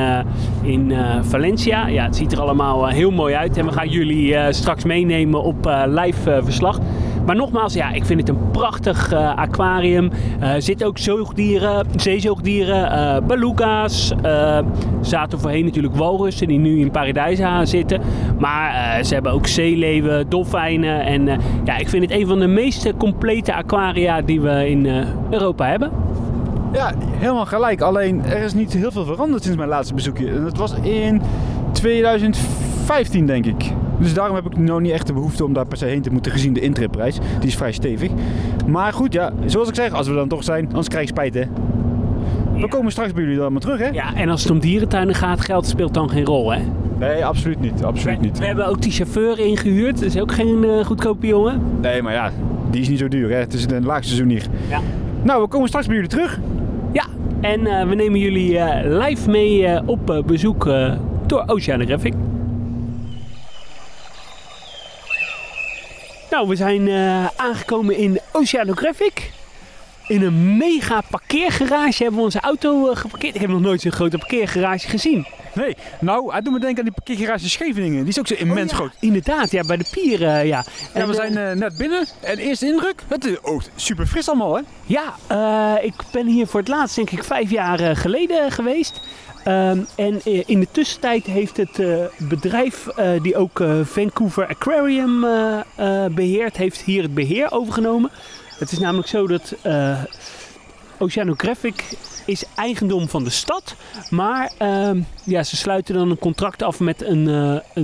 in 0.62 0.94
Valencia. 1.22 1.88
Ja, 1.88 2.04
het 2.04 2.15
ziet 2.15 2.32
er 2.32 2.42
allemaal 2.42 2.88
heel 2.88 3.12
mooi 3.12 3.34
uit 3.36 3.58
en 3.58 3.65
we 3.65 3.72
gaan 3.72 3.89
jullie 3.89 4.36
straks 4.54 4.84
meenemen 4.84 5.44
op 5.44 5.86
live 5.88 6.42
verslag. 6.44 6.80
Maar 7.25 7.36
nogmaals, 7.36 7.74
ja, 7.74 7.91
ik 7.91 8.05
vind 8.05 8.20
het 8.20 8.29
een 8.29 8.51
prachtig 8.51 9.12
eh, 9.12 9.36
aquarium. 9.36 10.10
Er 10.39 10.62
zitten 10.62 10.88
ook 10.88 10.98
zoogdieren, 10.98 11.86
zeezoogdieren, 11.96 12.91
eh 12.91 13.17
beluga's. 13.27 14.13
eh, 14.22 14.60
zaten 15.01 15.39
voorheen 15.39 15.65
natuurlijk 15.65 15.96
walrussen 15.96 16.48
die 16.48 16.60
nu 16.60 16.79
in 16.79 16.91
Paradijsa 16.91 17.65
zitten. 17.65 18.01
Maar 18.39 18.74
eh, 18.98 19.03
ze 19.03 19.13
hebben 19.13 19.32
ook 19.32 19.48
zeeleeuwen, 19.48 20.29
dolfijnen. 20.29 21.05
En 21.05 21.27
eh, 21.27 21.38
ja, 21.63 21.77
ik 21.77 21.89
vind 21.89 22.03
het 22.03 22.20
een 22.20 22.27
van 22.27 22.39
de 22.39 22.48
meest 22.48 22.94
complete 22.98 23.53
aquaria 23.53 24.22
die 24.22 24.41
we 24.41 24.70
in 24.70 24.86
eh, 24.86 25.05
Europa 25.29 25.65
hebben. 25.67 25.91
Ja, 26.74 26.91
helemaal 27.17 27.46
gelijk. 27.46 27.82
Alleen 27.82 28.24
er 28.25 28.41
is 28.44 28.53
niet 28.53 28.74
heel 28.74 28.91
veel 28.91 29.05
veranderd 29.05 29.44
sinds 29.44 29.58
mijn 29.58 29.70
laatste 29.70 29.94
bezoekje. 29.94 30.44
Dat 30.44 30.58
was 30.58 30.74
in 30.82 31.22
2015 31.72 33.25
denk 33.25 33.46
ik. 33.46 33.72
Dus 34.00 34.14
daarom 34.14 34.36
heb 34.36 34.46
ik 34.46 34.58
nou 34.58 34.82
niet 34.82 34.92
echt 34.92 35.08
de 35.08 35.14
behoefte 35.14 35.46
om 35.46 35.54
daar 35.54 35.66
per 35.66 35.78
se 35.78 35.86
heen 35.86 36.02
te 36.02 36.10
moeten 36.10 36.32
gezien 36.32 36.54
de 36.54 36.60
intripprijs. 36.60 37.18
Die 37.40 37.48
is 37.48 37.56
vrij 37.56 37.72
stevig. 37.72 38.12
Maar 38.68 38.94
goed, 38.94 39.14
ja, 39.14 39.32
zoals 39.46 39.70
ik 39.70 39.75
zeg, 39.75 39.94
als 39.94 40.08
we 40.08 40.14
dan 40.14 40.28
toch 40.28 40.44
zijn, 40.44 40.68
anders 40.68 40.88
krijg 40.88 41.04
je 41.04 41.12
spijt 41.12 41.34
hè. 41.34 41.44
We 42.60 42.68
komen 42.68 42.92
straks 42.92 43.14
bij 43.14 43.24
jullie 43.24 43.38
dan 43.38 43.52
maar 43.52 43.62
terug 43.62 43.80
hè? 43.80 43.88
Ja, 43.88 44.16
en 44.16 44.30
als 44.30 44.42
het 44.42 44.52
om 44.52 44.60
dierentuinen 44.60 45.16
gaat, 45.16 45.42
geld 45.42 45.68
speelt 45.68 45.94
dan 45.94 46.10
geen 46.10 46.25
rol, 46.25 46.52
hè? 46.52 46.60
Nee, 47.00 47.25
absoluut 47.25 47.60
niet. 47.60 47.84
Absoluut 47.84 48.22
niet. 48.22 48.40
We 48.40 48.46
hebben 48.46 48.68
ook 48.68 48.82
die 48.82 48.92
chauffeur 48.92 49.40
ingehuurd. 49.40 50.00
Dat 50.00 50.04
is 50.04 50.20
ook 50.20 50.32
geen 50.32 50.64
eh, 50.64 50.86
goedkope 50.86 51.28
jongen. 51.28 51.62
Nee, 51.82 52.02
maar 52.02 52.14
ja, 52.14 52.32
die 52.70 52.82
is 52.82 52.90
niet 52.90 53.00
zo 53.00 53.08
duur 53.08 53.30
hè. 53.30 53.36
Het 53.36 53.54
is 53.54 53.66
een 53.66 53.86
laagseizoen 53.86 54.30
hier. 54.30 54.46
Ja. 54.70 54.80
Nou, 55.22 55.42
we 55.42 55.48
komen 55.48 55.68
straks 55.68 55.86
bij 55.86 55.96
jullie 55.96 56.10
terug. 56.10 56.40
Ja, 56.92 57.06
en 57.42 57.68
eh, 57.68 57.88
we 57.88 57.96
nemen 57.96 58.20
jullie 58.20 58.58
eh, 58.58 59.00
live 59.06 59.30
mee 59.30 59.82
op 59.86 60.24
bezoek 60.25 60.70
door 61.25 61.44
Oceanographic. 61.46 62.14
Nou, 66.36 66.48
we 66.48 66.56
zijn 66.56 66.88
eh, 66.88 67.25
aangekomen 67.36 67.98
in 67.98 68.20
Oceanographic. 68.32 69.32
In 70.08 70.22
een 70.22 70.58
mega 70.58 71.01
parkeergarage 71.10 72.04
hebben 72.04 72.20
we 72.20 72.25
onze 72.25 72.39
auto 72.39 72.89
eh, 72.89 72.98
geparkeerd. 72.98 73.36
Ik 73.36 73.42
heb 73.42 73.50
nog 73.50 73.62
nooit 73.62 73.82
zo'n 73.82 73.92
grote 73.92 74.18
parkeergarage 74.18 74.88
gezien. 74.88 75.27
Nee, 75.54 75.75
nou, 76.00 76.32
hij 76.32 76.42
doet 76.42 76.54
me 76.54 76.60
denken 76.60 76.77
aan 76.77 76.84
die 76.84 77.04
parkeergarage 77.04 77.50
Scheveningen. 77.50 78.00
Die 78.00 78.08
is 78.08 78.20
ook 78.20 78.27
zo 78.27 78.34
immens 78.34 78.62
Oh 78.62 78.70
ja, 78.70 78.75
groot. 78.75 78.92
Inderdaad, 79.00 79.51
ja, 79.51 79.63
bij 79.63 79.77
de 79.77 79.86
pier, 79.92 80.27
eh, 80.27 80.46
ja. 80.46 80.65
En, 80.94 81.08
we 81.08 81.13
zijn 81.13 81.58
net 81.58 81.77
binnen. 81.77 82.08
En 82.22 82.38
eerste 82.38 82.65
indruk, 82.65 83.04
het 83.08 83.25
is 83.25 83.44
ook 83.44 83.62
super 83.75 84.08
fris 84.08 84.30
allemaal, 84.30 84.56
hè? 84.56 84.62
Ja, 84.86 85.15
ik 85.80 85.94
ben 86.12 86.27
hier 86.27 86.48
voor 86.48 86.60
het 86.60 86.70
laatst 86.70 86.96
denk 86.96 87.10
ik 87.10 87.24
vijf 87.24 87.50
jaar 87.50 87.96
geleden 87.96 88.51
geweest. 88.51 89.01
Ehm, 89.46 89.80
en 89.96 90.22
eh, 90.24 90.44
in 90.46 90.60
de 90.60 90.68
tussentijd 90.72 91.25
heeft 91.25 91.58
het 91.58 91.80
eh, 91.80 92.06
bedrijf 92.18 92.88
eh, 92.88 93.22
die 93.22 93.36
ook 93.36 93.64
Vancouver 93.84 94.48
Aquarium 94.48 95.24
eh, 95.24 95.60
eh, 95.75 96.12
beheert, 96.12 96.58
heeft 96.58 96.82
hier 96.82 97.04
het 97.04 97.14
beheer 97.14 97.52
overgenomen. 97.52 98.12
Het 98.60 98.72
is 98.72 98.80
namelijk 98.80 99.08
zo 99.08 99.28
dat 99.28 99.56
Oceanographic 100.98 101.98
is 102.25 102.44
eigendom 102.56 103.10
van 103.10 103.24
de 103.24 103.30
stad. 103.30 103.75
Maar 104.10 104.52
ehm, 104.58 105.02
ja, 105.24 105.44
ze 105.44 105.56
sluiten 105.56 105.96
dan 105.96 106.10
een 106.10 106.20
contract 106.20 106.64
af 106.64 106.80
met 106.80 107.02
een, 107.04 107.28
eh, 107.28 107.84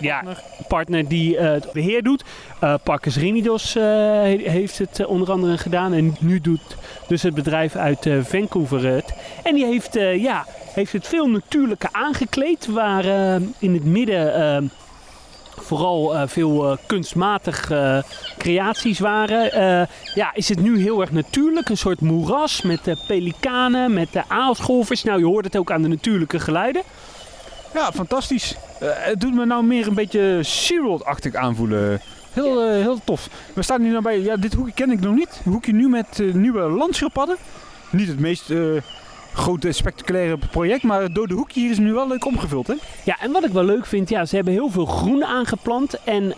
een 0.00 0.06
ja, 0.06 0.22
partner 0.68 1.08
die 1.08 1.36
eh, 1.36 1.50
het 1.50 1.72
beheer 1.72 2.02
doet. 2.02 2.24
Eh 2.60 2.74
Parkers 2.84 3.16
Renidos 3.16 3.76
eh, 3.76 3.82
he- 3.82 4.40
heeft 4.50 4.78
het 4.78 5.06
onder 5.06 5.30
andere 5.30 5.58
gedaan. 5.58 5.92
En 5.92 6.16
nu 6.20 6.40
doet 6.40 6.76
dus 7.08 7.22
het 7.22 7.34
bedrijf 7.34 7.76
uit 7.76 8.06
eh, 8.06 8.18
Vancouver 8.22 8.86
het. 8.86 9.14
En 9.42 9.54
die 9.54 9.64
heeft, 9.66 9.96
eh, 9.96 10.22
ja, 10.22 10.46
heeft 10.74 10.92
het 10.92 11.06
veel 11.06 11.26
natuurlijker 11.26 11.88
aangekleed. 11.92 12.66
Waar 12.66 13.04
eh, 13.04 13.34
in 13.58 13.74
het 13.74 13.84
midden 13.84 14.34
eh, 14.34 14.62
vooral 15.56 16.16
eh, 16.16 16.22
veel 16.26 16.70
eh, 16.70 16.76
kunstmatig 16.86 17.70
eh, 17.70 17.98
creaties 18.38 18.98
waren. 18.98 19.52
eh, 19.52 19.86
ja, 20.14 20.30
is 20.34 20.48
het 20.48 20.60
nu 20.60 20.80
heel 20.82 21.00
erg 21.00 21.12
natuurlijk. 21.12 21.68
Een 21.68 21.76
soort 21.76 22.00
moeras 22.00 22.62
met 22.62 22.94
pelikanen, 23.06 23.92
met 23.94 24.12
de 24.12 24.22
aalscholvers. 24.28 25.02
Nou, 25.02 25.18
je 25.18 25.24
hoort 25.26 25.44
het 25.44 25.56
ook 25.56 25.70
aan 25.70 25.82
de 25.82 25.88
natuurlijke 25.88 26.40
geluiden. 26.40 26.82
Ja, 27.74 27.92
fantastisch. 27.92 28.56
Eh, 28.80 28.88
het 28.92 29.20
doet 29.20 29.34
me 29.34 29.44
nou 29.44 29.64
meer 29.64 29.86
een 29.86 29.94
beetje 29.94 30.38
SeaWorld-achtig 30.42 31.34
aanvoelen. 31.34 32.00
Heel, 32.32 32.62
eh, 32.62 32.70
heel 32.70 33.00
tof. 33.04 33.28
We 33.54 33.62
staan 33.62 33.82
hier 33.82 33.90
nou 33.90 34.02
bij, 34.02 34.20
ja, 34.20 34.36
dit 34.36 34.54
hoekje 34.54 34.72
ken 34.72 34.90
ik 34.90 35.00
nog 35.00 35.14
niet. 35.14 35.40
Een 35.44 35.52
hoekje 35.52 35.72
nu 35.72 35.88
met 35.88 36.20
eh, 36.20 36.32
nieuwe 36.34 36.60
landschildpadden. 36.60 37.36
Niet 37.90 38.08
het 38.08 38.18
meest 38.18 38.50
eh, 38.50 38.58
grote 39.34 39.72
spectaculaire 39.72 40.38
project, 40.50 40.82
maar 40.82 41.02
het 41.02 41.14
dode 41.14 41.34
hoekje 41.34 41.60
hier 41.60 41.70
is 41.70 41.78
nu 41.78 41.92
wel 41.92 42.08
leuk 42.08 42.24
omgevuld, 42.24 42.66
hè? 42.66 42.74
Ja, 43.04 43.16
en 43.20 43.32
wat 43.32 43.44
ik 43.44 43.52
wel 43.52 43.64
leuk 43.64 43.86
vind, 43.86 44.08
ja, 44.08 44.24
ze 44.24 44.34
hebben 44.34 44.52
heel 44.52 44.70
veel 44.70 44.86
groen 44.86 45.24
aangeplant. 45.24 45.98
En 46.04 46.34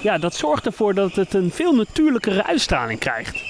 ja, 0.00 0.18
dat 0.18 0.34
zorgt 0.34 0.66
ervoor 0.66 0.94
dat 0.94 1.14
het 1.14 1.34
een 1.34 1.50
veel 1.50 1.74
natuurlijkere 1.74 2.44
uitstraling 2.44 2.98
krijgt. 2.98 3.42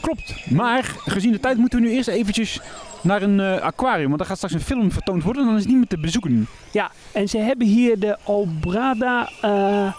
Klopt. 0.00 0.34
Maar 0.50 0.94
gezien 1.04 1.32
de 1.32 1.40
tijd 1.40 1.56
moeten 1.56 1.80
we 1.80 1.86
nu 1.86 1.92
eerst 1.92 2.08
eventjes 2.08 2.60
naar 3.02 3.22
een 3.22 3.40
eh, 3.40 3.60
aquarium. 3.60 4.06
Want 4.06 4.18
daar 4.18 4.26
gaat 4.28 4.36
straks 4.36 4.54
een 4.54 4.60
film 4.60 4.92
vertoond 4.92 5.22
worden 5.22 5.42
en 5.42 5.48
dan 5.48 5.56
is 5.56 5.62
het 5.62 5.70
niet 5.70 5.80
meer 5.80 5.88
te 5.88 5.98
bezoeken. 5.98 6.46
Ja, 6.72 6.90
en 7.12 7.28
ze 7.28 7.38
hebben 7.38 7.66
hier 7.66 7.98
de 7.98 8.16
Albrada 8.24 9.28
uh, 9.44 9.92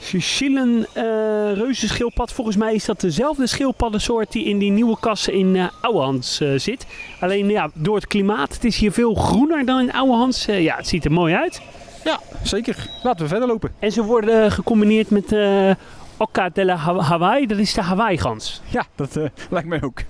Sicilian 0.00 0.86
eh 0.92 1.02
reuzenschildpad. 1.54 2.32
Volgens 2.32 2.56
mij 2.56 2.74
is 2.74 2.84
dat 2.84 3.00
dezelfde 3.00 3.46
schildpaddensoort 3.46 4.32
die 4.32 4.44
in 4.44 4.58
die 4.58 4.70
nieuwe 4.70 4.96
kassen 5.00 5.32
in 5.32 5.56
eh 5.56 5.66
Ouwehans 5.80 6.40
eh, 6.40 6.48
zit. 6.56 6.86
Alleen 7.20 7.48
ja, 7.48 7.70
door 7.74 7.94
het 7.96 8.06
klimaat, 8.06 8.54
het 8.54 8.64
is 8.64 8.76
hier 8.76 8.92
veel 8.92 9.14
groener 9.14 9.64
dan 9.66 9.80
in 9.80 9.92
Ouwehans. 9.92 10.46
Eh, 10.46 10.62
ja, 10.62 10.76
het 10.76 10.88
ziet 10.88 11.04
er 11.04 11.12
mooi 11.12 11.34
uit. 11.34 11.60
Ja, 12.04 12.20
zeker. 12.42 12.76
Laten 13.02 13.22
we 13.22 13.28
verder 13.28 13.48
lopen. 13.48 13.70
En 13.78 13.92
ze 13.92 14.02
worden 14.02 14.52
gecombineerd 14.52 15.10
met 15.10 15.32
eh 15.32 15.70
Oca 16.16 16.48
de 16.48 16.64
la 16.64 16.76
Ha- 16.76 17.00
Hawaii, 17.00 17.46
dat 17.46 17.58
is 17.58 17.74
de 17.74 17.82
Hawaii-gans. 17.82 18.62
Ja, 18.68 18.84
dat 18.94 19.18
lijkt 19.50 19.68
mij 19.68 19.82
ook. 19.82 20.00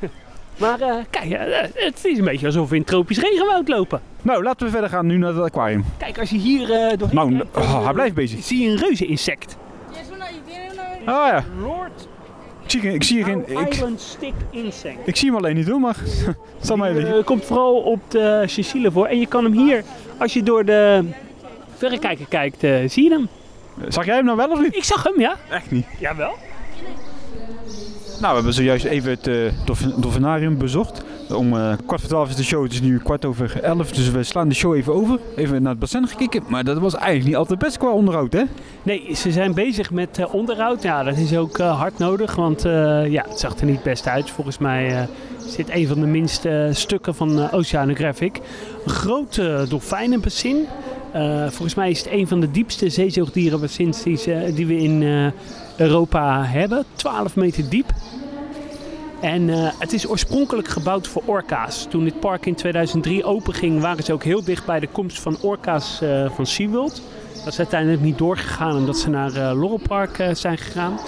Maar 0.59 0.81
eh, 0.81 0.95
kijk, 1.11 1.31
eh, 1.31 1.61
het 1.75 2.05
is 2.05 2.19
een 2.19 2.25
beetje 2.25 2.47
alsof 2.47 2.69
we 2.69 2.77
in 2.77 2.85
tropisch 2.85 3.19
regenwoud 3.19 3.69
lopen. 3.69 4.01
Nou, 4.23 4.43
laten 4.43 4.67
we 4.67 4.73
verder 4.73 4.91
gaan 4.91 5.07
nu 5.07 5.17
naar 5.17 5.35
het 5.35 5.43
aquarium. 5.43 5.85
Kijk, 5.99 6.19
als 6.19 6.31
je 6.31 6.37
hier 6.39 6.63
eh 6.73 6.99
doorheen 6.99 7.15
Nou, 7.17 7.37
kijkt, 7.37 7.57
oh, 7.57 7.85
hij 7.85 7.93
blijft 7.93 8.15
bezig. 8.15 8.45
zie 8.45 8.63
je 8.63 8.71
een 8.71 8.77
reuzeninsect. 8.79 9.57
Ah 11.07 11.27
ja, 11.29 11.45
Lord 11.61 12.09
ik 12.65 12.71
zie, 12.71 12.81
geen- 12.81 12.95
ik 12.95 13.03
zie, 13.03 13.17
hier 13.17 13.25
geen, 13.25 13.45
ik, 13.61 13.69
Island 13.75 14.01
Stick 14.01 14.33
Insect. 14.51 14.97
ik 15.09 15.17
zie 15.17 15.29
hem 15.29 15.39
alleen 15.39 15.55
niet 15.57 15.69
hoor, 15.69 15.81
maar 15.81 15.97
het 16.59 16.67
zal 16.67 16.77
mij 16.77 16.93
Die, 16.93 16.99
liggen. 17.01 17.19
eh, 17.19 17.25
komt 17.25 17.45
vooral 17.45 17.77
op 17.77 18.01
de 18.11 18.43
Sicile 18.47 18.91
voor. 18.91 19.07
En 19.07 19.19
je 19.21 19.27
kan 19.27 19.45
hem 19.45 19.53
hier, 19.53 19.83
als 20.19 20.33
je 20.33 20.43
door 20.43 20.65
de 20.65 21.05
verrekijker 21.77 22.27
kijkt, 22.29 22.63
eh, 22.65 22.77
zie 22.89 23.05
je 23.05 23.11
hem. 23.11 23.29
Zag 23.89 24.05
jij 24.07 24.15
hem 24.15 24.25
nou 24.25 24.37
wel 24.37 24.51
of 24.51 24.61
niet? 24.61 24.77
Ik 24.77 24.85
zag 24.85 25.03
hem, 25.03 25.21
ja. 25.21 25.37
Echt 25.51 25.71
niet. 25.71 25.87
Jawel. 25.99 26.35
Nou, 28.20 28.29
we 28.29 28.35
hebben 28.35 28.53
zojuist 28.55 28.85
even 28.85 29.11
het 29.11 29.53
dolf- 29.64 29.81
dolfinarium 29.96 30.59
bezocht. 30.59 31.03
Om 31.33 31.57
eh, 31.57 31.72
kwart 31.87 32.00
voor 32.00 32.11
twaalf 32.11 32.29
is 32.29 32.37
de 32.37 32.44
show, 32.44 32.62
het 32.62 32.72
is 32.72 32.81
nu 32.81 32.98
kwart 32.98 33.24
over 33.24 33.61
elf, 33.62 33.92
dus 33.92 34.11
we 34.11 34.22
slaan 34.22 34.48
de 34.48 34.55
show 34.55 34.74
even 34.74 34.94
over. 34.94 35.18
Even 35.37 35.62
naar 35.62 35.70
het 35.70 35.81
bassin 35.81 36.09
gekeken, 36.09 36.42
maar 36.48 36.64
dat 36.64 36.79
was 36.79 36.94
eigenlijk 36.94 37.27
niet 37.27 37.37
altijd 37.37 37.59
best 37.59 37.79
qua 37.79 37.90
onderhoud, 37.90 38.33
hè? 38.33 38.42
Nee, 38.83 39.11
ze 39.16 39.33
zijn 39.33 39.55
bezig 39.55 39.90
met 39.90 40.18
eh, 40.18 40.35
onderhoud. 40.35 40.83
Ja, 40.83 41.03
dat 41.03 41.16
is 41.16 41.37
ook 41.37 41.59
hard 41.59 41.98
nodig, 41.98 42.35
want 42.35 42.62
ja, 43.09 43.24
het 43.29 43.38
zag 43.38 43.57
er 43.59 43.66
niet 43.66 43.83
best 43.83 44.07
uit. 44.07 44.31
Volgens 44.31 44.59
mij 44.59 45.09
dit 45.57 45.70
een 45.70 45.87
van 45.87 46.00
de 46.00 46.07
minste 46.07 46.70
stukken 46.72 47.14
van 47.14 47.50
Oceanographic. 47.50 48.40
Een 48.85 48.90
groot 48.90 49.42
dolfijnenbassin. 49.68 50.66
Volgens 51.48 51.74
mij 51.74 51.90
is 51.90 51.98
het 51.98 52.12
een 52.12 52.29
van 52.29 52.40
de 52.40 52.50
diepste 52.50 52.88
zeezoogdierenbassins 52.88 54.03
die, 54.03 54.18
die 54.55 54.66
we 54.66 54.77
in 54.77 55.03
Europa 55.77 56.45
hebben. 56.45 56.85
12 56.95 57.37
meter 57.37 57.69
diep. 57.69 57.93
En 59.21 59.51
eh, 59.51 59.71
het 59.79 59.93
is 59.93 60.09
oorspronkelijk 60.09 60.69
gebouwd 60.69 61.07
voor 61.07 61.23
orka's. 61.25 61.87
Toen 61.89 62.05
dit 62.05 62.21
park 62.21 62.47
in 62.47 62.55
2003 62.55 63.25
openging, 63.25 63.81
waren 63.81 64.05
ze 64.05 64.13
ook 64.13 64.23
heel 64.25 64.45
dicht 64.45 64.67
bij 64.67 64.81
de 64.81 64.89
komst 64.93 65.21
van 65.21 65.37
orka's 65.41 66.01
eh, 66.01 66.31
van 66.31 66.47
SeaWorld. 66.47 67.03
Dat 67.37 67.53
is 67.53 67.59
uiteindelijk 67.59 68.03
niet 68.03 68.19
doorgegaan 68.19 68.77
omdat 68.77 68.99
ze 68.99 69.11
naar 69.11 69.29
eh 69.29 69.35
Laurel 69.35 69.81
Park 69.89 70.29
zijn 70.33 70.59
gegaan. 70.59 70.99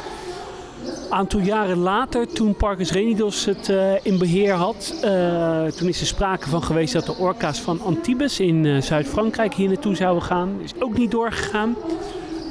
Een 0.85 1.13
aantal 1.13 1.41
jaren 1.41 1.79
later, 1.79 2.27
toen 2.27 2.55
Parkers 2.55 2.91
Renidos 2.91 3.45
het 3.45 3.73
in 4.03 4.19
beheer 4.19 4.53
had, 4.53 4.95
toen 5.77 5.89
is 5.89 6.01
er 6.01 6.07
sprake 6.07 6.49
van 6.49 6.63
geweest 6.63 6.93
dat 6.93 7.07
de 7.07 7.17
orka's 7.17 7.61
van 7.61 7.81
Antibes 7.81 8.41
in 8.41 8.83
Zuid-Frankrijk 8.83 9.55
hier 9.55 9.69
naartoe 9.69 9.95
zouden 9.95 10.23
gaan. 10.23 10.61
Is 10.63 10.73
ook 10.79 10.99
niet 10.99 11.11
doorgegaan. 11.11 11.77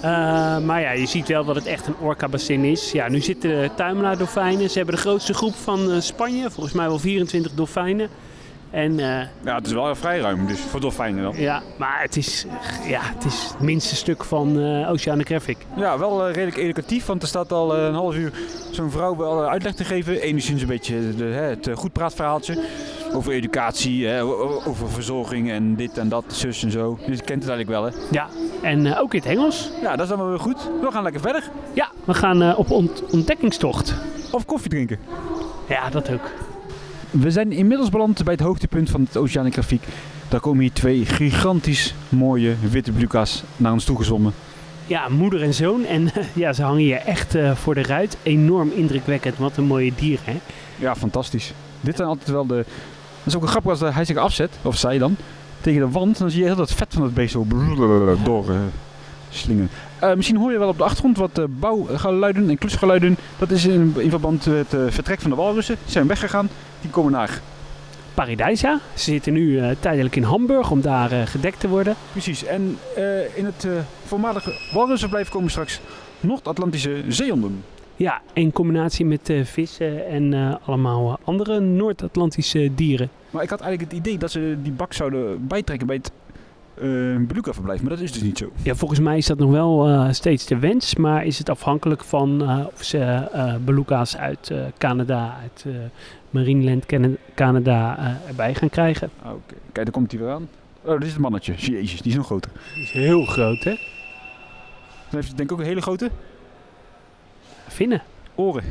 Eh, 0.05 0.57
maar 0.57 0.81
ja, 0.81 0.91
je 0.91 1.05
ziet 1.05 1.27
wel 1.27 1.45
dat 1.45 1.55
het 1.55 1.65
echt 1.65 1.87
een 1.87 1.97
orca-bassin 2.01 2.63
is. 2.63 2.91
Ja, 2.91 3.09
nu 3.09 3.19
zitten 3.19 3.49
de 3.49 3.69
tuimelaar-dolfijnen. 3.75 4.69
Ze 4.69 4.77
hebben 4.77 4.95
de 4.95 5.01
grootste 5.01 5.33
groep 5.33 5.55
van 5.55 5.91
eh, 5.91 5.99
Spanje, 5.99 6.51
volgens 6.51 6.75
mij 6.75 6.87
wel 6.87 6.99
24 6.99 7.53
dolfijnen. 7.53 8.09
En 8.75 8.99
eh, 8.99 9.27
Ja, 9.43 9.55
het 9.55 9.65
is 9.65 9.71
wel 9.73 9.95
vrij 9.95 10.19
ruim, 10.19 10.47
dus 10.47 10.59
voor 10.59 10.79
dolfijnen 10.79 11.23
dan. 11.23 11.35
ja, 11.38 11.61
maar 11.77 12.01
het 12.01 12.15
is, 12.17 12.45
ja, 12.88 12.99
het 13.03 13.25
is 13.25 13.47
het 13.51 13.59
minste 13.61 13.95
stuk 13.95 14.23
van 14.23 14.59
eh 14.59 14.89
Oceanographic. 14.91 15.57
Ja, 15.75 15.97
wel 15.99 16.27
eh, 16.27 16.33
redelijk 16.33 16.57
educatief, 16.57 17.05
want 17.05 17.21
er 17.21 17.27
staat 17.27 17.51
al 17.51 17.75
een 17.77 17.93
half 17.93 18.15
uur 18.15 18.31
zo'n 18.71 18.91
vrouw 18.91 19.15
wel 19.15 19.43
uitleg 19.49 19.73
te 19.75 19.83
geven. 19.83 20.21
Enigszins 20.21 20.61
een 20.61 20.67
beetje 20.67 21.15
de, 21.15 21.23
het 21.23 21.69
goed 21.73 21.93
praatverhaaltje 21.93 22.63
over 23.13 23.31
educatie, 23.33 24.07
hè, 24.07 24.23
over 24.67 24.89
verzorging 24.89 25.51
en 25.51 25.75
dit 25.75 25.97
en 25.97 26.09
dat, 26.09 26.23
zus 26.27 26.63
en 26.63 26.71
zo. 26.71 26.97
Dus 27.07 27.17
je 27.17 27.23
kent 27.23 27.43
het 27.43 27.51
eigenlijk 27.51 27.69
wel, 27.69 27.83
hè? 27.83 27.91
Ja, 28.11 28.27
en 28.61 28.97
ook 28.97 29.13
in 29.13 29.19
het 29.19 29.29
Engels. 29.29 29.71
Ja, 29.81 29.95
dat 29.95 30.09
is 30.09 30.15
wel 30.15 30.27
weer 30.29 30.39
goed. 30.39 30.69
We 30.81 30.91
gaan 30.91 31.03
lekker 31.03 31.21
verder. 31.21 31.49
Ja, 31.73 31.88
we 32.05 32.13
gaan 32.13 32.55
op 32.55 32.71
ont- 32.71 33.03
ontdekkingstocht. 33.11 33.93
Of 34.31 34.45
koffie 34.45 34.69
drinken. 34.69 34.99
Ja, 35.67 35.89
dat 35.89 36.11
ook. 36.11 36.31
We 37.09 37.31
zijn 37.31 37.51
inmiddels 37.51 37.89
beland 37.89 38.23
bij 38.23 38.33
het 38.33 38.43
hoogtepunt 38.43 38.89
van 38.89 39.01
het 39.01 39.17
oceanografiek. 39.17 39.83
Daar 40.29 40.39
komen 40.39 40.61
hier 40.61 40.73
twee 40.73 41.05
gigantisch 41.05 41.93
mooie 42.09 42.55
witte 42.69 42.91
bluka's 42.91 43.43
naar 43.57 43.71
ons 43.71 43.85
toe 43.85 43.97
gezwommen. 43.97 44.33
Ja, 44.87 45.09
moeder 45.09 45.41
en 45.41 45.53
zoon. 45.53 45.85
En 45.85 46.11
ja, 46.33 46.53
ze 46.53 46.63
hangen 46.63 46.79
hier 46.79 46.97
echt 46.97 47.35
eh, 47.35 47.55
voor 47.55 47.73
de 47.73 47.83
ruit. 47.83 48.17
Enorm 48.23 48.71
indrukwekkend. 48.75 49.37
Wat 49.37 49.57
een 49.57 49.63
mooie 49.63 49.91
dieren, 49.95 50.25
hè? 50.25 50.39
Ja, 50.75 50.95
fantastisch. 50.95 51.53
Dit 51.81 51.95
zijn 51.95 52.07
altijd 52.07 52.29
wel 52.29 52.45
de... 52.45 52.55
Dat 52.55 53.33
is 53.33 53.35
ook 53.35 53.41
een 53.41 53.47
grappig 53.47 53.71
als 53.81 53.93
hij 53.95 54.05
zich 54.05 54.17
afzet, 54.17 54.57
of 54.61 54.77
zij 54.77 54.97
dan, 54.97 55.15
tegen 55.61 55.79
de 55.79 55.89
wand. 55.89 56.17
Dan 56.17 56.29
zie 56.29 56.39
je 56.39 56.45
heel 56.45 56.55
dat 56.55 56.73
vet 56.73 56.93
van 56.93 57.03
het 57.03 57.13
beest 57.13 57.31
zo 57.31 57.45
door 58.23 58.49
eh, 58.49 58.57
slingen. 59.35 59.69
Eh, 59.99 60.13
misschien 60.13 60.37
hoor 60.37 60.51
je 60.51 60.57
wel 60.57 60.67
op 60.67 60.77
de 60.77 60.83
achtergrond 60.83 61.17
wat 61.17 61.37
eh, 61.37 61.45
bouwgeluiden 61.49 62.49
en 62.49 62.57
klusgeluiden. 62.57 63.17
Dat 63.37 63.51
is 63.51 63.65
in, 63.65 63.93
in 63.97 64.09
verband 64.09 64.45
met 64.45 64.71
het 64.71 64.73
eh, 64.73 64.85
vertrek 64.89 65.21
van 65.21 65.29
de 65.29 65.35
walrussen. 65.35 65.77
Die 65.83 65.91
zijn 65.91 66.07
weggegaan. 66.07 66.49
Die 66.81 66.89
komen 66.89 67.11
naar. 67.11 67.41
Paradijsa. 68.13 68.79
Ze 68.93 69.03
zitten 69.03 69.33
nu 69.33 69.75
tijdelijk 69.79 70.15
in 70.15 70.23
Hamburg 70.23 70.71
om 70.71 70.81
daar 70.81 71.27
gedekt 71.27 71.59
te 71.59 71.67
worden. 71.67 71.95
Precies. 72.11 72.45
En 72.45 72.77
in 73.35 73.45
het 73.45 73.67
voormalige 74.05 74.53
walrussenblijf 74.73 75.29
komen 75.29 75.49
straks 75.49 75.79
Noord-Atlantische 76.19 77.03
zeehonden. 77.07 77.63
Ja, 77.95 78.21
in 78.33 78.51
combinatie 78.51 79.05
met 79.05 79.33
vissen 79.43 80.07
en 80.07 80.59
allemaal 80.65 81.19
andere 81.23 81.59
Noord-Atlantische 81.59 82.71
dieren. 82.75 83.09
Maar 83.29 83.43
ik 83.43 83.49
had 83.49 83.61
eigenlijk 83.61 83.91
het 83.91 84.01
idee 84.01 84.17
dat 84.17 84.31
ze 84.31 84.57
die 84.61 84.71
bak 84.71 84.93
zouden 84.93 85.47
bijtrekken 85.47 85.87
bij 85.87 85.95
het 85.95 86.11
een 86.77 87.27
beluga-verblijf, 87.27 87.81
maar 87.81 87.89
dat 87.89 87.99
is 87.99 88.11
dus 88.11 88.21
niet 88.21 88.38
zo. 88.38 88.51
Ja, 88.63 88.75
volgens 88.75 88.99
mij 88.99 89.17
is 89.17 89.25
dat 89.25 89.38
nog 89.38 89.51
wel 89.51 89.88
eh, 89.88 90.07
steeds 90.11 90.45
de 90.45 90.59
wens, 90.59 90.95
maar 90.95 91.25
is 91.25 91.38
het 91.38 91.49
afhankelijk 91.49 92.03
van 92.03 92.41
eh, 92.41 92.65
of 92.73 92.83
ze 92.83 92.97
eh 92.99 93.55
beluga's 93.65 94.17
uit 94.17 94.49
eh, 94.49 94.57
Canada, 94.77 95.38
uit 95.41 95.63
eh 95.67 95.73
Marineland 96.29 96.85
Can- 96.85 97.17
Canada 97.35 97.97
eh, 97.97 98.27
erbij 98.29 98.55
gaan 98.55 98.69
krijgen. 98.69 99.09
Ah, 99.21 99.31
Oké, 99.31 99.53
kijk, 99.71 99.85
daar 99.85 99.91
komt 99.91 100.11
hij 100.11 100.19
weer 100.21 100.29
aan. 100.31 100.47
Oh, 100.81 100.91
dit 100.93 101.03
is 101.03 101.11
het 101.11 101.21
mannetje. 101.21 101.53
Jezus, 101.55 102.01
die 102.01 102.11
is 102.11 102.17
nog 102.17 102.25
groter. 102.25 102.51
Dat 102.53 102.83
is 102.83 102.91
heel 102.91 103.25
groot, 103.25 103.63
hè? 103.63 103.71
Dan 103.71 103.79
heeft 105.23 105.27
hij 105.27 105.35
denk 105.38 105.49
ik 105.49 105.51
ook 105.51 105.59
een 105.59 105.65
hele 105.69 105.81
grote 105.81 106.09
Vinnen. 107.67 108.01
oren. 108.35 108.63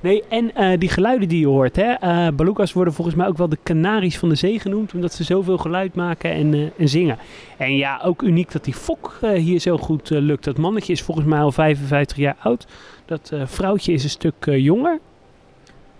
Nee, 0.00 0.22
en 0.28 0.54
eh, 0.54 0.78
die 0.78 0.88
geluiden 0.88 1.28
die 1.28 1.40
je 1.40 1.46
hoort, 1.46 1.76
hè? 1.76 2.32
beluga's 2.32 2.72
worden 2.72 2.94
volgens 2.94 3.16
mij 3.16 3.26
ook 3.26 3.36
wel 3.36 3.48
de 3.48 3.58
kanaries 3.62 4.18
van 4.18 4.28
de 4.28 4.34
zee 4.34 4.60
genoemd, 4.60 4.94
omdat 4.94 5.12
ze 5.12 5.24
zoveel 5.24 5.58
geluid 5.58 5.94
maken 5.94 6.30
en, 6.30 6.54
eh, 6.54 6.60
en 6.76 6.88
zingen. 6.88 7.18
En 7.56 7.76
ja, 7.76 8.00
ook 8.04 8.22
uniek 8.22 8.52
dat 8.52 8.64
die 8.64 8.74
fok 8.74 9.18
hier 9.36 9.58
zo 9.58 9.78
goed 9.78 10.10
lukt. 10.10 10.44
Dat 10.44 10.58
mannetje 10.58 10.92
is 10.92 11.02
volgens 11.02 11.26
mij 11.26 11.40
al 11.40 11.52
55 11.52 12.16
jaar 12.16 12.36
oud. 12.40 12.66
Dat 13.04 13.32
vrouwtje 13.44 13.92
is 13.92 14.04
een 14.04 14.10
stuk 14.10 14.34
jonger. 14.44 15.00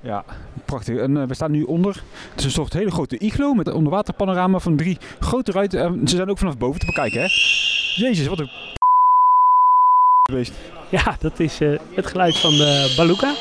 Ja, 0.00 0.24
prachtig. 0.64 0.96
En 0.96 1.28
we 1.28 1.34
staan 1.34 1.50
nu 1.50 1.62
onder. 1.62 2.02
Het 2.30 2.38
is 2.38 2.44
een 2.44 2.50
soort 2.50 2.72
hele 2.72 2.90
grote 2.90 3.18
iglo 3.18 3.54
met 3.54 3.66
een 3.66 3.74
onderwaterpanorama 3.74 4.58
van 4.58 4.76
drie 4.76 4.98
grote 5.20 5.52
ruiten. 5.52 5.80
En 5.80 6.08
ze 6.08 6.16
zijn 6.16 6.30
ook 6.30 6.38
vanaf 6.38 6.58
boven 6.58 6.80
te 6.80 6.86
bekijken, 6.86 7.20
hè? 7.20 7.26
Jezus, 7.94 8.26
wat 8.26 8.38
een 8.38 8.50
geweest. 10.30 10.52
Ja, 10.90 11.16
dat 11.20 11.40
is 11.40 11.58
het 11.94 12.06
geluid 12.06 12.38
van 12.38 12.50
de 12.50 12.94
beluga. 12.96 13.34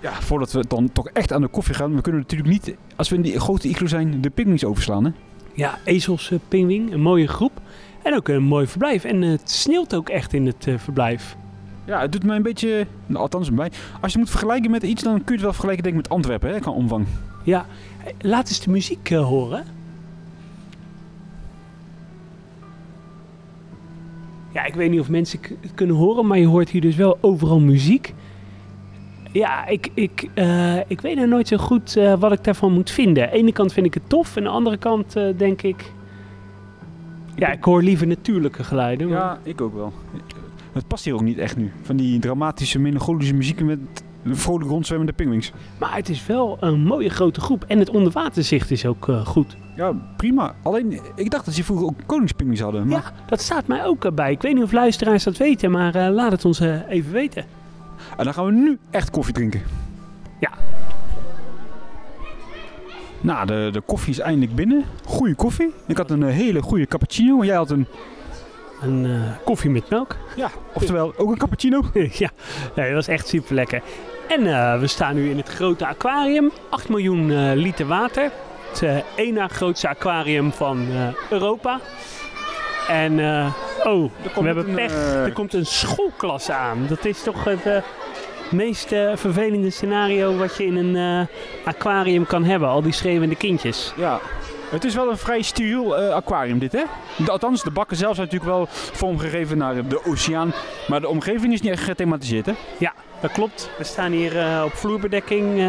Ja, 0.00 0.12
voordat 0.12 0.52
we 0.52 0.64
dan 0.68 0.92
toch 0.92 1.08
echt 1.08 1.32
aan 1.32 1.40
de 1.40 1.48
koffie 1.48 1.74
gaan. 1.74 1.94
We 1.94 2.00
kunnen 2.00 2.20
natuurlijk 2.20 2.50
niet, 2.50 2.76
als 2.96 3.08
we 3.08 3.16
in 3.16 3.22
die 3.22 3.40
grote 3.40 3.68
iglo 3.68 3.86
zijn, 3.86 4.20
de 4.20 4.30
pingwings 4.30 4.64
overslaan, 4.64 5.04
hè? 5.04 5.10
Ja, 5.54 5.78
ezels 5.84 6.30
eh, 6.30 6.38
pingwing, 6.48 6.92
een 6.92 7.00
mooie 7.00 7.28
groep. 7.28 7.60
En 8.02 8.14
ook 8.14 8.28
een 8.28 8.42
mooi 8.42 8.66
verblijf. 8.66 9.04
En 9.04 9.22
eh, 9.22 9.30
het 9.30 9.50
sneeuwt 9.50 9.94
ook 9.94 10.08
echt 10.08 10.32
in 10.32 10.46
het 10.46 10.66
eh, 10.66 10.78
verblijf. 10.78 11.36
Ja, 11.84 12.00
het 12.00 12.12
doet 12.12 12.24
mij 12.24 12.36
een 12.36 12.42
beetje, 12.42 12.86
nou, 13.06 13.20
althans 13.20 13.52
bij. 13.52 13.70
Als 14.00 14.12
je 14.12 14.18
moet 14.18 14.30
vergelijken 14.30 14.70
met 14.70 14.82
iets, 14.82 15.02
dan 15.02 15.14
kun 15.14 15.24
je 15.26 15.32
het 15.32 15.40
wel 15.40 15.52
vergelijken 15.52 15.82
denk 15.82 15.96
ik 15.96 16.02
met 16.02 16.12
Antwerpen, 16.12 16.50
hè, 16.50 16.60
qua 16.60 16.70
omvang. 16.70 17.06
Ja, 17.44 17.66
laat 18.20 18.48
eens 18.48 18.60
de 18.60 18.70
muziek 18.70 19.08
horen. 19.08 19.64
Ja, 24.52 24.64
ik 24.64 24.74
weet 24.74 24.90
niet 24.90 25.00
of 25.00 25.08
mensen 25.08 25.40
het 25.60 25.74
kunnen 25.74 25.96
horen, 25.96 26.26
maar 26.26 26.38
je 26.38 26.46
hoort 26.46 26.70
hier 26.70 26.80
dus 26.80 26.96
wel 26.96 27.18
overal 27.20 27.60
muziek. 27.60 28.14
Ja, 29.32 29.66
ik, 29.66 29.90
ik, 29.94 30.28
eh, 30.34 30.76
ik 30.90 31.00
weet 31.00 31.16
nou 31.16 31.28
nooit 31.28 31.48
zo 31.48 31.56
goed 31.56 31.96
eh, 31.96 32.14
wat 32.14 32.32
ik 32.32 32.44
daarvan 32.44 32.72
moet 32.72 32.90
vinden. 32.90 33.24
Aan 33.24 33.30
de 33.30 33.36
ene 33.36 33.52
kant 33.52 33.72
vind 33.72 33.86
ik 33.86 33.94
het 33.94 34.02
tof, 34.08 34.36
en 34.36 34.42
aan 34.42 34.48
de 34.48 34.56
andere 34.56 34.76
kant 34.76 35.16
eh, 35.16 35.24
denk 35.36 35.62
ik... 35.62 35.92
Ja, 37.34 37.48
ik 37.52 37.64
hoor 37.64 37.82
liever 37.82 38.06
natuurlijke 38.06 38.64
geluiden. 38.64 39.08
maar- 39.08 39.18
Ja, 39.18 39.38
ik 39.42 39.60
ook 39.60 39.74
wel. 39.74 39.92
Het 40.72 40.86
past 40.86 41.04
hier 41.04 41.14
ook 41.14 41.20
niet 41.22 41.38
echt 41.38 41.56
nu. 41.56 41.72
Van 41.82 41.96
die 41.96 42.18
dramatische, 42.18 42.78
melancholische 42.78 43.34
muziek 43.34 43.62
met 43.62 43.78
vrolijk 44.24 44.70
rondzwemmende 44.70 45.12
pingwings. 45.12 45.52
Maar 45.78 45.94
het 45.94 46.08
is 46.08 46.26
wel 46.26 46.56
een 46.60 46.80
mooie 46.84 47.08
grote 47.08 47.40
groep. 47.40 47.64
En 47.68 47.78
het 47.78 47.90
onderwaterzicht 47.90 48.70
is 48.70 48.86
ook 48.86 49.08
goed. 49.24 49.56
Ja, 49.76 49.92
prima. 50.16 50.54
Alleen, 50.62 51.00
ik 51.14 51.30
dacht 51.30 51.44
dat 51.44 51.54
ze 51.54 51.64
vroeger 51.64 51.86
ook 51.86 51.98
koningspingwings 52.06 52.62
hadden. 52.62 52.86
Maar... 52.88 53.12
Ja, 53.16 53.24
dat 53.26 53.40
staat 53.40 53.66
mij 53.66 53.84
ook 53.84 54.14
bij. 54.14 54.30
Ik 54.32 54.42
weet 54.42 54.54
niet 54.54 54.62
of 54.62 54.72
luisteraars 54.72 55.24
dat 55.24 55.36
weten, 55.36 55.70
maar 55.70 56.10
laat 56.10 56.32
het 56.32 56.44
ons 56.44 56.60
even 56.88 57.12
weten. 57.12 57.44
En 58.20 58.26
dan 58.26 58.34
gaan 58.34 58.44
we 58.44 58.52
nu 58.52 58.78
echt 58.90 59.10
koffie 59.10 59.34
drinken. 59.34 59.62
Ja. 60.40 60.50
Nou, 63.20 63.46
de, 63.46 63.68
de 63.72 63.80
koffie 63.80 64.12
is 64.12 64.18
eindelijk 64.18 64.54
binnen. 64.54 64.84
Goeie 65.04 65.34
koffie. 65.34 65.74
Ik 65.86 65.96
had 65.96 66.10
een 66.10 66.22
eh, 66.22 66.34
hele 66.34 66.62
goede 66.62 66.86
cappuccino. 66.86 67.40
En 67.40 67.46
jij 67.46 67.56
had 67.56 67.70
een, 67.70 67.86
Een 68.82 69.04
eh, 69.04 69.44
koffie 69.44 69.70
met 69.70 69.90
melk. 69.90 70.16
ja, 70.36 70.50
oftewel 70.72 71.16
ook 71.16 71.30
een 71.30 71.38
cappuccino. 71.38 71.82
ja, 72.12 72.30
nee, 72.74 72.86
dat 72.86 72.94
was 72.94 73.08
echt 73.08 73.28
super 73.28 73.54
lekker. 73.54 73.82
En 74.28 74.46
eh, 74.46 74.80
we 74.80 74.86
staan 74.86 75.14
nu 75.14 75.30
in 75.30 75.36
het 75.36 75.48
grote 75.48 75.86
aquarium. 75.86 76.50
8 76.70 76.88
miljoen 76.88 77.52
liter 77.54 77.86
water. 77.86 78.30
Het 78.70 79.04
één 79.16 79.34
na 79.34 79.48
grootste 79.48 79.88
aquarium 79.88 80.52
van 80.52 80.86
Europa. 81.30 81.80
En, 82.88 83.12
oh, 83.84 84.10
we 84.34 84.42
hebben 84.42 84.68
een, 84.68 84.74
pech. 84.74 84.92
Er 85.14 85.32
komt 85.32 85.54
een 85.54 85.66
schoolklas 85.66 86.50
aan. 86.50 86.86
Dat 86.88 87.04
is 87.04 87.22
toch 87.22 87.44
het 87.44 87.82
meest 88.52 88.92
eh, 88.92 89.10
vervelende 89.14 89.70
scenario 89.70 90.36
wat 90.36 90.56
je 90.56 90.64
in 90.66 90.76
een 90.76 90.96
eh, 90.96 91.26
aquarium 91.66 92.26
kan 92.26 92.44
hebben. 92.44 92.68
Al 92.68 92.82
die 92.82 92.92
schreeuwende 92.92 93.34
kindjes. 93.36 93.92
Ja. 93.96 94.20
Het 94.70 94.84
is 94.84 94.94
wel 94.94 95.10
een 95.10 95.18
vrij 95.18 95.42
steriel 95.42 95.96
eh, 95.98 96.14
aquarium 96.14 96.58
dit, 96.58 96.72
hè? 96.72 96.82
De- 97.24 97.30
althans, 97.30 97.62
de 97.62 97.70
bakken 97.70 97.96
zelf 97.96 98.14
zijn 98.14 98.26
natuurlijk 98.30 98.56
wel 98.56 98.66
vormgegeven 98.70 99.58
naar 99.58 99.88
de 99.88 100.04
oceaan. 100.04 100.52
Maar 100.88 101.00
de 101.00 101.08
omgeving 101.08 101.52
is 101.52 101.60
niet 101.60 101.72
echt 101.72 101.82
gethematiseerd, 101.82 102.46
hè? 102.46 102.52
Ja, 102.78 102.92
dat 103.20 103.32
klopt. 103.32 103.70
We 103.78 103.84
staan 103.84 104.12
hier 104.12 104.62
op 104.64 104.72
vloerbedekking. 104.72 105.62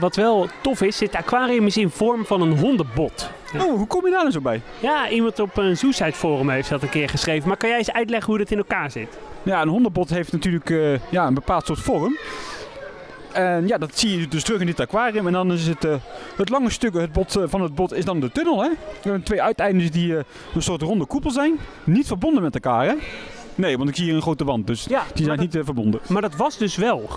wat 0.00 0.16
wel 0.16 0.48
tof 0.62 0.82
is, 0.82 0.98
dit 0.98 1.14
aquarium 1.14 1.66
is 1.66 1.76
in 1.76 1.90
vorm 1.90 2.26
van 2.26 2.40
een 2.42 2.58
hondenbot. 2.58 3.30
Oh, 3.56 3.62
hoe 3.76 3.86
kom 3.86 4.04
je 4.04 4.10
daar 4.10 4.20
nou 4.20 4.32
zo 4.32 4.40
bij? 4.40 4.60
Ja, 4.80 5.08
iemand 5.08 5.40
op 5.40 5.56
een 5.56 5.76
Zoosite 5.76 6.12
forum 6.12 6.48
heeft 6.50 6.68
dat 6.68 6.82
een 6.82 6.88
keer 6.88 7.08
geschreven. 7.08 7.48
Maar 7.48 7.56
kan 7.56 7.68
jij 7.68 7.78
eens 7.78 7.92
uitleggen 7.92 8.28
hoe 8.28 8.38
dat 8.38 8.50
in 8.50 8.58
elkaar 8.58 8.90
zit? 8.90 9.18
Ja, 9.46 9.62
een 9.62 9.68
hondenbot 9.68 10.10
heeft 10.10 10.32
natuurlijk 10.32 10.70
eh, 10.70 10.98
ja, 11.10 11.26
een 11.26 11.34
bepaald 11.34 11.66
soort 11.66 11.78
vorm. 11.78 12.16
En 13.32 13.66
ja, 13.66 13.78
dat 13.78 13.98
zie 13.98 14.20
je 14.20 14.28
dus 14.28 14.42
terug 14.42 14.60
in 14.60 14.66
dit 14.66 14.80
aquarium. 14.80 15.26
En 15.26 15.32
dan 15.32 15.52
is 15.52 15.66
het, 15.66 15.84
eh, 15.84 15.94
het 16.36 16.48
lange 16.48 16.70
stuk 16.70 16.94
het 16.94 17.12
bot, 17.12 17.36
eh, 17.36 17.42
van 17.46 17.62
het 17.62 17.74
bot 17.74 17.92
is 17.92 18.04
dan 18.04 18.20
de 18.20 18.32
tunnel. 18.32 18.62
Hè? 18.62 18.68
Er 18.68 18.76
zijn 19.02 19.22
twee 19.22 19.42
uiteindes 19.42 19.90
die 19.90 20.14
een 20.14 20.24
soort 20.58 20.82
ronde 20.82 21.06
koepel 21.06 21.30
zijn. 21.30 21.58
Niet 21.84 22.06
verbonden 22.06 22.42
met 22.42 22.54
elkaar, 22.54 22.86
hè? 22.86 22.94
Nee, 23.54 23.76
want 23.76 23.88
ik 23.88 23.96
zie 23.96 24.04
hier 24.04 24.14
een 24.14 24.22
grote 24.22 24.44
wand. 24.44 24.66
Dus 24.66 24.84
Ja, 24.84 25.02
die 25.14 25.24
zijn 25.24 25.38
niet 25.38 25.58
verbonden. 25.64 26.00
Maar 26.08 26.22
dat 26.22 26.36
was 26.36 26.58
dus 26.58 26.76
wel. 26.76 27.08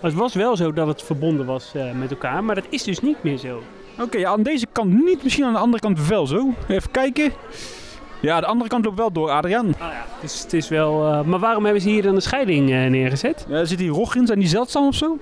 Het 0.00 0.14
was 0.14 0.34
wel 0.34 0.56
zo 0.56 0.72
dat 0.72 0.86
het 0.86 1.02
verbonden 1.02 1.46
was 1.46 1.72
met 1.94 2.10
elkaar, 2.10 2.44
maar 2.44 2.54
dat 2.54 2.66
is 2.68 2.82
dus 2.82 3.00
niet 3.00 3.22
meer 3.22 3.38
zo. 3.38 3.62
Oké, 4.00 4.18
ja, 4.18 4.30
aan 4.30 4.42
deze 4.42 4.66
kant 4.72 5.04
niet. 5.04 5.22
Misschien 5.22 5.44
aan 5.44 5.52
de 5.52 5.58
andere 5.58 5.82
kant 5.82 6.06
wel 6.06 6.26
zo. 6.26 6.54
Even 6.68 6.90
kijken. 6.90 7.32
Ja, 8.20 8.40
de 8.40 8.46
andere 8.46 8.70
kant 8.70 8.84
loopt 8.84 8.98
wel 8.98 9.12
door, 9.12 9.30
Adriaan. 9.30 9.66
Ah 9.66 9.88
ja. 9.92 10.04
Dus 10.20 10.42
het 10.42 10.52
is 10.52 10.68
wel. 10.68 11.06
eh, 11.12 11.22
maar 11.22 11.38
waarom 11.38 11.64
hebben 11.64 11.82
ze 11.82 11.88
hier 11.88 12.02
dan 12.02 12.14
een 12.14 12.22
scheiding 12.22 12.70
eh, 12.70 12.86
neergezet? 12.86 13.46
Ja, 13.48 13.56
er 13.56 13.66
zitten 13.66 13.86
hier 13.86 13.94
rog 13.96 14.14
in. 14.14 14.26
Zijn 14.26 14.38
die 14.38 14.48
zeldzaam 14.48 14.86
of 14.86 14.94
zo? 14.94 15.18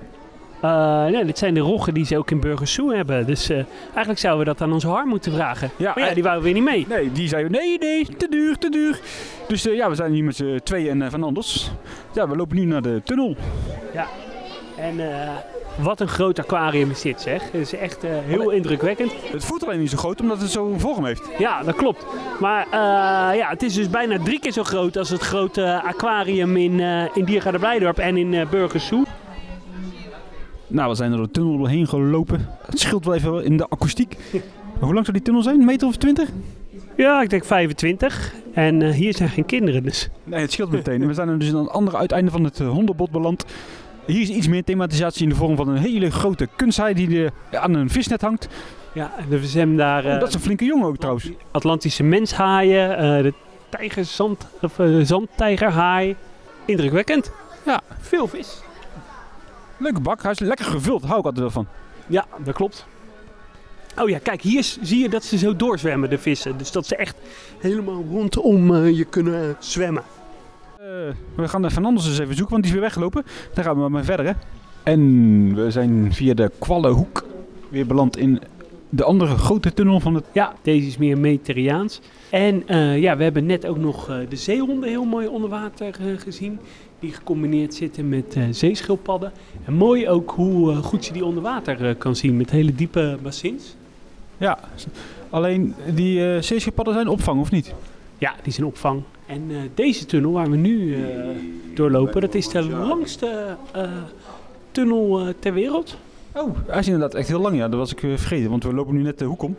Eh, 0.61 1.05
nee, 1.05 1.25
dit 1.25 1.37
zijn 1.37 1.53
de 1.53 1.59
roggen 1.59 1.93
die 1.93 2.05
ze 2.05 2.17
ook 2.17 2.31
in 2.31 2.39
Burgersoe 2.39 2.95
hebben. 2.95 3.25
Dus 3.25 3.49
eh, 3.49 3.57
eigenlijk 3.85 4.19
zouden 4.19 4.45
we 4.45 4.51
dat 4.51 4.61
aan 4.61 4.73
onze 4.73 4.87
har 4.87 5.05
moeten 5.05 5.31
vragen. 5.33 5.69
Ja, 5.75 5.91
maar 5.95 6.03
ja, 6.03 6.09
eh, 6.09 6.13
die 6.13 6.23
wouden 6.23 6.43
weer 6.43 6.53
niet 6.53 6.63
mee. 6.63 6.85
Nee, 6.89 7.11
die 7.11 7.27
zei 7.27 7.49
nee, 7.49 7.77
nee, 7.77 8.05
te 8.17 8.27
duur, 8.29 8.57
te 8.57 8.69
duur. 8.69 8.99
Dus 9.47 9.67
eh, 9.67 9.75
ja, 9.75 9.89
we 9.89 9.95
zijn 9.95 10.11
hier 10.11 10.23
met 10.23 10.35
z'n 10.35 10.59
tweeën 10.63 10.89
en 10.89 11.01
eh, 11.01 11.09
Van 11.11 11.23
Anders. 11.23 11.71
Ja, 12.13 12.27
we 12.29 12.35
lopen 12.35 12.55
nu 12.55 12.65
naar 12.65 12.81
de 12.81 13.01
tunnel. 13.03 13.35
En 14.79 14.99
eh, 15.11 15.29
wat 15.81 15.99
een 15.99 16.07
groot 16.07 16.39
aquarium 16.39 16.89
is 16.89 17.01
dit, 17.01 17.21
zeg. 17.21 17.43
Het 17.43 17.61
is 17.61 17.73
echt 17.73 18.03
eh, 18.03 18.11
heel 18.23 18.49
indrukwekkend. 18.49 19.11
Het 19.31 19.45
voelt 19.45 19.65
alleen 19.65 19.79
niet 19.79 19.89
zo 19.89 19.97
groot 19.97 20.21
omdat 20.21 20.41
het 20.41 20.51
zo'n 20.51 20.79
vorm 20.79 21.05
heeft. 21.05 21.29
Ja, 21.37 21.63
dat 21.63 21.75
klopt. 21.75 22.05
Maar 22.39 22.65
eh, 22.65 23.37
ja, 23.37 23.49
het 23.49 23.63
is 23.63 23.73
dus 23.73 23.89
bijna 23.89 24.19
drie 24.23 24.39
keer 24.39 24.51
zo 24.51 24.63
groot 24.63 24.97
als 24.97 25.09
het 25.09 25.21
grote 25.21 25.81
aquarium 25.81 26.57
in, 26.57 26.79
in 27.13 27.25
Diergaarde 27.25 27.59
Blijdorp 27.59 27.97
en 27.97 28.17
in 28.17 28.47
Burgersoe. 28.49 29.05
Nou, 30.67 30.89
we 30.89 30.95
zijn 30.95 31.11
door 31.11 31.21
de 31.21 31.31
tunnel 31.31 31.57
doorheen 31.57 31.87
gelopen. 31.87 32.49
Het 32.65 32.79
scheelt 32.79 33.05
wel 33.05 33.13
even 33.13 33.43
in 33.43 33.57
de 33.57 33.65
akoestiek. 33.69 34.17
Hoe 34.79 34.93
lang 34.93 35.05
zou 35.05 35.11
die 35.11 35.21
tunnel 35.21 35.43
zijn? 35.43 35.59
Een 35.59 35.65
meter 35.65 35.87
of 35.87 35.95
twintig? 35.95 36.29
Ja, 36.95 37.21
ik 37.21 37.29
denk 37.29 37.45
25. 37.45 38.33
En 38.53 38.91
hier 38.91 39.15
zijn 39.15 39.29
geen 39.29 39.45
kinderen, 39.45 39.83
dus. 39.83 40.09
Nee, 40.23 40.41
het 40.41 40.51
scheelt 40.51 40.71
meteen. 40.71 41.01
En 41.01 41.07
we 41.07 41.13
zijn 41.13 41.27
er 41.27 41.39
dus 41.39 41.53
aan 41.53 41.59
het 41.59 41.69
andere 41.69 41.97
uiteinde 41.97 42.31
van 42.31 42.43
het 42.43 42.59
hondenbot 42.59 43.11
beland. 43.11 43.45
Hier 44.09 44.21
is 44.21 44.29
iets 44.29 44.47
meer 44.47 44.63
thematisatie 44.63 45.23
in 45.23 45.29
de 45.29 45.35
vorm 45.35 45.55
van 45.55 45.67
een 45.67 45.77
hele 45.77 46.11
grote 46.11 46.47
kunsthaai 46.55 46.93
die 46.93 47.25
eh, 47.25 47.61
aan 47.61 47.73
een 47.73 47.89
visnet 47.89 48.21
hangt. 48.21 48.47
Ja, 48.93 49.11
we 49.27 49.47
zijn 49.47 49.77
daar 49.77 50.05
eh, 50.05 50.13
Oh, 50.13 50.19
dat 50.19 50.27
is 50.27 50.33
een 50.33 50.39
flinke 50.39 50.65
jongen 50.65 50.87
ook 50.87 50.97
trouwens. 50.97 51.29
Atlantische 51.51 52.03
menshaaien, 52.03 52.97
eh, 52.97 53.23
de 53.23 53.33
tijgerzand, 53.69 54.47
of, 54.61 54.79
eh, 54.79 54.99
zandtijgerhaai. 55.01 56.15
Indrukwekkend. 56.65 57.31
Ja. 57.65 57.81
Veel 57.99 58.27
vis. 58.27 58.61
Leuke 59.77 60.01
bak, 60.01 60.21
hij 60.21 60.31
is 60.31 60.39
lekker 60.39 60.65
gevuld. 60.65 61.03
Hou 61.03 61.19
ik 61.19 61.25
altijd 61.25 61.43
wel 61.43 61.51
van. 61.51 61.67
Ja, 62.07 62.25
dat 62.43 62.55
klopt. 62.55 62.85
Oh 63.97 64.09
ja, 64.09 64.19
kijk, 64.19 64.41
hier 64.41 64.63
zie 64.81 64.99
je 65.01 65.09
dat 65.09 65.23
ze 65.23 65.37
zo 65.37 65.55
doorzwemmen, 65.55 66.09
de 66.09 66.17
vissen. 66.17 66.57
Dus 66.57 66.71
dat 66.71 66.85
ze 66.85 66.95
echt 66.95 67.15
helemaal 67.59 68.03
rondom 68.09 68.75
eh, 68.75 68.97
je 68.97 69.05
kunnen 69.05 69.55
zwemmen. 69.59 70.03
Eh, 70.89 70.95
we 71.35 71.47
gaan 71.47 71.61
de 71.61 71.71
Fernandes 71.71 72.07
eens 72.07 72.19
even 72.19 72.35
zoeken, 72.35 72.51
want 72.51 72.63
die 72.63 72.71
is 72.73 72.79
weer 72.79 72.87
weggelopen. 72.87 73.23
Daar 73.53 73.63
gaan 73.63 73.73
we 73.73 73.79
maar 73.79 73.91
mee 73.91 74.03
verder, 74.03 74.25
hè. 74.25 74.31
En 74.83 75.55
we 75.55 75.71
zijn 75.71 76.13
via 76.13 76.33
de 76.33 76.51
Kwallenhoek 76.59 77.25
weer 77.69 77.85
beland 77.85 78.17
in 78.17 78.41
de 78.89 79.03
andere 79.03 79.35
grote 79.35 79.73
tunnel 79.73 79.99
van 79.99 80.15
het... 80.15 80.25
Ja, 80.31 80.53
deze 80.61 80.87
is 80.87 80.97
meer 80.97 81.17
mediterraans. 81.17 82.01
En 82.29 82.67
eh, 82.67 82.99
ja, 82.99 83.17
we 83.17 83.23
hebben 83.23 83.45
net 83.45 83.65
ook 83.65 83.77
nog 83.77 84.09
eh, 84.09 84.15
de 84.29 84.35
zeehonden 84.35 84.89
heel 84.89 85.05
mooi 85.05 85.27
onder 85.27 85.49
water 85.49 85.95
gezien. 86.17 86.59
Die 86.99 87.11
gecombineerd 87.11 87.73
zitten 87.73 88.09
met 88.09 88.35
eh, 88.35 88.43
zeeschildpadden. 88.51 89.31
En 89.65 89.73
mooi 89.73 90.09
ook 90.09 90.31
hoe 90.31 90.75
goed 90.75 91.05
je 91.05 91.13
die 91.13 91.25
onder 91.25 91.43
water 91.43 91.89
eh, 91.89 91.95
kan 91.97 92.15
zien 92.15 92.37
met 92.37 92.49
hele 92.49 92.75
diepe 92.75 93.17
bassins. 93.21 93.75
Ja, 94.37 94.59
alleen 95.29 95.75
die 95.93 96.33
eh 96.33 96.41
zeeschildpadden 96.41 96.93
zijn 96.93 97.07
opvang 97.07 97.41
of 97.41 97.51
niet? 97.51 97.73
Ja, 98.17 98.35
die 98.43 98.53
zijn 98.53 98.67
opvang. 98.67 99.03
En 99.29 99.43
eh, 99.49 99.57
deze 99.73 100.05
tunnel 100.05 100.31
waar 100.31 100.49
we 100.49 100.55
nu 100.57 100.95
eh, 100.95 101.01
doorlopen, 101.73 102.21
dat 102.21 102.33
is 102.35 102.47
de 102.49 102.63
langste 102.63 103.55
eh, 103.71 103.91
tunnel 104.71 105.33
ter 105.39 105.53
wereld. 105.53 105.97
Oh, 106.35 106.55
hij 106.67 106.79
is 106.79 106.85
inderdaad 106.85 107.13
echt 107.13 107.27
heel 107.27 107.39
lang. 107.39 107.55
Ja, 107.57 107.67
dat 107.69 107.79
was 107.79 107.91
ik 107.91 107.99
vergeten, 107.99 108.49
want 108.49 108.63
we 108.63 108.73
lopen 108.73 108.93
nu 108.95 109.01
net 109.01 109.19
de 109.19 109.25
hoek 109.25 109.41
om. 109.41 109.55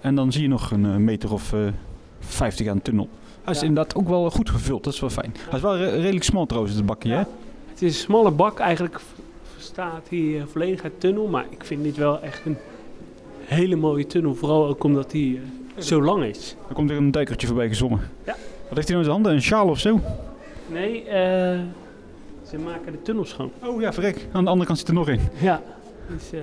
En 0.00 0.14
dan 0.14 0.32
zie 0.32 0.42
je 0.42 0.48
nog 0.48 0.70
een 0.70 1.04
meter 1.04 1.32
of 1.32 1.52
eh 1.52 1.58
50 2.20 2.66
aan 2.68 2.76
de 2.76 2.82
tunnel. 2.82 3.08
Hij 3.44 3.52
is 3.54 3.60
Ja. 3.60 3.66
inderdaad 3.66 3.94
ook 3.94 4.08
wel 4.08 4.30
goed 4.30 4.50
gevuld, 4.50 4.84
dat 4.84 4.92
is 4.92 5.00
wel 5.00 5.10
fijn. 5.10 5.34
Hij 5.48 5.56
is 5.56 5.60
wel 5.60 5.76
re- 5.76 5.90
redelijk 5.90 6.24
smal 6.24 6.46
trouwens, 6.46 6.74
het 6.76 6.86
bakje, 6.86 7.10
hè? 7.12 7.18
Het 7.18 7.82
is 7.82 7.94
een 7.94 8.00
smalle 8.04 8.30
bak, 8.30 8.58
eigenlijk 8.58 9.00
hij 10.08 10.38
eh, 10.38 10.42
volledig 10.46 10.82
uit 10.82 11.00
tunnel. 11.00 11.26
Maar 11.26 11.44
ik 11.50 11.64
vind 11.64 11.82
dit 11.82 11.96
wel 11.96 12.20
echt 12.20 12.42
een 12.46 12.56
hele 13.44 13.76
mooie 13.76 14.06
tunnel. 14.06 14.34
Vooral 14.34 14.66
ook 14.66 14.84
omdat 14.84 15.12
hij 15.12 15.40
zo 15.78 16.02
lang 16.02 16.24
is. 16.24 16.56
Er 16.68 16.74
komt 16.74 16.88
weer 16.88 16.98
een 16.98 17.10
duikertje 17.10 17.46
voorbij 17.46 17.68
gezongen. 17.68 18.00
Ja. 18.26 18.36
Wat 18.72 18.80
heeft 18.80 18.92
hij 18.92 19.02
nou 19.02 19.08
in 19.08 19.22
zijn 19.22 19.22
handen? 19.22 19.32
Een 19.32 19.42
sjaal 19.42 19.68
of 19.68 19.78
zo? 19.78 20.00
Nee, 20.72 21.04
eh, 21.04 21.60
ze 22.50 22.58
maken 22.58 22.92
de 22.92 23.02
tunnel 23.02 23.24
schoon. 23.24 23.50
Oh 23.64 23.80
ja, 23.80 23.92
verrek. 23.92 24.26
Aan 24.32 24.44
de 24.44 24.50
andere 24.50 24.66
kant 24.66 24.78
zit 24.78 24.88
er 24.88 24.94
nog 24.94 25.08
in. 25.08 25.20
Ja, 25.40 25.62
dus, 26.08 26.32
eh, 26.32 26.40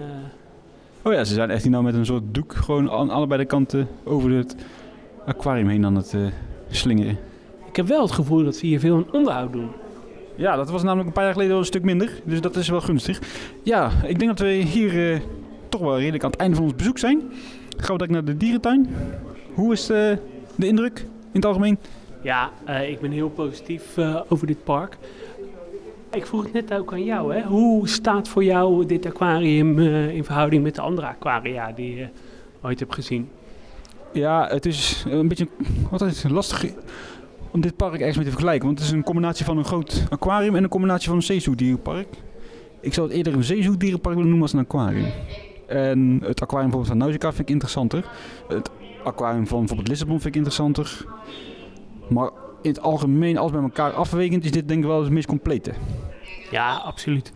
Oh 1.02 1.14
ja, 1.14 1.24
ze 1.24 1.34
zijn 1.34 1.50
echt 1.50 1.62
hier 1.62 1.72
nou 1.72 1.84
met 1.84 1.94
een 1.94 2.06
soort 2.06 2.24
doek 2.32 2.54
gewoon 2.54 2.92
aan 2.92 3.10
allebei 3.10 3.42
de 3.42 3.48
kanten 3.48 3.88
over 4.04 4.32
het 4.32 4.56
aquarium 5.26 5.68
heen 5.68 5.86
aan 5.86 5.96
het 5.96 6.14
eh, 6.14 6.22
slingeren. 6.70 7.18
ik 7.68 7.76
heb 7.76 7.88
wel 7.88 8.02
het 8.02 8.12
gevoel 8.12 8.44
dat 8.44 8.56
ze 8.56 8.66
hier 8.66 8.80
veel 8.80 8.96
aan 8.96 9.12
onderhoud 9.12 9.54
doen. 9.54 9.70
Ja, 10.36 10.56
dat 10.56 10.70
was 10.70 10.84
namelijk 10.84 11.08
een 11.08 11.14
paar 11.14 11.24
jaar 11.24 11.34
geleden 11.34 11.52
wel 11.52 11.62
een 11.62 11.68
stuk 11.68 11.84
minder. 11.84 12.22
Dus 12.24 12.42
dat 12.42 12.56
is 12.56 12.70
wel 12.70 12.82
gunstig. 12.82 13.20
Ja, 13.64 13.92
ik 14.04 14.20
denk 14.20 14.38
dat 14.38 14.48
we 14.48 14.54
hier 14.54 15.22
toch 15.70 15.82
wel 15.82 15.98
redelijk 15.98 16.24
aan 16.24 16.32
het 16.32 16.40
einde 16.40 16.56
van 16.56 16.66
ons 16.66 16.76
bezoek 16.76 16.98
zijn. 16.98 17.22
Gaan 17.78 17.98
we 17.98 18.06
direct 18.06 18.12
naar 18.12 18.26
de 18.26 18.38
dierentuin. 18.38 18.90
Hoe 19.54 19.74
is 19.74 19.86
de 19.86 20.18
indruk 20.58 21.00
in 21.00 21.30
het 21.32 21.46
algemeen? 21.46 21.78
Ja, 22.22 22.52
eh, 22.66 22.90
ik 22.90 23.00
ben 23.00 23.12
heel 23.12 23.30
positief 23.30 23.98
eh, 23.98 24.22
over 24.28 24.48
dit 24.48 24.64
park. 24.64 24.98
Ik 26.12 26.26
vroeg 26.26 26.44
het 26.44 26.54
net 26.54 26.74
ook 26.74 26.92
aan 26.92 27.04
jou, 27.04 27.34
hè? 27.34 27.42
hoe 27.42 27.88
staat 27.88 28.28
voor 28.28 28.44
jou 28.44 28.86
dit 28.86 29.06
aquarium 29.06 29.80
eh, 29.80 30.16
in 30.16 30.24
verhouding 30.24 30.64
met 30.64 30.76
de 30.76 30.82
andere 30.82 31.08
aquaria 31.08 31.72
die 31.72 31.96
je 31.96 32.08
ooit 32.62 32.80
hebt 32.80 32.94
gezien? 32.94 33.30
Ja, 34.14 34.48
het 34.48 34.66
is 34.66 35.06
een 35.10 35.28
beetje 35.28 35.48
wat 35.90 36.02
is 36.02 36.24
het, 36.24 36.32
lastig 36.32 36.66
om 37.52 37.62
dit 37.62 37.76
park 37.76 38.00
ergens 38.00 38.16
mee 38.16 38.26
te 38.26 38.32
vergelijken. 38.32 38.66
Want 38.66 38.80
het 38.80 38.88
is 38.88 38.94
een 38.94 39.04
combinatie 39.04 39.46
van 39.46 39.58
een 39.58 39.66
groot 39.66 40.04
aquarium 40.10 40.56
en 40.56 40.64
een 40.64 40.70
combinatie 40.70 41.08
van 41.08 41.18
een 41.18 41.24
zeezoogdierenpark. 41.24 42.08
Ik 42.82 42.94
zou 42.94 43.08
het 43.08 43.16
eerder 43.16 43.34
een 43.34 43.44
zeezoogdierenpark 43.44 44.16
willen 44.16 44.30
noemen 44.30 44.48
als 44.48 44.54
een 44.54 44.66
aquarium. 44.66 45.12
En 45.68 46.20
het 46.24 46.42
aquarium 46.42 46.70
bijvoorbeeld 46.70 46.88
van 46.88 46.98
Nausicaa 46.98 47.30
vind 47.30 47.42
ik 47.42 47.50
interessanter. 47.50 48.06
Het 48.48 48.70
aquarium 49.04 49.48
van 49.48 49.60
bijvoorbeeld 49.60 49.88
Lissabon 49.88 50.20
vind 50.20 50.28
ik 50.28 50.36
interessanter. 50.36 51.06
Maar 52.10 52.30
in 52.62 52.70
het 52.70 52.82
algemeen, 52.82 53.38
alles 53.38 53.52
bij 53.52 53.62
elkaar 53.62 53.92
afwegend, 53.92 54.46
is 54.46 54.52
dit 54.52 54.68
denk 54.68 54.82
ik 54.82 54.88
wel 54.88 55.04
het 55.04 55.12
meest 55.12 55.28
complete. 55.28 55.72
Ja, 56.52 56.76
absoluut. 56.76 57.32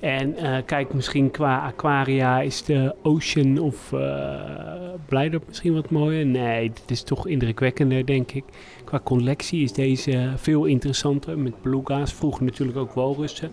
En 0.00 0.36
eh, 0.36 0.62
kijk, 0.66 0.94
misschien 0.94 1.30
qua 1.30 1.58
aquaria 1.58 2.40
is 2.40 2.64
de 2.64 2.94
Ocean 3.02 3.58
of 3.58 3.92
uh, 3.92 4.00
Blijdorp 5.06 5.46
misschien 5.46 5.74
wat 5.74 5.90
mooier. 5.90 6.26
Nee, 6.26 6.70
dit 6.70 6.90
is 6.90 7.02
toch 7.02 7.26
indrukwekkender, 7.26 8.06
denk 8.06 8.32
ik. 8.32 8.44
Qua 8.84 9.00
collectie 9.04 9.62
is 9.62 9.72
deze 9.72 10.32
veel 10.36 10.64
interessanter. 10.64 11.38
Met 11.38 11.62
beluga's, 11.62 12.12
vroeger 12.12 12.44
natuurlijk 12.44 12.78
ook 12.78 12.92
walrussen. 12.92 13.50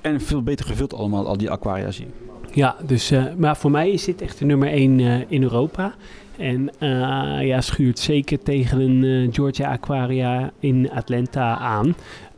En 0.00 0.20
veel 0.20 0.42
beter 0.42 0.66
gevuld 0.66 0.94
allemaal, 0.94 1.26
al 1.26 1.36
die 1.36 1.50
aquaria's 1.50 1.98
hier. 1.98 2.08
Ja, 2.52 2.76
dus, 2.86 3.12
uh, 3.12 3.24
maar 3.36 3.56
voor 3.56 3.70
mij 3.70 3.90
is 3.90 4.04
dit 4.04 4.22
echt 4.22 4.38
de 4.38 4.44
nummer 4.44 4.68
1 4.68 4.98
uh, 4.98 5.20
in 5.28 5.42
Europa. 5.42 5.94
En 6.40 6.70
uh, 6.80 7.46
ja, 7.46 7.60
schuurt 7.60 7.98
zeker 7.98 8.38
tegen 8.38 8.80
een 8.80 9.02
uh, 9.02 9.28
Georgia 9.32 9.72
Aquaria 9.72 10.52
in 10.58 10.90
Atlanta 10.90 11.58
aan. 11.58 11.94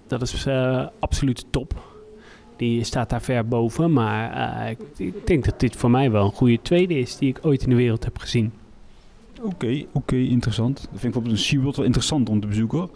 Dat 0.07 0.23
is 0.23 0.47
uh, 0.47 0.87
absoluut 0.99 1.45
top. 1.51 1.75
Die 2.57 2.85
staat 2.85 3.11
daar 3.11 3.23
ver 3.23 3.49
boven. 3.49 3.93
Maar 3.93 4.71
ik, 4.71 4.79
ik, 4.97 5.27
denk 5.27 5.45
dat 5.45 5.61
dit 5.61 5.77
voor 5.77 5.91
mij 5.91 6.11
wel 6.11 6.25
een 6.25 6.33
goede 6.33 6.59
tweede 6.63 6.99
is 6.99 7.17
die 7.17 7.29
ik 7.29 7.39
ooit 7.43 7.63
in 7.63 7.71
de 7.71 7.77
wereld 7.77 8.05
heb 8.05 8.19
gezien. 8.19 8.53
Oké, 9.39 9.47
okay, 9.47 9.87
oké, 9.93 9.99
okay, 9.99 10.25
interessant. 10.25 10.77
Dat 10.77 10.85
vind 10.85 10.95
ik 10.95 11.03
bijvoorbeeld 11.03 11.35
een 11.35 11.45
SeaWorld 11.45 11.77
wel 11.77 11.85
interessant 11.85 12.29
om 12.29 12.41
te 12.41 12.47
bezoeken 12.47 12.79
hoor. 12.79 12.91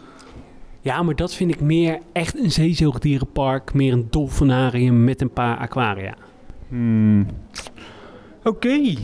Ja, 0.80 1.02
maar 1.02 1.16
dat 1.16 1.34
vind 1.34 1.54
ik 1.54 1.60
meer 1.60 1.98
echt 2.12 2.38
een 2.38 2.50
zeezoogdierenpark. 2.50 3.74
Meer 3.74 3.92
een 3.92 4.06
dolfinarium 4.10 5.04
met 5.04 5.20
een 5.20 5.30
paar 5.30 5.56
aquaria. 5.56 6.14
Hmm. 6.68 7.26
Oké. 8.38 8.48
Okay. 8.48 8.98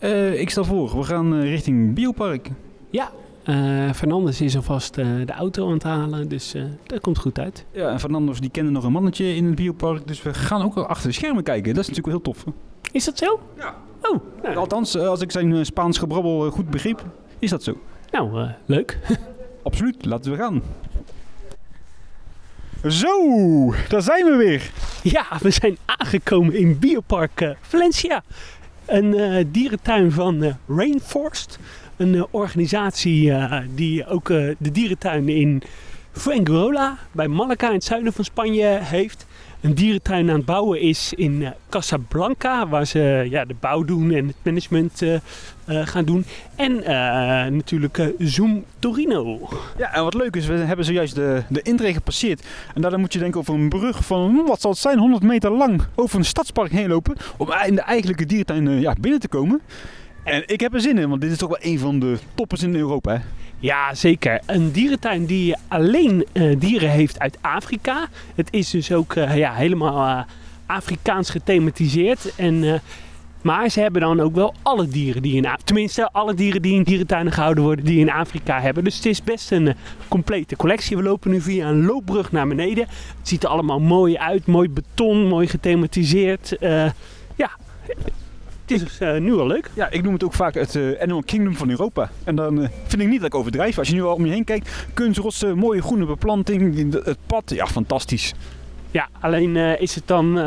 Uh, 0.00 0.40
ik 0.40 0.50
stel 0.50 0.64
voor, 0.64 0.98
we 0.98 1.04
gaan 1.04 1.34
uh, 1.34 1.42
richting 1.42 1.94
Biopark. 1.94 2.50
Ja, 2.90 3.10
uh, 3.44 3.92
Fernandes 3.92 4.40
is 4.40 4.56
alvast 4.56 4.98
uh, 4.98 5.26
de 5.26 5.32
auto 5.32 5.66
aan 5.66 5.72
het 5.72 5.82
halen, 5.82 6.28
dus 6.28 6.54
uh, 6.54 6.64
dat 6.86 7.00
komt 7.00 7.18
goed 7.18 7.38
uit. 7.38 7.64
Ja, 7.72 7.90
en 7.90 8.00
Fernandes 8.00 8.40
die 8.40 8.50
kende 8.50 8.70
nog 8.70 8.84
een 8.84 8.92
mannetje 8.92 9.34
in 9.34 9.44
het 9.44 9.54
Biopark, 9.54 10.06
dus 10.06 10.22
we 10.22 10.34
gaan 10.34 10.62
ook 10.62 10.76
achter 10.76 11.08
de 11.08 11.14
schermen 11.14 11.42
kijken. 11.42 11.74
Dat 11.74 11.82
is 11.82 11.88
natuurlijk 11.88 12.24
wel 12.24 12.34
heel 12.34 12.42
tof. 12.42 12.54
Is 12.92 13.04
dat 13.04 13.18
zo? 13.18 13.40
Ja. 13.56 13.74
Oh, 14.02 14.20
nou. 14.42 14.56
Althans, 14.56 14.96
als 14.96 15.20
ik 15.20 15.30
zijn 15.30 15.66
Spaans 15.66 15.98
gebrabbel 15.98 16.50
goed 16.50 16.70
begreep, 16.70 17.04
is 17.38 17.50
dat 17.50 17.62
zo. 17.62 17.76
Nou, 18.10 18.48
leuk. 18.66 18.98
Absoluut, 19.62 20.04
laten 20.04 20.30
we 20.30 20.36
gaan. 20.36 20.62
Zo, 22.88 23.74
daar 23.88 24.02
zijn 24.02 24.24
we 24.24 24.36
weer. 24.36 24.70
Ja, 25.02 25.26
we 25.40 25.50
zijn 25.50 25.76
aangekomen 25.86 26.54
in 26.54 26.78
Biopark 26.78 27.40
uh, 27.40 27.50
Valencia. 27.60 28.22
Een 28.90 29.14
uh, 29.14 29.44
dierentuin 29.46 30.12
van 30.12 30.42
uh, 30.42 30.52
Rainforest. 30.68 31.58
Een 31.96 32.26
organisatie 32.30 33.32
die 33.74 34.06
ook 34.06 34.28
de 34.58 34.70
dierentuin 34.72 35.28
in 35.28 35.62
Fuengirola 36.12 36.98
bij 37.12 37.28
Malaga 37.28 37.68
in 37.68 37.74
het 37.74 37.84
zuiden 37.84 38.12
van 38.12 38.24
Spanje 38.24 38.78
heeft. 38.82 39.26
Een 39.60 39.74
dierentuin 39.74 40.30
aan 40.30 40.36
het 40.36 40.44
bouwen 40.44 40.80
is 40.80 41.12
in 41.16 41.52
Casablanca, 41.68 42.68
waar 42.68 42.86
ze 42.86 43.26
ja, 43.30 43.44
de 43.44 43.54
bouw 43.60 43.84
doen 43.84 44.10
en 44.10 44.26
het 44.26 44.36
management 44.42 45.02
gaan 45.66 46.04
doen. 46.04 46.24
En 46.56 46.72
natuurlijk 47.56 48.12
Zoom 48.18 48.64
Torino. 48.78 49.48
Ja, 49.78 49.94
en 49.94 50.02
wat 50.02 50.14
leuk 50.14 50.36
is, 50.36 50.46
we 50.46 50.54
hebben 50.54 50.84
zojuist 50.84 51.14
de, 51.14 51.42
de 51.48 51.62
intree 51.62 51.92
gepasseerd. 51.92 52.46
En 52.74 52.82
daarna 52.82 52.96
moet 52.96 53.12
je 53.12 53.18
denken 53.18 53.40
over 53.40 53.54
een 53.54 53.68
brug 53.68 54.04
van, 54.04 54.44
wat 54.46 54.60
zal 54.60 54.70
het 54.70 54.80
zijn, 54.80 54.98
100 54.98 55.22
meter 55.22 55.50
lang 55.50 55.82
over 55.94 56.18
een 56.18 56.24
stadspark 56.24 56.70
heen 56.70 56.88
lopen. 56.88 57.16
Om 57.36 57.52
in 57.66 57.74
de 57.74 57.82
eigenlijke 57.82 58.26
dierentuin 58.26 58.80
ja, 58.80 58.94
binnen 59.00 59.20
te 59.20 59.28
komen. 59.28 59.60
En 60.24 60.42
ik 60.46 60.60
heb 60.60 60.74
er 60.74 60.80
zin 60.80 60.98
in, 60.98 61.08
want 61.08 61.20
dit 61.20 61.30
is 61.30 61.38
toch 61.38 61.48
wel 61.48 61.72
een 61.72 61.78
van 61.78 61.98
de 61.98 62.18
toppers 62.34 62.62
in 62.62 62.74
Europa. 62.74 63.12
Hè? 63.12 63.18
Ja, 63.60 63.94
zeker. 63.94 64.40
Een 64.46 64.72
dierentuin 64.72 65.26
die 65.26 65.54
alleen 65.68 66.26
uh, 66.32 66.56
dieren 66.58 66.90
heeft 66.90 67.18
uit 67.18 67.38
Afrika. 67.40 68.08
Het 68.34 68.48
is 68.50 68.70
dus 68.70 68.92
ook 68.92 69.14
uh, 69.14 69.36
ja, 69.36 69.52
helemaal 69.52 70.06
uh, 70.06 70.22
Afrikaans 70.66 71.30
gethematiseerd. 71.30 72.34
En, 72.36 72.82
maar 73.42 73.68
ze 73.68 73.80
hebben 73.80 74.00
dan 74.00 74.20
ook 74.20 74.34
wel 74.34 74.54
alle 74.62 74.88
dieren 74.88 75.22
die 75.22 75.36
in 75.36 75.48
Tenminste, 75.64 76.08
alle 76.12 76.34
dieren 76.34 76.62
die 76.62 76.74
in 76.74 76.82
dierentuinen 76.82 77.32
gehouden 77.32 77.64
worden, 77.64 77.84
die 77.84 78.00
in 78.00 78.10
Afrika 78.10 78.60
hebben. 78.60 78.84
Dus 78.84 78.96
het 78.96 79.06
is 79.06 79.22
best 79.22 79.50
een 79.50 79.74
complete 80.08 80.56
collectie. 80.56 80.96
We 80.96 81.02
lopen 81.02 81.30
nu 81.30 81.40
via 81.40 81.68
een 81.68 81.84
loopbrug 81.84 82.32
naar 82.32 82.48
beneden. 82.48 82.84
Het 83.18 83.28
ziet 83.28 83.42
er 83.42 83.48
allemaal 83.48 83.80
mooi 83.80 84.16
uit. 84.16 84.46
Mooi 84.46 84.70
beton, 84.70 85.26
mooi 85.26 85.46
gethematiseerd. 85.46 86.56
ja, 87.36 87.50
het 88.78 88.88
is 88.90 89.00
uh, 89.00 89.16
nu 89.16 89.34
al 89.34 89.46
leuk. 89.46 89.70
Ja, 89.74 89.90
ik 89.90 90.02
noem 90.02 90.12
het 90.12 90.24
ook 90.24 90.32
vaak 90.32 90.54
het 90.54 90.74
uh, 90.74 91.00
Animal 91.00 91.22
Kingdom 91.22 91.56
van 91.56 91.70
Europa. 91.70 92.10
En 92.24 92.34
dan 92.36 92.62
uh, 92.62 92.68
vind 92.86 93.02
ik 93.02 93.08
niet 93.08 93.18
dat 93.20 93.26
ik 93.26 93.34
overdrijf. 93.34 93.78
Als 93.78 93.88
je 93.88 93.94
nu 93.94 94.02
al 94.02 94.14
om 94.14 94.26
je 94.26 94.32
heen 94.32 94.44
kijkt, 94.44 94.86
kunstrotsen, 94.94 95.58
mooie 95.58 95.82
groene 95.82 96.06
beplanting, 96.06 96.92
het 96.92 97.18
pad, 97.26 97.50
ja, 97.50 97.66
fantastisch. 97.66 98.34
Ja, 98.90 99.08
alleen 99.20 99.56
is 99.56 99.94
het 99.94 100.06
dan 100.06 100.40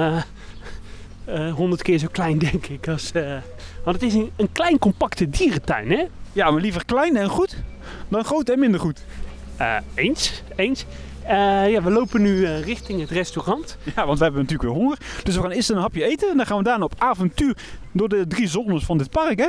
honderd 1.56 1.82
keer 1.82 1.98
zo 1.98 2.08
klein, 2.12 2.38
denk 2.52 2.66
ik. 2.68 2.88
Als, 2.88 3.12
want 3.84 4.02
het 4.02 4.02
is 4.02 4.14
een, 4.14 4.30
een, 4.36 4.52
klein, 4.52 4.80
compacte 4.80 5.30
dierentuin, 5.30 5.92
hè? 5.92 6.04
Ja, 6.34 6.52
maar 6.52 6.62
liever 6.62 6.86
klein 6.86 7.18
en 7.18 7.30
goed 7.30 7.58
dan 8.08 8.24
groot 8.24 8.50
en 8.50 8.60
minder 8.60 8.80
goed. 8.80 9.06
eens, 9.96 10.44
eens. 10.56 10.86
Uh, 11.24 11.70
ja, 11.70 11.82
we 11.82 11.92
lopen 11.92 12.22
nu 12.22 12.38
uh, 12.38 12.64
richting 12.64 13.00
het 13.00 13.10
restaurant. 13.10 13.78
Ja, 13.96 14.06
want 14.06 14.18
we 14.18 14.24
hebben 14.24 14.42
natuurlijk 14.42 14.70
weer 14.70 14.82
honger. 14.82 14.98
Dus 15.24 15.36
we 15.36 15.42
gaan 15.42 15.52
eerst 15.52 15.70
een 15.70 15.78
hapje 15.78 16.04
eten 16.04 16.30
en 16.30 16.38
dan 16.38 16.46
gaan 16.46 16.58
we 16.58 16.64
daarna 16.64 16.84
op 16.84 16.94
avontuur 16.98 17.58
door 17.92 18.10
de 18.10 18.28
drie 18.28 18.48
zones 18.48 18.84
van 18.84 18.98
dit 18.98 19.10
park, 19.10 19.40
hè? 19.40 19.48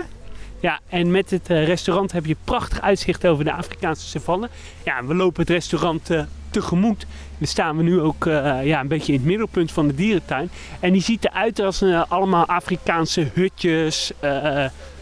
Ja, 0.61 0.81
en 0.89 1.11
met 1.11 1.31
het 1.31 1.51
uh, 1.51 1.67
restaurant 1.67 2.13
heb 2.13 2.27
je 2.27 2.37
prachtig 2.45 2.81
uitzicht 2.81 3.27
over 3.27 3.45
de 3.45 3.53
Afrikaanse 3.53 4.07
savanne. 4.07 4.49
Ja, 4.85 5.05
we 5.05 5.15
lopen 5.15 5.41
het 5.41 5.51
restaurant 5.51 6.11
tegemoet. 6.51 7.07
Dan 7.39 7.49
staan 7.49 7.77
we 7.77 7.83
nu 7.83 8.01
ook 8.01 8.25
ja, 8.63 8.81
een 8.81 8.89
beetje 8.89 9.13
in 9.13 9.19
het 9.19 9.29
middelpunt 9.29 9.73
van 9.73 9.87
de 9.87 9.95
dierentuin. 9.95 10.51
En 10.81 10.93
die 10.93 11.03
ziet 11.03 11.25
eruit 11.25 11.61
als 11.61 11.83
allemaal 12.09 12.47
Afrikaanse 12.47 13.31
hutjes, 13.33 14.13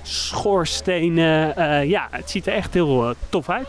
schoorstenen. 0.03 1.55
ja, 1.89 2.09
het 2.11 2.31
ziet 2.31 2.47
er 2.47 2.53
echt 2.53 2.75
heel 2.75 3.15
tof 3.29 3.49
uit. 3.49 3.69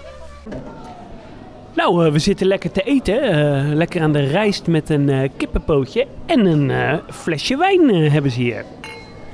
Nou, 1.76 2.06
uh, 2.06 2.12
we 2.12 2.20
zitten 2.20 2.48
lekker 2.48 2.72
te 2.72 2.82
eten. 2.82 3.24
Uh, 3.24 3.74
lekker 3.74 4.02
aan 4.02 4.14
de 4.14 4.24
rijst 4.24 4.68
met 4.68 4.90
een 4.90 5.08
uh, 5.08 5.30
kippenpootje. 5.38 6.08
En 6.26 6.46
een 6.46 7.00
flesje 7.12 7.58
wijn 7.58 7.90
hebben 8.12 8.32
ze 8.32 8.40
hier. 8.40 8.66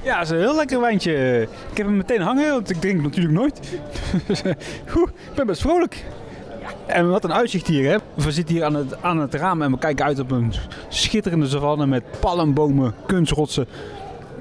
Ja, 0.03 0.15
dat 0.15 0.23
is 0.23 0.29
een 0.29 0.37
heel 0.37 0.55
lekker 0.55 0.79
wijntje. 0.79 1.41
Ik 1.71 1.77
heb 1.77 1.85
hem 1.85 1.97
meteen 1.97 2.21
hangen, 2.21 2.51
want 2.51 2.69
ik 2.69 2.81
drink 2.81 3.01
natuurlijk 3.01 3.33
nooit. 3.33 3.79
Eh, 4.27 4.51
Oeh, 4.95 5.09
ik 5.29 5.35
ben 5.35 5.45
best 5.45 5.61
vrolijk. 5.61 6.05
En 6.85 7.09
wat 7.09 7.23
een 7.23 7.33
uitzicht 7.33 7.67
hier, 7.67 7.89
hè. 7.91 7.97
We 8.13 8.31
zitten 8.31 8.55
hier 8.55 8.63
aan 8.63 8.75
het, 8.75 9.01
aan 9.01 9.19
het 9.19 9.33
raam 9.33 9.61
en 9.61 9.71
we 9.71 9.77
kijken 9.77 10.05
uit 10.05 10.19
op 10.19 10.31
een 10.31 10.53
schitterende 10.89 11.47
savanne 11.47 11.85
met 11.87 12.03
palmbomen, 12.19 12.93
kunstrotsen. 13.05 13.67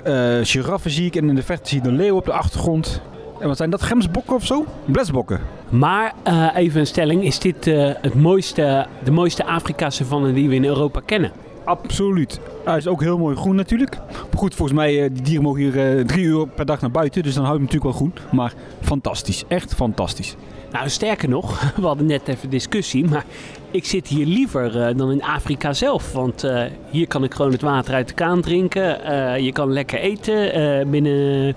eh 0.05 0.39
giraffen 0.43 0.91
zie 0.91 1.07
ik 1.07 1.17
en 1.17 1.29
in 1.29 1.35
de 1.35 1.43
verte 1.43 1.69
zie 1.69 1.83
je 1.83 1.89
een 1.89 1.97
leeuw 1.97 2.17
op 2.17 2.25
de 2.25 2.33
achtergrond. 2.33 3.03
En 3.41 3.49
wat 3.49 3.57
zijn 3.57 3.71
dat, 3.71 3.83
gemsbokken 3.83 4.35
of 4.35 4.47
zo? 4.47 4.65
Blesbokken. 4.85 5.41
Maar 5.69 6.13
eh, 6.23 6.49
even 6.55 6.81
een 6.81 6.87
stelling. 6.87 7.25
Is 7.25 7.39
dit 7.39 7.67
eh, 7.67 7.91
het 8.01 8.15
mooiste, 8.15 8.87
de 9.05 9.11
mooiste 9.11 9.45
Afrika-savanne 9.45 10.33
die 10.33 10.49
we 10.49 10.55
in 10.55 10.65
Europa 10.65 11.01
kennen? 11.05 11.33
Absoluut. 11.65 12.41
Hij 12.65 12.77
is 12.77 12.87
ook 12.87 13.01
heel 13.01 13.19
mooi 13.19 13.37
groen 13.37 13.57
natuurlijk. 13.57 13.97
Maar 14.09 14.39
goed, 14.39 14.55
volgens 14.55 14.79
mij, 14.79 15.03
eh, 15.05 15.11
die 15.13 15.23
dieren 15.23 15.43
mogen 15.43 15.61
hier 15.61 16.07
drie 16.07 16.25
uur 16.25 16.47
per 16.47 16.67
dag 16.67 16.81
naar 16.81 16.91
buiten. 16.91 17.23
Dus 17.23 17.35
dan 17.35 17.45
houdt 17.45 17.61
het 17.61 17.73
natuurlijk 17.73 17.99
wel 17.99 18.09
groen. 18.09 18.39
Maar 18.39 18.53
fantastisch. 18.81 19.45
Echt 19.49 19.75
fantastisch. 19.75 20.37
Nou, 20.73 20.89
sterker 20.89 21.29
nog, 21.29 21.61
we 21.81 21.87
hadden 21.87 22.07
net 22.07 22.29
even 22.29 22.51
discussie, 22.51 23.05
maar 23.05 23.25
ik 23.71 23.85
zit 23.85 24.07
hier 24.09 24.27
liever 24.27 24.97
dan 24.97 25.11
in 25.11 25.23
Afrika 25.23 25.73
zelf. 25.73 26.13
Want 26.13 26.51
hier 26.91 27.07
kan 27.07 27.25
ik 27.25 27.35
gewoon 27.35 27.53
het 27.53 27.61
water 27.61 27.95
uit 27.95 28.09
de 28.09 28.15
kraan 28.15 28.41
drinken. 28.41 29.43
Je 29.43 29.53
kan 29.53 29.73
lekker 29.73 29.99
eten. 29.99 30.91
binnen 30.91 31.55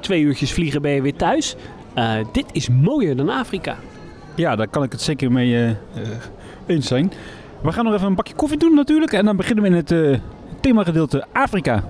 twee 0.00 0.22
uurtjes 0.22 0.52
vliegen 0.52 0.82
ben 0.82 0.92
je 0.92 1.02
weer 1.02 1.16
thuis. 1.16 1.56
Eh, 1.94 2.14
dit 2.32 2.44
is 2.52 2.68
mooier 2.68 3.16
dan 3.16 3.28
Afrika. 3.28 3.76
Ja, 4.34 4.56
daar 4.56 4.68
kan 4.68 4.82
ik 4.82 4.92
het 4.92 5.00
zeker 5.00 5.32
mee 5.32 5.54
eh, 5.54 5.70
eh, 5.70 5.76
eens 6.66 6.86
zijn. 6.86 7.12
We 7.62 7.72
gaan 7.72 7.84
nog 7.84 7.94
even 7.94 8.06
een 8.06 8.14
bakje 8.14 8.34
koffie 8.34 8.58
doen 8.58 8.74
natuurlijk. 8.74 9.12
En 9.12 9.24
dan 9.24 9.36
beginnen 9.36 9.64
we 9.64 9.70
in 9.70 9.76
het 9.76 10.20
themagedeelte 10.60 11.24
Afrika. 11.32 11.84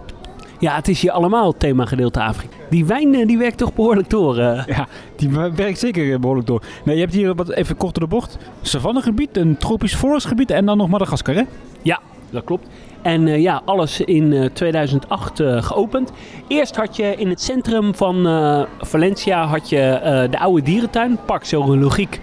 Ja, 0.62 0.74
het 0.74 0.88
is 0.88 1.00
hier 1.00 1.10
allemaal 1.10 1.48
het 1.48 1.58
themagedeelte 1.58 2.22
Afrika. 2.22 2.56
Die 2.70 2.84
wijn 2.84 3.26
die 3.26 3.38
werkt 3.38 3.58
toch 3.58 3.74
behoorlijk 3.74 4.10
door. 4.10 4.36
Ja, 4.36 4.86
die 5.16 5.30
werkt 5.30 5.78
zeker 5.78 6.12
eh, 6.12 6.18
behoorlijk 6.18 6.46
door. 6.46 6.62
Nee, 6.84 6.94
je 6.94 7.00
hebt 7.00 7.14
hier 7.14 7.34
wat 7.34 7.50
even 7.50 7.76
kort 7.76 7.94
door 7.94 8.08
de 8.08 8.14
bocht. 8.14 8.38
Savannegebied, 8.60 9.36
een 9.36 9.56
tropisch 9.56 9.94
forestgebied 9.94 10.50
en 10.50 10.66
dan 10.66 10.76
nog 10.76 10.88
Madagaskar, 10.88 11.34
hè? 11.34 11.42
Ja, 11.82 12.00
dat 12.30 12.44
klopt. 12.44 12.68
En 13.02 13.28
eh, 13.28 13.40
ja, 13.40 13.62
alles 13.64 14.00
in 14.00 14.32
eh, 14.32 14.44
2008 14.44 15.40
eh, 15.40 15.62
geopend. 15.62 16.12
Eerst 16.48 16.76
had 16.76 16.96
je 16.96 17.14
in 17.16 17.28
het 17.28 17.42
centrum 17.42 17.94
van 17.94 18.26
eh, 18.26 18.62
Valencia 18.78 19.46
had 19.46 19.68
je, 19.68 19.80
eh, 19.80 20.30
de 20.30 20.38
oude 20.38 20.62
dierentuin, 20.62 21.18
Park 21.26 21.44
Zoologiek 21.44 22.20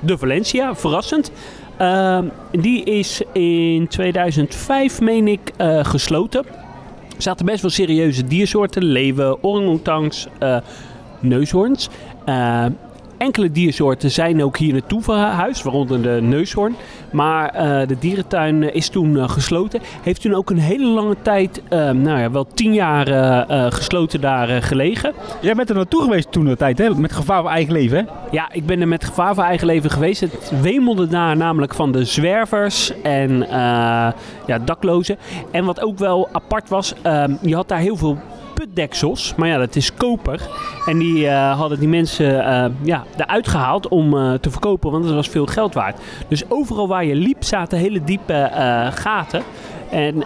de 0.00 0.18
Valencia, 0.18 0.74
verrassend. 0.74 1.32
Die 2.50 2.84
is 2.84 3.22
in 3.32 3.88
2005, 3.88 5.00
meen 5.00 5.28
ik, 5.28 5.52
eh, 5.56 5.84
gesloten. 5.84 6.44
Er 7.16 7.22
zaten 7.22 7.46
best 7.46 7.62
wel 7.62 7.70
serieuze 7.70 8.24
diersoorten, 8.24 8.84
leeuwen, 8.84 9.42
orangutangs, 9.42 10.26
eh 10.38 10.56
neushoorns. 11.20 11.88
Enkele 13.18 13.50
diersoorten 13.50 14.10
zijn 14.10 14.42
ook 14.42 14.56
hier 14.56 14.72
naartoe 14.72 15.02
verhuisd, 15.02 15.62
waaronder 15.62 16.02
de 16.02 16.18
neushoorn. 16.22 16.76
Maar 17.12 17.48
eh, 17.48 17.88
de 17.88 17.98
dierentuin 17.98 18.62
eh, 18.62 18.74
is 18.74 18.88
toen 18.88 19.18
eh, 19.18 19.28
gesloten. 19.28 19.80
Heeft 20.02 20.20
toen 20.20 20.34
ook 20.34 20.50
een 20.50 20.58
hele 20.58 20.86
lange 20.86 21.16
tijd, 21.22 21.62
nou 21.70 22.18
ja, 22.18 22.30
wel 22.30 22.46
tien 22.54 22.74
jaar 22.74 23.06
gesloten 23.72 24.20
daar 24.20 24.62
gelegen. 24.62 25.12
Jij 25.40 25.54
bent 25.54 25.68
er 25.68 25.74
naartoe 25.74 26.02
geweest 26.02 26.32
toen 26.32 26.44
de 26.44 26.56
tijd, 26.56 26.78
hè? 26.78 26.94
Met 26.94 27.12
gevaar 27.12 27.40
voor 27.40 27.50
eigen 27.50 27.72
leven, 27.72 27.98
hè? 27.98 28.04
Ja, 28.30 28.48
ik 28.52 28.66
ben 28.66 28.80
er 28.80 28.88
met 28.88 29.04
gevaar 29.04 29.34
voor 29.34 29.44
eigen 29.44 29.66
leven 29.66 29.90
geweest. 29.90 30.20
Het 30.20 30.52
wemelde 30.60 31.06
daar 31.06 31.36
namelijk 31.36 31.74
van 31.74 31.92
de 31.92 32.04
zwervers 32.04 32.92
en 33.02 33.38
ja, 34.46 34.58
daklozen. 34.64 35.18
En 35.50 35.64
wat 35.64 35.80
ook 35.80 35.98
wel 35.98 36.28
apart 36.32 36.68
was, 36.68 36.94
ehm, 37.02 37.34
je 37.40 37.54
had 37.54 37.68
daar 37.68 37.78
heel 37.78 37.96
veel 37.96 38.18
putdeksels. 38.56 39.34
Maar 39.36 39.48
ja, 39.48 39.58
dat 39.58 39.76
is 39.76 39.94
koper. 39.94 40.40
En 40.86 40.98
die 40.98 41.28
eh, 41.28 41.58
hadden 41.58 41.78
die 41.78 41.88
mensen 41.88 42.44
eh, 42.44 42.64
ja, 42.82 43.04
eruit 43.16 43.48
gehaald 43.48 43.88
om 43.88 44.16
eh, 44.16 44.32
te 44.32 44.50
verkopen, 44.50 44.90
want 44.90 45.04
het 45.04 45.14
was 45.14 45.28
veel 45.28 45.46
geld 45.46 45.74
waard. 45.74 46.00
Dus 46.28 46.50
overal 46.50 46.88
waar 46.88 47.04
je 47.04 47.14
liep 47.14 47.44
zaten 47.44 47.78
hele 47.78 48.04
diepe 48.04 48.50
gaten. 48.94 49.42
En 49.90 50.24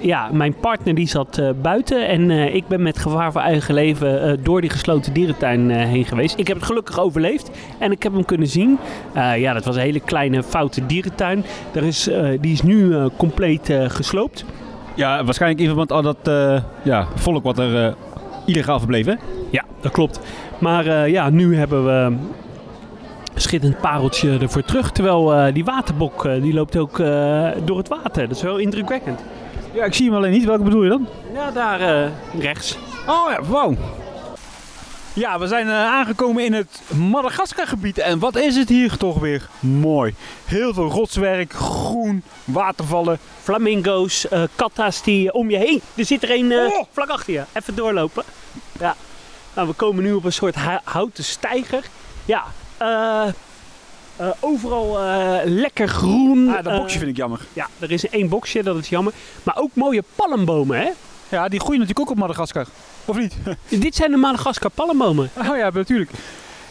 ja, 0.00 0.28
mijn 0.32 0.54
partner 0.54 0.94
die 0.94 1.08
zat 1.08 1.42
buiten 1.62 2.08
en 2.08 2.30
ik 2.30 2.68
ben 2.68 2.82
met 2.82 2.98
gevaar 2.98 3.32
voor 3.32 3.40
eigen 3.40 3.74
leven 3.74 4.40
door 4.42 4.60
die 4.60 4.70
gesloten 4.70 5.12
dierentuin 5.12 5.70
heen 5.70 6.04
geweest. 6.04 6.38
Ik 6.38 6.46
heb 6.46 6.56
het 6.56 6.66
gelukkig 6.66 6.98
overleefd 6.98 7.50
en 7.78 7.92
ik 7.92 8.02
heb 8.02 8.12
hem 8.12 8.24
kunnen 8.24 8.46
zien. 8.46 8.78
Ja, 9.14 9.52
dat 9.52 9.64
was 9.64 9.76
een 9.76 9.82
hele 9.82 10.00
kleine 10.00 10.42
foute 10.42 10.86
dierentuin. 10.86 11.44
Daar 11.72 11.82
is, 11.82 12.10
die 12.40 12.52
is 12.52 12.62
nu 12.62 13.08
compleet 13.16 13.72
gesloopt. 13.88 14.44
Ja, 15.00 15.24
waarschijnlijk 15.24 15.60
in 15.60 15.66
verband 15.66 15.92
al 15.92 16.02
dat 16.02 16.28
eh, 16.28 16.62
ja, 16.82 17.06
volk 17.14 17.44
wat 17.44 17.58
er 17.58 17.86
eh, 17.86 17.92
illegaal 18.46 18.78
verbleef, 18.78 19.06
hè? 19.06 19.14
Ja, 19.50 19.64
dat 19.80 19.92
klopt. 19.92 20.20
Maar 20.58 20.86
eh, 20.86 21.08
ja, 21.08 21.30
nu 21.30 21.56
hebben 21.56 21.84
we 21.84 21.90
een 21.90 22.20
schitterend 23.34 23.80
pareltje 23.80 24.38
ervoor 24.38 24.62
terug. 24.62 24.90
Terwijl 24.90 25.52
die 25.52 25.64
waterbok 25.64 26.28
die 26.40 26.54
loopt 26.54 26.76
ook 26.76 26.96
door 27.64 27.76
het 27.76 27.88
water. 27.88 28.28
Dat 28.28 28.36
is 28.36 28.42
wel 28.42 28.56
indrukwekkend. 28.56 29.20
Ja, 29.72 29.84
ik 29.84 29.94
zie 29.94 30.06
hem 30.06 30.14
alleen 30.14 30.32
niet. 30.32 30.44
Welke 30.44 30.62
bedoel 30.62 30.82
je 30.82 30.88
dan? 30.88 31.06
Ja, 31.34 31.50
daar 31.50 32.10
rechts. 32.38 32.78
Oh 33.06 33.30
ja, 33.30 33.42
wauw. 33.48 33.76
Ja, 35.20 35.38
we 35.38 35.46
zijn 35.46 35.66
eh, 35.68 35.74
aangekomen 35.74 36.44
in 36.44 36.52
het 36.52 36.80
Madagascar-gebied. 36.94 37.98
En 37.98 38.18
wat 38.18 38.36
is 38.36 38.56
het 38.56 38.68
hier 38.68 38.96
toch 38.96 39.18
weer 39.18 39.48
mooi. 39.60 40.14
Heel 40.44 40.74
veel 40.74 40.90
rotswerk, 40.90 41.52
groen, 41.52 42.22
watervallen. 42.44 43.18
Flamingo's, 43.42 44.28
eh 44.28 44.42
katta's 44.56 45.02
die 45.02 45.32
om 45.32 45.50
je 45.50 45.56
heen. 45.56 45.80
Er 45.94 46.04
zit 46.04 46.22
er 46.22 46.30
een 46.30 46.52
eh, 46.52 46.58
Oh! 46.66 46.84
vlak 46.92 47.08
achter 47.08 47.32
je. 47.32 47.42
Even 47.52 47.74
doorlopen. 47.74 48.24
Ja. 48.80 48.96
Nou, 49.54 49.68
we 49.68 49.74
komen 49.74 50.02
nu 50.02 50.12
op 50.12 50.24
een 50.24 50.32
soort 50.32 50.54
houten 50.84 51.24
steiger. 51.24 51.84
Ja. 52.24 52.44
eh, 52.76 53.26
eh, 54.16 54.26
overal 54.40 54.98
eh, 55.00 55.38
lekker 55.44 55.88
groen. 55.88 56.48
Ah, 56.48 56.64
dat 56.64 56.72
Eh, 56.72 56.78
boxje 56.78 56.98
vind 56.98 57.10
ik 57.10 57.16
jammer. 57.16 57.40
Ja, 57.52 57.66
er 57.78 57.90
is 57.90 58.08
één 58.08 58.28
boxje, 58.28 58.62
dat 58.62 58.76
is 58.76 58.88
jammer. 58.88 59.12
Maar 59.42 59.56
ook 59.58 59.70
mooie 59.74 60.02
palmbomen, 60.14 60.78
hè? 60.78 60.88
Ja, 61.28 61.48
die 61.48 61.60
groeien 61.60 61.80
natuurlijk 61.80 62.08
ook 62.08 62.14
op 62.14 62.20
Madagaskar. 62.22 62.66
Of 63.10 63.16
niet? 63.18 63.34
Dit 63.68 63.94
zijn 63.94 64.10
de 64.10 64.16
Madagaskar 64.16 64.70
palmbomen. 64.70 65.30
oh 65.48 65.56
ja, 65.56 65.70
natuurlijk. 65.70 66.10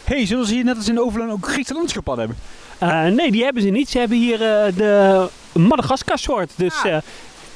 hey, 0.04 0.26
zullen 0.26 0.46
ze 0.46 0.54
hier 0.54 0.64
net 0.64 0.76
als 0.76 0.88
in 0.88 1.00
Overland 1.00 1.30
ook 1.32 1.48
Griekse 1.48 1.74
landschap 1.74 2.06
hebben? 2.06 2.36
Eh, 2.78 3.04
nee, 3.04 3.30
die 3.30 3.44
hebben 3.44 3.62
ze 3.62 3.68
niet. 3.68 3.88
Ze 3.88 3.98
hebben 3.98 4.16
hier 4.18 4.42
eh, 4.42 4.76
de 4.76 5.28
Madagaskar 5.52 6.18
soort. 6.18 6.50
Dus 6.56 6.74
Ah. 6.84 6.92
eh, 6.94 7.02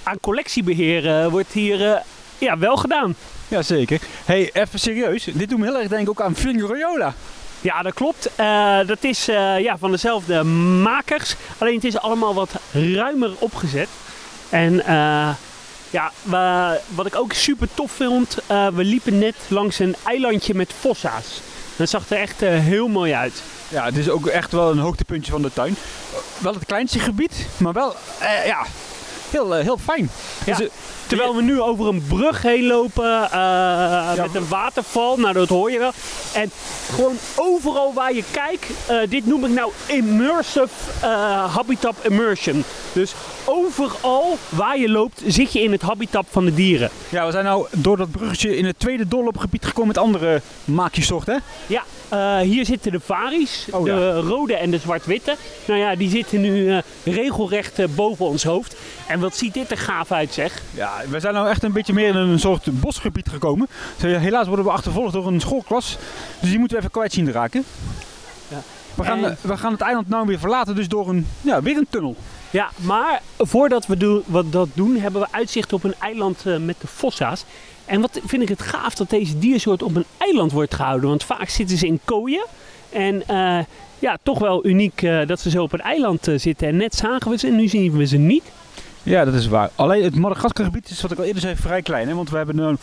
aan 0.02 0.20
collectiebeheer 0.20 1.08
eh, 1.20 1.26
wordt 1.26 1.52
hier 1.52 1.92
eh, 1.92 2.00
ja, 2.38 2.58
wel 2.58 2.76
gedaan. 2.76 3.14
Jazeker. 3.48 4.00
hey, 4.24 4.50
even 4.52 4.78
serieus. 4.80 5.24
Dit 5.32 5.48
doet 5.48 5.58
me 5.58 5.64
heel 5.64 5.78
erg 5.78 5.88
denken 5.88 6.08
ook 6.08 6.20
aan 6.20 6.34
Fingeroyola. 6.36 7.14
Ja, 7.60 7.82
dat 7.82 7.94
klopt. 7.94 8.30
Eh, 8.36 8.78
dat 8.86 9.04
is 9.04 9.28
eh, 9.28 9.58
ja, 9.60 9.78
van 9.78 9.90
dezelfde 9.90 10.42
makers. 10.82 11.36
Alleen 11.58 11.74
het 11.74 11.84
is 11.84 11.98
allemaal 11.98 12.34
wat 12.34 12.50
ruimer 12.72 13.30
opgezet. 13.38 13.88
En 14.50 14.86
eh, 14.86 15.28
ja, 15.94 16.12
wa- 16.22 16.78
wat 16.88 17.06
ik 17.06 17.16
ook 17.16 17.32
super 17.32 17.68
tof 17.74 17.90
vond, 17.92 18.36
eh, 18.46 18.66
we 18.68 18.84
liepen 18.84 19.18
net 19.18 19.34
langs 19.48 19.78
een 19.78 19.94
eilandje 20.04 20.54
met 20.54 20.72
fossa's. 20.80 21.40
Dat 21.76 21.88
zag 21.88 22.10
er 22.10 22.18
echt 22.18 22.42
eh, 22.42 22.50
heel 22.58 22.88
mooi 22.88 23.12
uit. 23.14 23.42
Ja, 23.68 23.84
het 23.84 23.96
is 23.96 24.08
ook 24.08 24.26
echt 24.26 24.52
wel 24.52 24.70
een 24.70 24.78
hoogtepuntje 24.78 25.32
van 25.32 25.42
de 25.42 25.50
tuin. 25.52 25.76
Wel 26.38 26.54
het 26.54 26.64
kleinste 26.66 26.98
gebied, 26.98 27.46
maar 27.56 27.72
wel, 27.72 27.94
eh, 28.20 28.46
ja, 28.46 28.66
heel, 29.34 29.56
eh, 29.56 29.62
heel 29.64 29.78
fijn. 29.78 30.10
Ja. 30.46 30.56
Dus, 30.56 30.66
eh, 30.66 30.72
Terwijl 31.06 31.36
we 31.36 31.42
nu 31.42 31.60
over 31.60 31.86
een 31.88 32.04
brug 32.08 32.42
heen 32.42 32.66
lopen 32.66 33.30
eh, 33.30 34.14
met 34.16 34.34
een 34.34 34.48
waterval, 34.48 35.16
nou 35.16 35.32
dat 35.32 35.48
hoor 35.48 35.70
je 35.70 35.78
wel. 35.78 35.90
En 36.34 36.50
gewoon 36.94 37.16
overal 37.36 37.92
waar 37.94 38.14
je 38.14 38.24
kijkt, 38.30 38.66
eh, 38.86 38.96
dit 39.08 39.26
noem 39.26 39.44
ik 39.44 39.50
nou 39.50 39.72
immersive 39.86 40.68
eh, 41.00 41.54
habitat 41.54 41.94
immersion. 42.02 42.64
Dus 42.92 43.14
overal 43.44 44.38
waar 44.48 44.78
je 44.78 44.88
loopt 44.90 45.22
zit 45.26 45.52
je 45.52 45.62
in 45.62 45.72
het 45.72 45.82
habitat 45.82 46.26
van 46.30 46.44
de 46.44 46.54
dieren. 46.54 46.90
ja, 47.08 47.26
we 47.26 47.32
zijn 47.32 47.44
nou 47.44 47.66
door 47.70 47.96
dat 47.96 48.10
bruggetje 48.10 48.56
in 48.56 48.64
het 48.64 48.78
tweede 48.78 49.08
doorloopgebied 49.08 49.64
gekomen 49.64 49.88
met 49.88 49.98
andere 49.98 50.40
maakjesoorten. 50.64 51.34
hè? 51.34 51.40
Ja, 51.74 51.82
eh, 52.14 52.38
hier 52.38 52.64
zitten 52.64 52.92
de 52.92 53.00
varies, 53.00 53.66
Oh, 53.72 53.84
de 53.84 53.90
ja. 53.90 54.12
rode 54.12 54.56
en 54.56 54.70
de 54.70 54.78
zwart-witte. 54.78 55.36
Nou 55.66 55.80
ja, 55.80 55.94
die 55.96 56.08
zitten 56.10 56.40
nu 56.40 56.70
eh, 56.70 56.78
regelrecht 57.04 57.78
eh, 57.78 57.86
boven 57.94 58.26
ons 58.26 58.44
hoofd. 58.44 58.76
En 59.06 59.20
wat 59.20 59.36
ziet 59.36 59.54
dit 59.54 59.70
er 59.70 59.78
gaaf 59.78 60.12
uit 60.12 60.32
zeg. 60.32 60.62
Ja, 60.70 60.92
we 61.08 61.20
zijn 61.20 61.34
nou 61.34 61.48
echt 61.48 61.62
een 61.62 61.72
beetje 61.72 61.92
meer 61.92 62.08
in 62.08 62.16
een 62.16 62.40
soort 62.40 62.80
bosgebied 62.80 63.28
gekomen. 63.28 63.68
Dus 63.98 64.18
helaas 64.18 64.46
worden 64.46 64.64
we 64.64 64.70
achtervolgd 64.70 65.12
door 65.12 65.26
een 65.26 65.40
schoolklas. 65.40 65.96
Dus 66.40 66.48
die 66.50 66.58
moeten 66.58 66.76
we 66.76 66.82
even 66.82 66.94
kwijt 66.94 67.12
zien 67.12 67.24
te 67.24 67.32
raken. 67.32 67.64
Ja. 68.48 68.62
We, 68.94 69.04
gaan, 69.04 69.24
En- 69.24 69.36
we 69.40 69.56
gaan 69.56 69.72
het 69.72 69.80
eiland 69.80 70.08
nou 70.08 70.26
weer 70.26 70.38
verlaten, 70.38 70.74
dus 70.74 70.88
door 70.88 71.08
een, 71.08 71.26
ja, 71.40 71.62
weer 71.62 71.76
een 71.76 71.86
tunnel. 71.90 72.16
Ja, 72.50 72.68
maar 72.76 73.22
voordat 73.38 73.86
we 73.86 74.22
wat 74.26 74.52
dat 74.52 74.68
doen, 74.74 74.96
hebben 74.96 75.20
we 75.20 75.26
uitzicht 75.30 75.72
op 75.72 75.84
een 75.84 75.94
eiland 76.00 76.44
met 76.60 76.76
de 76.80 76.86
fossa's. 76.86 77.44
En 77.84 78.00
wat 78.00 78.20
vind 78.26 78.42
ik 78.42 78.48
het 78.48 78.62
gaaf 78.62 78.94
dat 78.94 79.10
deze 79.10 79.38
diersoort 79.38 79.82
op 79.82 79.96
een 79.96 80.04
eiland 80.18 80.52
wordt 80.52 80.74
gehouden. 80.74 81.08
Want 81.08 81.24
vaak 81.24 81.48
zitten 81.48 81.78
ze 81.78 81.86
in 81.86 82.00
kooien. 82.04 82.46
En 82.90 83.28
eh, 83.28 83.64
ja, 83.98 84.18
toch 84.22 84.38
wel 84.38 84.66
uniek 84.66 85.02
eh, 85.02 85.26
dat 85.26 85.40
ze 85.40 85.50
zo 85.50 85.62
op 85.62 85.72
een 85.72 85.80
eiland 85.80 86.28
eh, 86.28 86.38
zitten. 86.38 86.68
En 86.68 86.76
net 86.76 86.94
zagen 86.94 87.30
we 87.30 87.38
ze 87.38 87.46
en 87.46 87.56
nu 87.56 87.68
zien 87.68 87.96
we 87.96 88.06
ze 88.06 88.16
niet. 88.16 88.44
Ja, 89.02 89.24
dat 89.24 89.34
is 89.34 89.46
waar. 89.46 89.70
Alleen 89.74 90.04
het 90.04 90.14
Madagascargebied 90.14 90.90
is, 90.90 91.00
wat 91.00 91.10
ik 91.10 91.18
al 91.18 91.24
eerder 91.24 91.42
zei, 91.42 91.56
vrij 91.56 91.82
klein. 91.82 92.08
Hè? 92.08 92.14
Want 92.14 92.30
we 92.30 92.36
hebben 92.36 92.78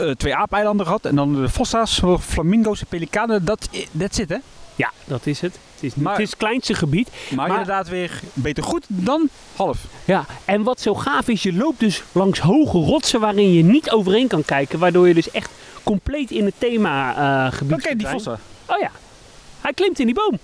eh, 0.00 0.10
twee 0.10 0.34
aapeilanden 0.34 0.86
gehad. 0.86 1.04
En 1.04 1.16
dan 1.16 1.34
de 1.34 1.48
fossa's, 1.48 2.02
flamingo's 2.20 2.80
en 2.80 2.86
pelikanen. 2.86 3.44
Dat 3.44 3.68
dat 3.92 4.14
zit 4.14 4.28
hè? 4.28 4.36
Ja, 4.74 4.92
dat 5.04 5.26
is 5.26 5.40
het. 5.40 5.58
Het 5.80 5.90
is, 5.90 5.94
Maar- 5.94 6.12
het 6.12 6.22
is 6.22 6.30
het 6.30 6.38
kleinste 6.38 6.74
gebied. 6.74 7.08
Maar, 7.28 7.36
Maar- 7.36 7.48
inderdaad 7.58 7.88
weer 7.88 8.20
beter 8.32 8.62
goed 8.62 8.84
dan 8.88 9.28
half. 9.56 9.78
Ja, 10.04 10.24
en 10.44 10.62
wat 10.62 10.80
zo 10.80 10.94
gaaf 10.94 11.28
is, 11.28 11.42
je 11.42 11.52
loopt 11.52 11.80
dus 11.80 12.02
langs 12.12 12.38
hoge 12.40 12.78
rotsen 12.78 13.20
waarin 13.20 13.52
je 13.52 13.62
niet 13.64 13.90
overheen 13.90 14.28
kan 14.28 14.44
kijken. 14.44 14.78
Waardoor 14.78 15.08
je 15.08 15.14
dus 15.14 15.30
echt 15.30 15.50
compleet 15.82 16.30
in 16.30 16.44
het 16.44 16.54
thema 16.58 17.14
eh 17.46 17.52
gebied 17.52 17.80
kijk 17.82 17.98
die 17.98 18.06
fossa. 18.08 18.38
Oh 18.66 18.78
ja, 18.80 18.90
hij 19.60 19.72
klimt 19.72 19.98
in 19.98 20.06
die 20.06 20.14
boom. 20.14 20.38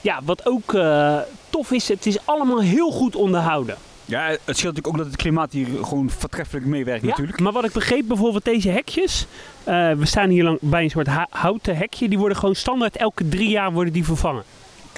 Ja, 0.00 0.20
wat 0.24 0.46
ook 0.46 0.74
eh, 0.74 1.18
tof 1.50 1.70
is, 1.72 1.88
het 1.88 2.06
is 2.06 2.18
allemaal 2.24 2.60
heel 2.60 2.90
goed 2.90 3.16
onderhouden. 3.16 3.76
Ja, 4.04 4.22
het 4.26 4.38
scheelt 4.44 4.56
natuurlijk 4.56 4.86
ook 4.86 4.96
dat 4.96 5.06
het 5.06 5.16
klimaat 5.16 5.52
hier 5.52 5.66
gewoon 5.82 6.10
vertreffelijk 6.10 6.66
meewerkt 6.66 7.02
Ja, 7.02 7.08
natuurlijk. 7.08 7.40
maar 7.40 7.52
wat 7.52 7.64
ik 7.64 7.72
begreep, 7.72 8.04
bijvoorbeeld 8.08 8.44
deze 8.44 8.68
hekjes. 8.70 9.26
eh, 9.64 9.92
we 9.92 10.06
staan 10.06 10.28
hier 10.28 10.44
lang 10.44 10.58
bij 10.60 10.82
een 10.82 10.90
soort 10.90 11.08
houten 11.30 11.76
hekje. 11.76 12.08
Die 12.08 12.18
worden 12.18 12.36
gewoon 12.38 12.54
standaard 12.54 12.96
elke 12.96 13.28
drie 13.28 13.48
jaar 13.48 13.72
worden 13.72 13.92
die 13.92 14.04
vervangen. 14.04 14.42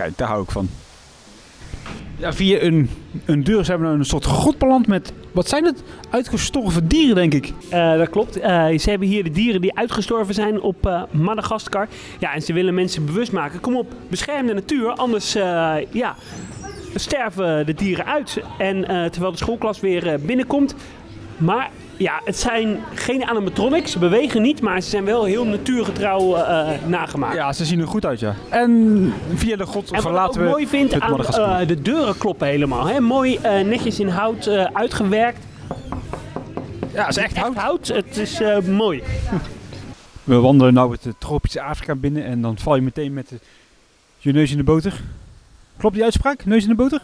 Kijk, 0.02 0.18
daar 0.18 0.28
hou 0.28 0.42
ik 0.42 0.50
van. 0.50 0.68
Ja, 2.16 2.32
via 2.32 2.60
een, 2.60 2.90
een 3.24 3.44
deur 3.44 3.64
zijn 3.64 3.78
we 3.78 3.84
naar 3.84 3.94
een 3.94 4.04
soort 4.04 4.24
grot 4.24 4.58
beland 4.58 4.86
met, 4.86 5.12
wat 5.32 5.48
zijn 5.48 5.64
het? 5.64 5.82
Uitgestorven 6.10 6.88
dieren, 6.88 7.14
denk 7.14 7.34
ik. 7.34 7.52
Eh, 7.70 7.96
dat 7.96 8.10
klopt. 8.10 8.36
Eh, 8.36 8.78
ze 8.78 8.90
hebben 8.90 9.08
hier 9.08 9.24
de 9.24 9.30
dieren 9.30 9.60
die 9.60 9.76
uitgestorven 9.76 10.34
zijn 10.34 10.60
op 10.60 10.86
eh, 10.86 11.02
Madagaskar. 11.10 11.88
Ja, 12.18 12.34
en 12.34 12.42
ze 12.42 12.52
willen 12.52 12.74
mensen 12.74 13.06
bewust 13.06 13.32
maken. 13.32 13.60
Kom 13.60 13.76
op, 13.76 13.94
bescherm 14.08 14.46
de 14.46 14.54
natuur, 14.54 14.92
anders 14.92 15.32
ja, 15.90 16.16
sterven 16.94 17.66
de 17.66 17.74
dieren 17.74 18.06
uit. 18.06 18.40
En 18.58 18.84
terwijl 19.10 19.32
de 19.32 19.38
schoolklas 19.38 19.80
weer 19.80 20.20
binnenkomt. 20.20 20.74
Maar 21.42 21.70
ja, 21.96 22.20
het 22.24 22.38
zijn 22.38 22.80
geen 22.94 23.24
animatronics, 23.24 23.92
ze 23.92 23.98
bewegen 23.98 24.42
niet, 24.42 24.60
maar 24.60 24.80
ze 24.80 24.88
zijn 24.88 25.04
wel 25.04 25.24
heel 25.24 25.44
natuurgetrouw 25.44 26.36
eh, 26.36 26.68
nagemaakt. 26.86 27.34
Ja, 27.34 27.52
ze 27.52 27.64
zien 27.64 27.80
er 27.80 27.86
goed 27.86 28.04
uit, 28.04 28.20
ja. 28.20 28.34
En 28.48 29.12
via 29.34 29.56
de 29.56 29.66
grot 29.66 29.90
En 29.90 30.02
wat 30.02 30.34
ik 30.34 30.40
we 30.40 30.48
mooi 30.48 30.66
vind 30.66 30.92
het 30.92 31.02
aan 31.02 31.60
eh, 31.60 31.66
de 31.66 31.82
deuren 31.82 32.18
kloppen 32.18 32.46
helemaal. 32.46 32.86
Hè? 32.86 33.00
Mooi 33.00 33.36
eh, 33.36 33.60
netjes 33.60 34.00
in 34.00 34.08
hout 34.08 34.46
eh, 34.46 34.64
uitgewerkt. 34.72 35.38
ja, 36.92 37.08
is 37.08 37.16
echt 37.16 37.36
hout. 37.36 37.54
hout. 37.54 37.86
Het 37.86 38.16
is 38.16 38.40
eh, 38.40 38.58
mooi. 38.58 39.02
We 40.24 40.34
wandelen 40.34 40.74
nou 40.74 40.96
het 41.02 41.14
tropische 41.18 41.62
Afrika 41.62 41.94
binnen 41.94 42.24
en 42.24 42.42
dan 42.42 42.58
val 42.58 42.74
je 42.74 42.82
meteen 42.82 43.12
met 43.12 43.28
de, 43.28 43.38
je 44.18 44.32
neus 44.32 44.50
in 44.50 44.56
de 44.56 44.64
boter. 44.64 45.00
Klopt 45.76 45.94
die 45.94 46.04
uitspraak? 46.04 46.44
Neus 46.44 46.62
in 46.62 46.68
de 46.68 46.74
boter? 46.74 47.00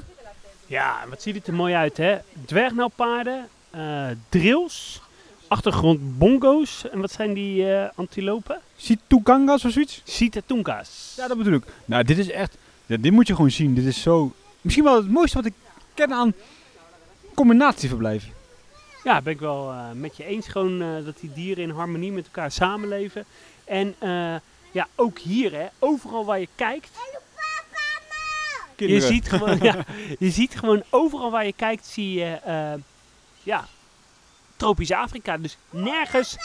Ja, 0.66 0.96
wat 1.08 1.22
ziet 1.22 1.34
het 1.34 1.46
er 1.46 1.54
mooi 1.54 1.74
uit, 1.74 1.96
hè? 1.96 2.16
Dwergnauwpaarden, 2.44 3.34
eh 3.34 3.57
drills, 4.28 5.00
achtergrond 5.48 6.18
bongo's. 6.18 6.88
En 6.90 7.00
wat 7.00 7.12
zijn 7.12 7.32
die 7.34 7.72
eh, 7.74 7.88
antilopen? 7.94 8.60
Situkangas 8.76 9.64
of 9.64 9.72
zoiets? 9.72 10.02
Citatunca's. 10.04 11.14
Ja, 11.16 11.28
dat 11.28 11.36
bedoel 11.36 11.54
ik. 11.54 11.64
Nou, 11.84 12.04
dit 12.04 12.18
is 12.18 12.30
echt... 12.30 12.56
Ja, 12.86 12.96
dit 12.96 13.12
moet 13.12 13.26
je 13.26 13.34
gewoon 13.34 13.50
zien. 13.50 13.74
Dit 13.74 13.84
is 13.84 14.02
zo... 14.02 14.32
Misschien 14.60 14.84
wel 14.84 14.96
het 14.96 15.10
mooiste 15.10 15.36
wat 15.36 15.46
ik 15.46 15.52
ken 15.94 16.12
aan 16.12 16.34
combinatieverblijven. 17.34 18.32
Ja, 19.04 19.22
ben 19.22 19.32
ik 19.32 19.40
wel 19.40 19.70
eh, 19.70 19.90
met 19.94 20.16
je 20.16 20.24
eens. 20.24 20.48
Gewoon 20.48 20.82
eh, 20.82 21.04
dat 21.04 21.20
die 21.20 21.32
dieren 21.32 21.64
in 21.64 21.70
harmonie 21.70 22.12
met 22.12 22.24
elkaar 22.24 22.50
samenleven. 22.50 23.24
En 23.64 23.94
eh, 23.98 24.34
ja, 24.70 24.88
ook 24.94 25.18
hier, 25.18 25.52
hè, 25.52 25.66
overal 25.78 26.24
waar 26.24 26.40
je 26.40 26.48
kijkt. 26.54 26.90
Je 28.76 29.00
ziet, 29.00 29.28
gewoon, 29.28 29.58
ja, 29.68 29.84
je 30.18 30.30
ziet 30.30 30.58
gewoon 30.58 30.82
overal 30.90 31.30
waar 31.30 31.46
je 31.46 31.52
kijkt, 31.52 31.86
zie 31.86 32.12
je 32.12 32.24
eh, 32.44 32.72
ja, 33.48 33.68
tropisch 34.56 34.92
Afrika. 34.92 35.36
Dus 35.38 35.56
nergens. 35.70 36.36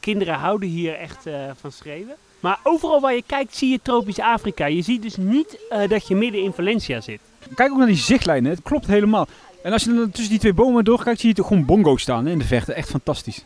Kinderen 0.00 0.34
houden 0.34 0.68
hier 0.68 0.94
echt 0.94 1.26
eh, 1.26 1.50
van 1.60 1.72
schreeuwen. 1.72 2.16
Maar 2.40 2.58
overal 2.62 3.00
waar 3.00 3.14
je 3.14 3.22
kijkt, 3.26 3.56
zie 3.56 3.70
je 3.70 3.80
tropisch 3.82 4.18
Afrika. 4.18 4.66
Je 4.66 4.82
ziet 4.82 5.02
dus 5.02 5.16
niet 5.16 5.58
eh, 5.68 5.88
dat 5.88 6.08
je 6.08 6.14
midden 6.14 6.42
in 6.42 6.52
Valencia 6.52 7.00
zit. 7.00 7.20
Kijk 7.54 7.70
ook 7.70 7.78
naar 7.78 7.86
die 7.86 7.96
zichtlijnen. 7.96 8.50
Het 8.50 8.62
klopt 8.62 8.86
helemaal. 8.86 9.26
En 9.62 9.72
als 9.72 9.84
je 9.84 9.94
dan 9.94 10.10
tussen 10.10 10.30
die 10.30 10.38
twee 10.38 10.52
bomen 10.52 10.84
doorkijkt, 10.84 11.20
zie 11.20 11.28
je 11.28 11.34
toch 11.34 11.46
gewoon 11.46 11.64
bongo's 11.64 12.02
staan 12.02 12.24
hè, 12.26 12.32
in 12.32 12.38
de 12.38 12.44
verte. 12.44 12.72
Echt 12.72 12.88
fantastisch. 12.90 13.44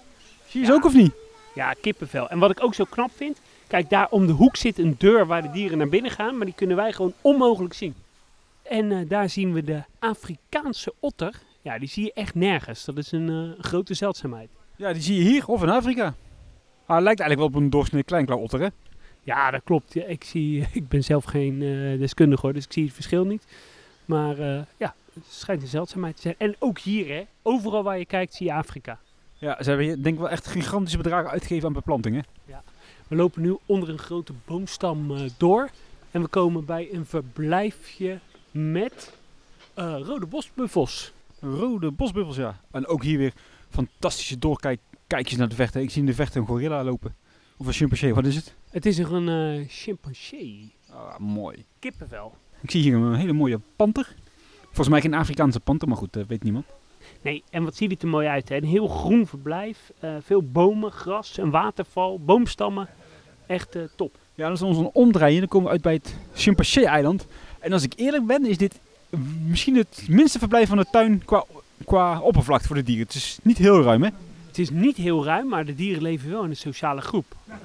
Zie 0.49 0.61
je 0.61 0.67
ze 0.67 0.73
Ja. 0.73 0.79
ook 0.79 0.85
of 0.85 0.95
niet? 0.95 1.13
Ja, 1.55 1.73
kippenvel. 1.81 2.29
En 2.29 2.39
wat 2.39 2.51
ik 2.51 2.63
ook 2.63 2.75
zo 2.75 2.85
knap 2.85 3.11
vind, 3.17 3.41
kijk 3.67 3.91
daar 3.91 4.07
om 4.11 4.27
de 4.27 4.33
hoek 4.33 4.57
zit 4.57 4.79
een 4.79 4.95
deur 4.99 5.27
waar 5.27 5.43
de 5.43 5.51
dieren 5.51 5.79
naar 5.79 5.89
binnen 5.89 6.11
gaan, 6.11 6.37
maar 6.37 6.47
die 6.47 6.55
kunnen 6.55 6.77
wij 6.77 6.93
gewoon 6.93 7.13
onmogelijk 7.21 7.75
zien. 7.75 7.95
En 8.63 8.93
eh, 8.93 8.99
daar 9.09 9.29
zien 9.29 9.53
we 9.53 9.65
de 9.65 9.83
Afrikaanse 9.99 10.93
otter. 11.01 11.35
Ja, 11.63 11.79
die 11.79 11.89
zie 11.89 12.05
je 12.05 12.13
echt 12.13 12.35
nergens. 12.35 12.85
Dat 12.85 12.99
is 12.99 13.13
een 13.13 13.29
eh, 13.29 13.65
grote 13.65 13.95
zeldzaamheid. 13.95 14.49
Ja, 14.77 14.93
die 14.93 15.03
zie 15.03 15.17
je 15.17 15.31
hier 15.31 15.47
of 15.47 15.63
in 15.63 15.69
Afrika. 15.69 16.15
Ah, 16.87 16.97
het 16.97 17.05
lijkt 17.05 17.21
eigenlijk 17.21 17.39
wel 17.39 17.47
op 17.47 17.55
een 17.55 17.71
doorsnee 17.71 18.03
kleinklauwotter, 18.03 18.61
hè? 18.61 18.69
Ja, 19.23 19.51
dat 19.51 19.61
klopt. 19.65 19.95
Ja, 19.95 20.05
ik, 20.05 20.25
zie, 20.25 20.67
ik 20.73 20.89
ben 20.89 21.05
zelf 21.05 21.25
geen 21.25 21.63
eh, 21.63 21.99
deskundige 21.99 22.43
hoor, 22.43 22.53
dus 22.55 22.65
ik 22.65 22.73
zie 22.73 22.85
het 22.85 22.95
verschil 22.95 23.25
niet. 23.25 23.45
Maar 24.05 24.39
eh, 24.39 24.63
ja, 24.77 24.95
het 25.15 25.23
schijnt 25.29 25.63
een 25.63 25.69
zeldzaamheid 25.69 26.17
te 26.17 26.23
zijn. 26.23 26.35
En 26.39 26.57
ook 26.59 26.79
hier, 26.79 27.09
hè, 27.09 27.27
overal 27.43 27.83
waar 27.83 27.99
je 27.99 28.05
kijkt, 28.05 28.35
zie 28.35 28.47
je 28.47 28.53
Afrika. 28.53 28.99
Ja, 29.35 29.63
ze 29.63 29.69
hebben 29.69 29.87
hier 29.87 30.03
denk 30.03 30.15
ik 30.15 30.21
wel 30.21 30.31
echt 30.31 30.47
gigantische 30.47 30.97
bedragen 30.97 31.31
uitgegeven 31.31 31.67
aan 31.67 31.73
beplantingen. 31.73 32.25
We 33.09 33.17
lopen 33.17 33.43
nu 33.43 33.57
onder 33.67 33.89
een 33.89 33.99
grote 33.99 34.33
boomstam 34.45 35.17
door. 35.37 35.71
En 36.11 36.23
we 36.23 36.29
komen 36.29 36.65
bij 36.65 36.89
een 36.93 37.07
verblijfje 37.07 38.19
met 38.51 39.13
rode 39.75 40.27
bosbuffels. 40.27 41.13
Rode 41.41 41.91
bosbuffels, 41.91 42.37
ja. 42.37 42.61
En 42.71 42.87
ook 42.87 43.03
hier 43.03 43.19
weer 43.19 43.33
fantastische 43.71 44.39
doorkijkjes 44.39 45.37
naar 45.37 45.49
de 45.49 45.55
vechten. 45.55 45.83
Ik 45.83 45.91
zie 45.91 46.01
in 46.01 46.07
de 46.07 46.15
vechten 46.15 46.41
een 46.41 46.47
gorilla 46.47 46.85
lopen. 46.85 47.15
Of 47.57 47.67
een 47.67 47.73
chimpansee, 47.73 48.15
wat 48.15 48.27
is 48.27 48.37
het? 48.37 48.55
Het 48.71 48.87
is 48.87 48.99
er 48.99 49.13
een 49.15 49.59
eh 49.61 49.69
chimpansee. 49.69 50.75
Ah, 50.91 51.19
mooi. 51.19 51.65
Kippenvel. 51.79 52.35
Ik 52.63 52.71
zie 52.71 52.83
hier 52.83 52.95
een 52.95 53.15
hele 53.15 53.33
mooie 53.33 53.61
panter. 53.77 54.15
Volgens 54.65 54.89
mij 54.89 55.01
geen 55.01 55.15
Afrikaanse 55.15 55.61
panter, 55.61 55.89
maar 55.89 55.97
goed, 55.97 56.13
dat 56.13 56.27
weet 56.27 56.43
niemand. 56.43 56.65
Nee, 57.23 57.43
en 57.51 57.65
wat 57.65 57.77
ziet 57.77 57.91
het 57.91 58.03
er 58.03 58.09
mooi 58.09 58.27
uit. 58.27 58.49
Hè? 58.49 58.57
Een 58.57 58.65
heel 58.65 58.89
groen 58.89 59.27
verblijf. 59.27 59.93
eh, 60.01 60.17
veel 60.21 60.43
bomen, 60.43 60.93
gras, 60.93 61.39
een 61.39 61.51
waterval, 61.51 62.21
boomstammen. 62.21 62.89
Echt 63.47 63.75
eh, 63.77 63.83
top. 63.97 64.17
Ja, 64.35 64.45
dan 64.45 64.53
is 64.53 64.63
ons 64.63 64.79
een 64.79 64.91
omdraaien. 64.93 65.39
Dan 65.39 65.49
komen 65.49 65.67
we 65.67 65.73
uit 65.73 65.83
bij 65.83 65.93
het 65.93 66.17
Chimpansee-eiland. 66.35 67.27
En 67.61 67.73
als 67.73 67.83
ik 67.83 67.93
eerlijk 67.97 68.27
ben, 68.27 68.47
is 68.47 68.59
dit 68.59 68.81
misschien 69.47 69.77
het 69.77 70.05
minste 70.09 70.39
verblijf 70.39 70.69
van 70.69 70.77
de 70.77 70.87
tuin 70.91 71.23
qua, 71.25 71.45
qua 71.85 72.21
oppervlakte 72.21 72.67
voor 72.67 72.77
de 72.77 72.83
dieren. 72.83 73.07
Het 73.07 73.15
is 73.15 73.39
niet 73.43 73.59
heel 73.59 73.83
ruim, 73.83 74.03
hè? 74.03 74.09
Het 74.47 74.59
is 74.59 74.71
niet 74.71 74.97
heel 74.97 75.25
ruim, 75.25 75.49
maar 75.49 75.65
de 75.65 75.75
dieren 75.75 76.03
leven 76.03 76.31
wel 76.31 76.43
in 76.45 76.51
een 76.51 76.57
sociale 76.57 77.01
groep. 77.01 77.25
Eh, 77.47 77.57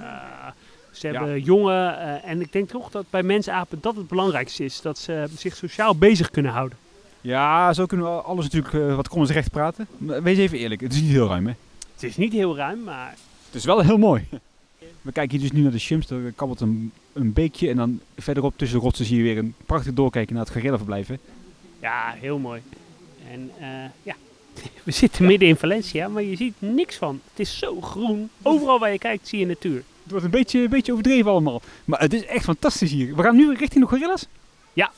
ze 0.92 1.08
Ja. 1.08 1.14
hebben 1.14 1.42
jongen 1.42 2.00
eh, 2.00 2.30
en 2.30 2.42
ik 2.42 2.52
denk 2.52 2.70
toch 2.70 2.90
dat 2.92 3.06
bij 3.10 3.24
mensapen 3.24 3.78
dat 3.82 3.96
het 3.96 4.08
belangrijkste 4.08 4.64
is. 4.64 4.82
Dat 4.82 4.98
ze 4.98 5.26
zich 5.38 5.56
sociaal 5.56 5.96
bezig 5.96 6.30
kunnen 6.30 6.52
houden. 6.52 6.78
Ja, 7.22 7.74
zo 7.74 7.86
kunnen 7.86 8.06
we 8.06 8.22
alles 8.22 8.44
natuurlijk 8.50 8.74
eh, 8.74 8.96
wat 8.96 9.08
kommens 9.08 9.32
recht 9.32 9.52
praten. 9.52 9.88
Maar 9.98 10.24
wees 10.24 10.38
even 10.38 10.58
eerlijk, 10.58 10.82
het 10.82 10.94
is 10.94 11.02
niet 11.02 11.10
heel 11.12 11.28
ruim, 11.28 11.46
hè? 11.48 11.54
Het 11.94 12.04
is 12.04 12.18
niet 12.18 12.34
heel 12.34 12.56
ruim, 12.56 12.84
maar 12.84 13.16
Het 13.46 13.56
is 13.56 13.66
wel 13.66 13.80
heel 13.80 13.98
mooi. 13.98 14.28
We 15.02 15.12
kijken 15.12 15.32
hier 15.40 15.48
dus 15.50 15.58
nu 15.58 15.62
naar 15.64 15.72
de 15.72 15.80
chimps. 15.80 16.10
Er 16.10 16.34
kabbelt 16.36 16.60
een, 16.62 16.92
een 17.14 17.34
beekje. 17.34 17.70
En 17.70 17.76
dan 17.76 18.00
verderop 18.18 18.58
tussen 18.58 18.78
de 18.78 18.84
rotsen 18.84 19.06
zie 19.06 19.18
je 19.18 19.24
weer 19.24 19.38
een 19.38 19.54
prachtig 19.66 19.94
doorkijken 19.94 20.36
naar 20.36 20.44
het 20.44 20.54
gorillaverblijf. 20.54 21.08
hè. 21.08 21.16
ja, 21.80 22.16
heel 22.18 22.38
mooi. 22.38 22.62
En 23.32 23.52
eh, 23.60 23.90
ja, 24.04 24.16
we 24.84 24.92
zitten 24.92 25.26
midden 25.26 25.48
in 25.48 25.56
Valencia, 25.56 26.08
maar 26.08 26.24
je 26.24 26.36
ziet 26.36 26.54
niks 26.60 26.96
van. 26.96 27.22
Het 27.32 27.40
is 27.40 27.58
zo 27.58 27.82
groen. 27.82 28.30
Overal 28.42 28.80
waar 28.80 28.92
je 28.92 28.98
kijkt 28.98 29.28
zie 29.28 29.40
je 29.40 29.46
natuur. 29.46 29.84
Het 30.04 30.12
wordt 30.12 30.26
een 30.26 30.32
beetje, 30.32 30.60
een 30.60 30.70
beetje 30.70 30.92
overdreven 30.92 31.32
allemaal. 31.32 31.62
Maar 31.86 32.00
het 32.00 32.14
is 32.14 32.26
echt 32.26 32.44
fantastisch 32.44 32.92
hier. 32.92 33.16
We 33.16 33.24
gaan 33.24 33.36
nu 33.36 33.54
richting 33.54 33.84
de 33.84 33.90
gorilla's? 33.90 34.28
Ja. 34.74 34.92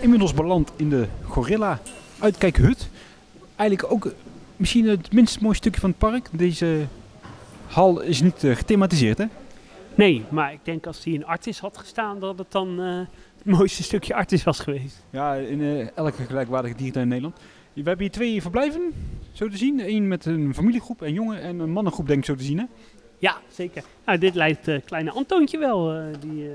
Inmiddels 0.00 0.34
beland 0.34 0.72
in 0.76 0.88
de 0.88 1.06
gorilla 1.22 1.82
uitkijkhut. 2.18 2.88
Eigenlijk 3.56 3.92
ook 3.92 4.12
misschien 4.56 4.88
het 4.88 5.12
minst 5.12 5.40
mooie 5.40 5.54
stukje 5.54 5.80
van 5.80 5.90
het 5.90 5.98
park. 5.98 6.28
Deze 6.30 6.86
hal 7.66 8.00
is 8.00 8.22
niet 8.22 8.44
eh, 8.44 8.56
gethematiseerd, 8.56 9.18
hè? 9.18 9.24
Nee, 9.94 10.24
maar 10.28 10.52
ik 10.52 10.64
denk 10.64 10.86
als 10.86 11.00
die 11.00 11.14
in 11.14 11.26
Artis 11.26 11.58
had 11.58 11.78
gestaan, 11.78 12.20
dat 12.20 12.38
het 12.38 12.52
dan 12.52 12.80
eh, 12.80 12.98
het 13.36 13.44
mooiste 13.44 13.82
stukje 13.82 14.14
Artis 14.14 14.44
was 14.44 14.60
geweest. 14.60 15.04
Ja, 15.10 15.34
in 15.34 15.60
eh, 15.60 15.96
elke 15.96 16.22
gelijkwaardige 16.22 16.74
diertuin 16.74 17.04
in 17.04 17.08
Nederland. 17.08 17.40
We 17.72 17.82
hebben 17.82 17.98
hier 17.98 18.10
twee 18.10 18.42
verblijven, 18.42 18.92
zo 19.32 19.48
te 19.48 19.56
zien. 19.56 19.80
Eén 19.88 20.08
met 20.08 20.24
een 20.24 20.54
familiegroep 20.54 21.02
en 21.02 21.12
jongen 21.12 21.40
en 21.40 21.58
een 21.58 21.70
mannengroep, 21.70 22.06
denk 22.06 22.18
ik 22.18 22.24
zo 22.24 22.34
te 22.34 22.42
zien. 22.42 22.58
Hè? 22.58 22.64
Ja, 23.18 23.36
zeker. 23.48 23.84
Nou, 24.06 24.18
dit 24.18 24.34
lijkt 24.34 24.68
eh 24.68 24.80
kleine 24.84 25.10
Antoontje 25.10 25.58
wel, 25.58 26.10
die 26.20 26.50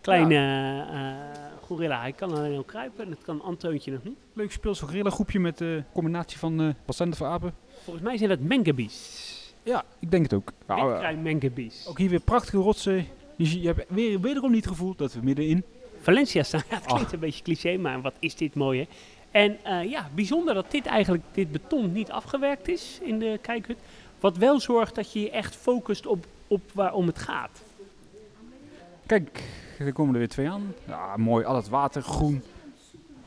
kleine 0.00 1.16
gorilla. 1.60 2.00
Hij 2.00 2.12
kan 2.12 2.34
alleen 2.34 2.56
al 2.56 2.62
kruipen 2.62 3.04
en 3.04 3.10
dat 3.10 3.22
kan 3.22 3.42
Antoontje 3.42 3.92
nog 3.92 4.04
niet. 4.04 4.16
Leuk 4.32 4.52
speelse 4.52 4.84
gorilla 4.84 5.10
groepje 5.10 5.40
met 5.40 5.60
een 5.60 5.84
combinatie 5.92 6.38
van, 6.38 6.60
eh 6.60 6.68
wat 6.84 7.16
voor 7.16 7.26
apen? 7.26 7.54
Volgens 7.84 8.04
mij 8.04 8.16
zijn 8.16 8.28
dat 8.28 8.40
mangabees. 8.40 9.31
Ja, 9.62 9.84
ik 9.98 10.10
denk 10.10 10.22
het 10.22 10.32
ook. 10.32 10.52
Eh, 10.66 11.10
mangabees. 11.22 11.86
ook 11.88 11.98
hier 11.98 12.10
weer 12.10 12.20
prachtige 12.20 12.56
rotsen. 12.56 13.06
Je, 13.36 13.60
je 13.60 13.66
hebt 13.66 13.84
weer, 13.88 14.20
wederom 14.20 14.50
niet 14.50 14.64
het 14.64 14.72
gevoel 14.72 14.94
dat 14.96 15.12
we 15.12 15.20
middenin... 15.22 15.64
Valencia 16.00 16.42
staan, 16.42 16.62
ja, 16.70 16.74
het 16.80 16.86
Ah. 16.86 16.92
klinkt 16.94 17.12
een 17.12 17.18
beetje 17.18 17.42
cliché, 17.42 17.76
maar 17.76 18.00
wat 18.00 18.14
is 18.18 18.34
dit 18.34 18.54
mooi 18.54 18.78
hè. 18.80 18.86
En 19.30 19.58
eh, 19.64 19.90
ja, 19.90 20.08
bijzonder 20.14 20.54
dat 20.54 20.70
dit 20.70 20.86
eigenlijk, 20.86 21.22
dit 21.32 21.52
beton 21.52 21.92
niet 21.92 22.10
afgewerkt 22.10 22.68
is 22.68 22.98
in 23.02 23.18
de 23.18 23.38
kijkhut. 23.42 23.76
Wat 24.20 24.36
wel 24.36 24.60
zorgt 24.60 24.94
dat 24.94 25.12
je 25.12 25.20
je 25.20 25.30
echt 25.30 25.54
focust 25.56 26.06
op, 26.06 26.26
op 26.46 26.60
waarom 26.72 27.06
het 27.06 27.18
gaat. 27.18 27.62
Kijk, 29.06 29.42
er 29.78 29.92
komen 29.92 30.12
er 30.12 30.18
weer 30.18 30.28
twee 30.28 30.48
aan. 30.48 30.74
Ja, 30.86 31.16
mooi, 31.16 31.44
al 31.44 31.56
het 31.56 31.68
water, 31.68 32.02
groen. 32.02 32.42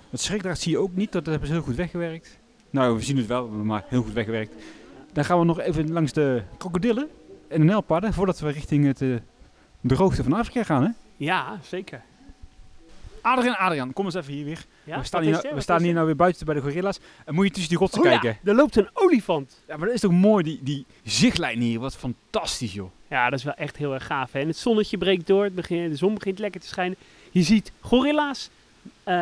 Het 0.10 0.20
schrikdraad 0.22 0.60
zie 0.60 0.72
je 0.72 0.78
ook 0.78 0.96
niet, 0.96 1.12
dat 1.12 1.26
hebben 1.26 1.48
ze 1.48 1.54
heel 1.54 1.64
goed 1.64 1.76
weggewerkt. 1.76 2.38
Nou, 2.70 2.96
we 2.96 3.02
zien 3.02 3.18
het 3.18 3.26
wel, 3.26 3.48
maar 3.48 3.86
heel 3.88 4.02
goed 4.04 4.14
weggewerkt. 4.14 4.54
Dan 5.16 5.26
gaan 5.26 5.40
we 5.40 5.46
nog 5.46 5.60
even 5.60 5.92
langs 5.92 6.12
de 6.12 6.42
krokodillen 6.58 7.08
en 7.48 7.60
de 7.60 7.66
nijlpaarden, 7.66 8.14
voordat 8.14 8.40
we 8.40 8.50
richting 8.50 8.86
het 8.86 9.02
eh, 9.02 9.10
droogte 9.82 10.24
van 10.24 10.34
Afrika 10.34 10.64
gaan. 10.64 10.84
Hè? 10.84 10.90
Ja, 11.18 11.60
zeker. 11.64 12.02
Adriaan, 13.22 13.58
Adriaan, 13.58 13.94
kom 13.94 14.06
eens 14.06 14.14
even 14.14 14.34
hier 14.34 14.46
weer. 14.46 14.66
Ja, 14.84 14.98
we 15.00 15.06
staan, 15.06 15.22
hier, 15.24 15.32
nou- 15.32 15.56
we 15.56 15.62
staan 15.62 15.80
hier 15.80 15.88
er? 15.88 15.94
nou 15.94 16.06
weer 16.06 16.16
buiten 16.16 16.46
bij 16.46 16.56
de 16.56 16.62
gorilla's. 16.62 17.00
En 17.26 17.34
moet 17.36 17.46
je 17.46 17.52
tussen 17.52 17.70
die 17.70 17.78
rotsen 17.78 18.00
Oh 18.02 18.06
ja, 18.12 18.18
kijken. 18.20 18.50
er 18.50 18.56
loopt 18.56 18.76
een 18.76 18.90
olifant. 18.94 19.62
Ja, 19.68 19.78
maar 19.78 19.86
dat 19.86 19.96
is 19.96 20.02
toch 20.02 20.12
mooi, 20.12 20.44
die, 20.44 20.60
die 20.64 20.86
zichtlijn 21.04 21.60
hier. 21.60 21.80
Wat 21.80 21.96
fantastisch, 21.96 22.74
joh. 22.74 22.90
Ja, 23.10 23.30
dat 23.30 23.40
is 23.40 23.46
wel 23.46 23.54
echt 23.54 23.78
heel 23.78 23.94
erg 23.94 24.06
gaaf. 24.06 24.32
Hè? 24.32 24.40
En 24.40 24.48
het 24.48 24.58
zonnetje 24.58 24.98
breekt 24.98 25.28
door, 25.28 25.44
het 25.44 25.56
begin, 25.56 25.90
de 25.90 25.96
zon 25.96 26.14
begint 26.14 26.40
lekker 26.40 26.62
te 26.62 26.68
schijnen. 26.68 26.98
Je 27.32 27.42
ziet 27.44 27.72
gorilla's, 27.80 28.50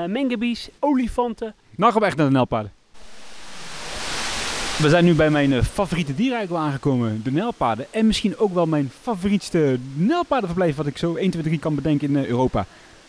mengabies, 0.08 0.70
olifanten. 0.80 1.54
Nou 1.76 1.91
gaan 1.91 2.02
we 2.02 2.08
echt 2.08 2.18
naar 2.18 2.26
de 2.26 2.32
nijlpaarden. 2.32 2.72
We 4.78 4.89
zijn 4.89 5.05
nu 5.05 5.13
bij 5.13 5.30
mijn 5.30 5.53
eh, 5.53 5.63
favoriete 5.63 6.15
dier 6.15 6.32
eigenlijk 6.32 6.51
wel 6.51 6.71
aangekomen. 6.71 7.21
De 7.24 7.32
nijlpaarden. 7.32 7.86
En 7.91 8.07
misschien 8.07 8.38
ook 8.38 8.53
wel 8.53 8.65
mijn 8.65 8.91
favorietste 9.01 9.78
nijlpaardenverblijf 9.93 10.76
wat 10.76 10.86
ik 10.86 10.97
zo 10.97 11.15
1, 11.15 11.32
2, 11.32 11.43
3 11.43 11.59
kan 11.59 11.76
bedenken 11.76 12.09
in 12.09 12.15
eh, 12.24 12.26
Europa. 12.26 12.65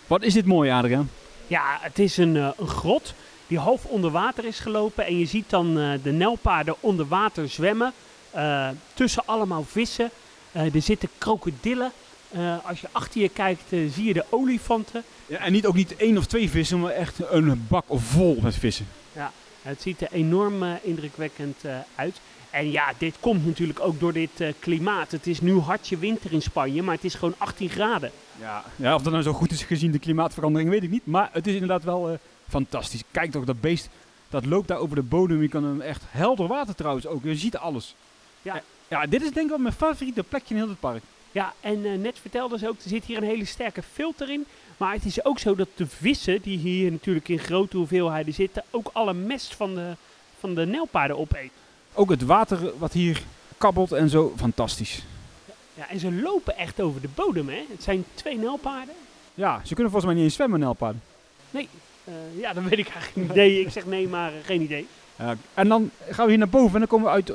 Wat 0.07 0.23
is 0.23 0.33
dit 0.33 0.47
mooi, 0.47 0.71
Adriaan? 0.71 1.11
Ja, 1.47 1.79
het 1.81 1.99
is 1.99 2.17
een, 2.17 2.37
eh, 2.37 2.49
een 2.59 2.69
grot 2.69 3.15
die 3.47 3.59
half 3.59 3.85
onder 3.85 4.11
water 4.11 4.45
is 4.45 4.59
gelopen. 4.59 5.07
En 5.07 5.19
je 5.19 5.27
ziet 5.27 5.51
dan 5.51 5.75
de 6.03 6.13
nelpaarden 6.13 6.75
onder 6.81 7.09
water 7.09 7.49
zwemmen. 7.49 7.93
tussen 8.95 9.23
allemaal 9.27 9.65
vissen. 9.65 10.11
Er 10.53 10.71
zitten 10.83 11.09
krokodillen. 11.19 11.93
Als 12.65 12.81
je 12.81 12.89
achter 12.93 13.21
je 13.21 13.29
kijkt, 13.29 13.63
zie 13.69 14.05
je 14.05 14.13
de 14.13 14.25
olifanten. 14.31 15.03
Ja, 15.27 15.39
en 15.39 15.53
niet 15.53 15.67
ook 15.67 15.75
niet 15.75 15.97
één 15.97 16.19
of 16.19 16.27
twee 16.27 16.51
vissen, 16.51 16.81
maar 16.81 16.91
echt 16.91 17.19
een 17.31 17.67
bak 17.69 17.85
vol 17.89 18.39
met 18.43 18.55
vissen. 18.55 18.87
Het 19.65 19.83
ziet 19.83 20.01
er 20.01 20.13
enorm 20.13 20.63
eh, 20.63 20.71
indrukwekkend 20.83 21.65
eh, 21.65 21.79
uit. 21.95 22.21
En 22.55 22.71
ja, 22.71 22.93
dit 22.99 23.15
komt 23.21 23.47
natuurlijk 23.47 23.81
ook 23.81 24.01
door 24.01 24.13
dit 24.13 24.41
eh, 24.41 24.53
klimaat. 24.59 25.11
Het 25.11 25.27
is 25.27 25.41
nu 25.41 25.59
hartje 25.59 25.99
winter 25.99 26.33
in 26.33 26.43
Spanje, 26.43 26.83
maar 26.83 26.95
het 26.95 27.05
is 27.05 27.15
gewoon 27.15 27.35
18 27.39 27.69
graden. 27.69 28.11
Ja. 28.41 28.65
ja, 28.77 28.95
of 28.95 29.03
dat 29.03 29.13
nou 29.13 29.25
zo 29.25 29.33
goed 29.33 29.51
is 29.51 29.63
gezien 29.63 29.91
de 29.91 29.99
klimaatverandering, 29.99 30.71
weet 30.71 30.83
ik 30.83 30.91
niet. 30.91 31.07
Maar 31.07 31.29
het 31.33 31.47
is 31.47 31.53
inderdaad 31.53 31.85
wel 31.85 32.11
eh, 32.11 32.19
fantastisch. 32.49 33.03
Kijk 33.11 33.31
toch, 33.31 33.45
dat 33.45 33.61
beest, 33.61 33.89
dat 34.29 34.47
loopt 34.47 34.69
daar 34.69 34.79
over 34.79 34.97
de 34.97 35.03
bodem. 35.03 35.43
Je 35.43 35.49
kan 35.49 35.65
hem 35.65 35.81
echt 35.81 36.03
helder 36.09 36.47
water 36.47 36.75
trouwens 36.75 37.07
ook. 37.07 37.25
Je 37.25 37.37
ziet 37.37 37.57
alles. 37.57 37.95
Ja. 38.43 38.63
Ja, 38.89 39.07
dit 39.07 39.23
is 39.23 39.31
denk 39.31 39.45
ik 39.45 39.51
wel 39.51 39.59
mijn 39.59 39.75
favoriete 39.75 40.23
plekje 40.23 40.55
in 40.55 40.61
heel 40.61 40.69
het 40.69 40.81
park. 40.81 41.03
Ja, 41.33 41.53
en 41.61 42.01
net 42.01 42.19
vertelden 42.19 42.59
ze 42.59 42.69
ook, 42.69 42.77
er 42.83 42.89
zit 42.89 43.05
hier 43.05 43.17
een 43.17 43.23
hele 43.23 43.45
sterke 43.45 43.83
filter 43.83 44.31
in. 44.31 44.47
Maar 44.77 44.93
het 44.93 45.05
is 45.05 45.25
ook 45.25 45.39
zo 45.39 45.55
dat 45.55 45.69
de 45.75 45.87
vissen, 45.87 46.43
die 46.43 46.59
hier 46.59 46.91
natuurlijk 46.93 47.29
in 47.29 47.39
grote 47.39 47.77
hoeveelheden 47.77 48.35
zitten, 48.35 48.63
ook 48.71 48.91
alle 48.93 49.15
mest 49.15 49.55
van 49.55 49.75
de, 49.75 49.93
van 50.39 50.55
de 50.55 50.67
nelpaarden 50.67 51.19
opeten. 51.19 51.51
Ook 51.95 52.11
het 52.11 52.23
water 52.23 52.79
wat 52.79 52.93
hier 52.93 53.23
kabbelt 53.59 53.93
en 53.93 54.09
zo, 54.09 54.33
fantastisch. 54.37 55.03
Ja, 55.75 55.89
en 55.89 55.99
ze 55.99 56.13
lopen 56.13 56.57
echt 56.57 56.81
over 56.81 57.01
de 57.01 57.09
bodem, 57.15 57.49
hè. 57.49 57.65
Het 57.71 57.83
zijn 57.83 58.05
twee 58.15 58.39
nelpaarden. 58.39 58.95
Ja, 59.35 59.61
ze 59.65 59.75
kunnen 59.75 59.93
volgens 59.93 60.05
mij 60.05 60.15
niet 60.15 60.25
eens 60.25 60.35
zwemmen, 60.35 60.61
nijlpaarden. 60.61 61.03
Nee, 61.51 61.69
eh, 62.05 62.15
ja, 62.37 62.53
dan 62.53 62.69
weet 62.69 62.79
ik 62.79 62.89
eigenlijk 62.89 63.29
niet. 63.29 63.37
Nee, 63.37 63.61
ik 63.61 63.71
zeg 63.71 63.87
nee, 63.87 64.09
maar 64.09 64.33
eh, 64.33 64.39
geen 64.45 64.61
idee. 64.61 64.87
Ja, 65.19 65.37
en 65.55 65.69
dan 65.69 65.91
gaan 66.11 66.25
we 66.25 66.31
hier 66.31 66.39
naar 66.39 66.49
boven 66.49 66.73
en 66.73 66.79
dan 66.79 66.89
komen 66.89 67.07
we 67.07 67.13
uit 67.13 67.33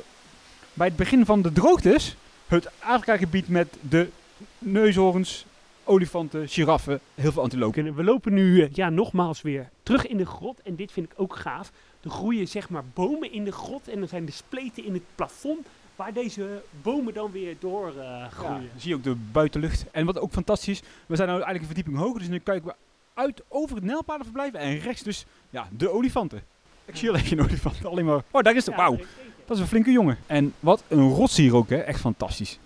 bij 0.73 0.87
het 0.87 0.95
begin 0.95 1.25
van 1.25 1.41
de 1.41 1.51
droogtes. 1.51 2.15
Het 2.47 2.69
Afrika-gebied 2.79 3.47
met 3.47 3.67
de 3.81 4.09
neushoorns, 4.57 5.45
olifanten, 5.89 6.47
giraffen, 6.47 6.99
heel 7.15 7.31
veel 7.31 7.41
antilopen. 7.41 7.85
En 7.85 7.95
we 7.95 8.03
lopen 8.03 8.33
nu, 8.33 8.61
eh, 8.61 8.69
ja, 8.71 8.89
nogmaals 8.89 9.41
weer 9.41 9.69
terug 9.83 10.07
in 10.07 10.17
de 10.17 10.25
grot. 10.25 10.61
En 10.61 10.75
dit 10.75 10.91
vind 10.91 11.11
ik 11.11 11.19
ook 11.19 11.35
gaaf. 11.35 11.71
Er 12.01 12.09
groeien 12.09 12.47
zeg 12.47 12.69
maar 12.69 12.83
bomen 12.93 13.31
in 13.31 13.43
de 13.43 13.51
grot. 13.51 13.87
En 13.87 13.99
dan 13.99 14.07
zijn 14.07 14.25
de 14.25 14.31
spleten 14.31 14.85
in 14.85 14.93
het 14.93 15.03
plafond 15.15 15.67
waar 15.95 16.13
deze 16.13 16.61
bomen 16.81 17.13
dan 17.13 17.31
weer 17.31 17.55
door 17.59 17.93
eh, 17.97 18.27
groeien. 18.31 18.61
Ja, 18.61 18.79
zie 18.79 18.89
je 18.89 18.95
ook 18.95 19.03
de 19.03 19.15
buitenlucht. 19.31 19.85
En 19.91 20.05
wat 20.05 20.19
ook 20.19 20.31
fantastisch 20.31 20.81
is, 20.81 20.87
we 21.05 21.15
zijn 21.15 21.27
nou 21.27 21.41
eigenlijk 21.41 21.59
een 21.59 21.75
verdieping 21.75 21.97
hoger, 21.97 22.19
dus 22.19 22.29
nu 22.29 22.39
kijken 22.39 22.67
we 22.67 22.75
uit 23.13 23.41
over 23.47 23.75
het 23.75 23.85
nijlpaardenverblijf 23.85 24.53
en 24.53 24.79
rechts 24.79 25.03
dus 25.03 25.25
ja, 25.49 25.67
de 25.77 25.89
olifanten. 25.89 26.41
Ik 26.85 26.95
zie 26.95 27.09
alleen 27.09 27.25
geen 27.25 27.41
olifant, 27.41 27.85
alleen 27.85 28.05
maar... 28.05 28.23
Oh, 28.31 28.41
daar 28.41 28.55
is 28.55 28.63
de... 28.63 28.71
Ja, 28.71 28.77
Wauw, 28.77 28.97
dat 29.45 29.57
is 29.57 29.59
een 29.59 29.69
flinke 29.69 29.91
jongen. 29.91 30.17
En 30.27 30.53
wat 30.59 30.83
een 30.87 31.09
rots 31.09 31.37
hier 31.37 31.55
ook, 31.55 31.69
hè. 31.69 31.77
Echt 31.77 31.99
fantastisch. 31.99 32.59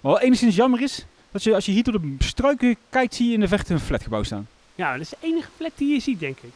Wat 0.00 0.12
wel 0.12 0.20
enigszins 0.20 0.56
jammer 0.56 0.82
is, 0.82 1.06
dat 1.30 1.42
je 1.42 1.54
als 1.54 1.66
je 1.66 1.72
hier 1.72 1.82
door 1.82 2.00
de 2.00 2.14
struiken 2.18 2.76
kijkt, 2.90 3.14
zie 3.14 3.26
je 3.26 3.34
in 3.34 3.40
de 3.40 3.48
verte 3.48 3.72
een 3.72 3.80
flatgebouw 3.80 4.22
staan. 4.22 4.48
Ja, 4.74 4.92
dat 4.92 5.00
is 5.00 5.08
de 5.08 5.16
enige 5.20 5.48
plek 5.56 5.72
die 5.74 5.94
je 5.94 6.00
ziet, 6.00 6.20
denk 6.20 6.38
ik. 6.40 6.52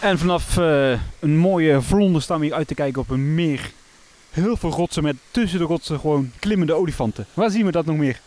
En 0.00 0.18
vanaf 0.18 0.56
eh, 0.56 1.00
een 1.20 1.36
mooie 1.36 1.82
vlonder 1.82 2.22
staan 2.22 2.38
we 2.38 2.44
hier 2.44 2.54
uit 2.54 2.68
te 2.68 2.74
kijken 2.74 3.00
op 3.00 3.10
een 3.10 3.34
meer. 3.34 3.72
Heel 4.30 4.56
veel 4.56 4.70
rotsen 4.70 5.02
met 5.02 5.16
tussen 5.30 5.58
de 5.58 5.64
rotsen 5.64 6.00
gewoon 6.00 6.32
klimmende 6.38 6.72
olifanten. 6.72 7.26
Waar 7.34 7.50
zien 7.50 7.64
we 7.64 7.70
dat 7.70 7.86
nog 7.86 7.96
meer? 7.96 8.20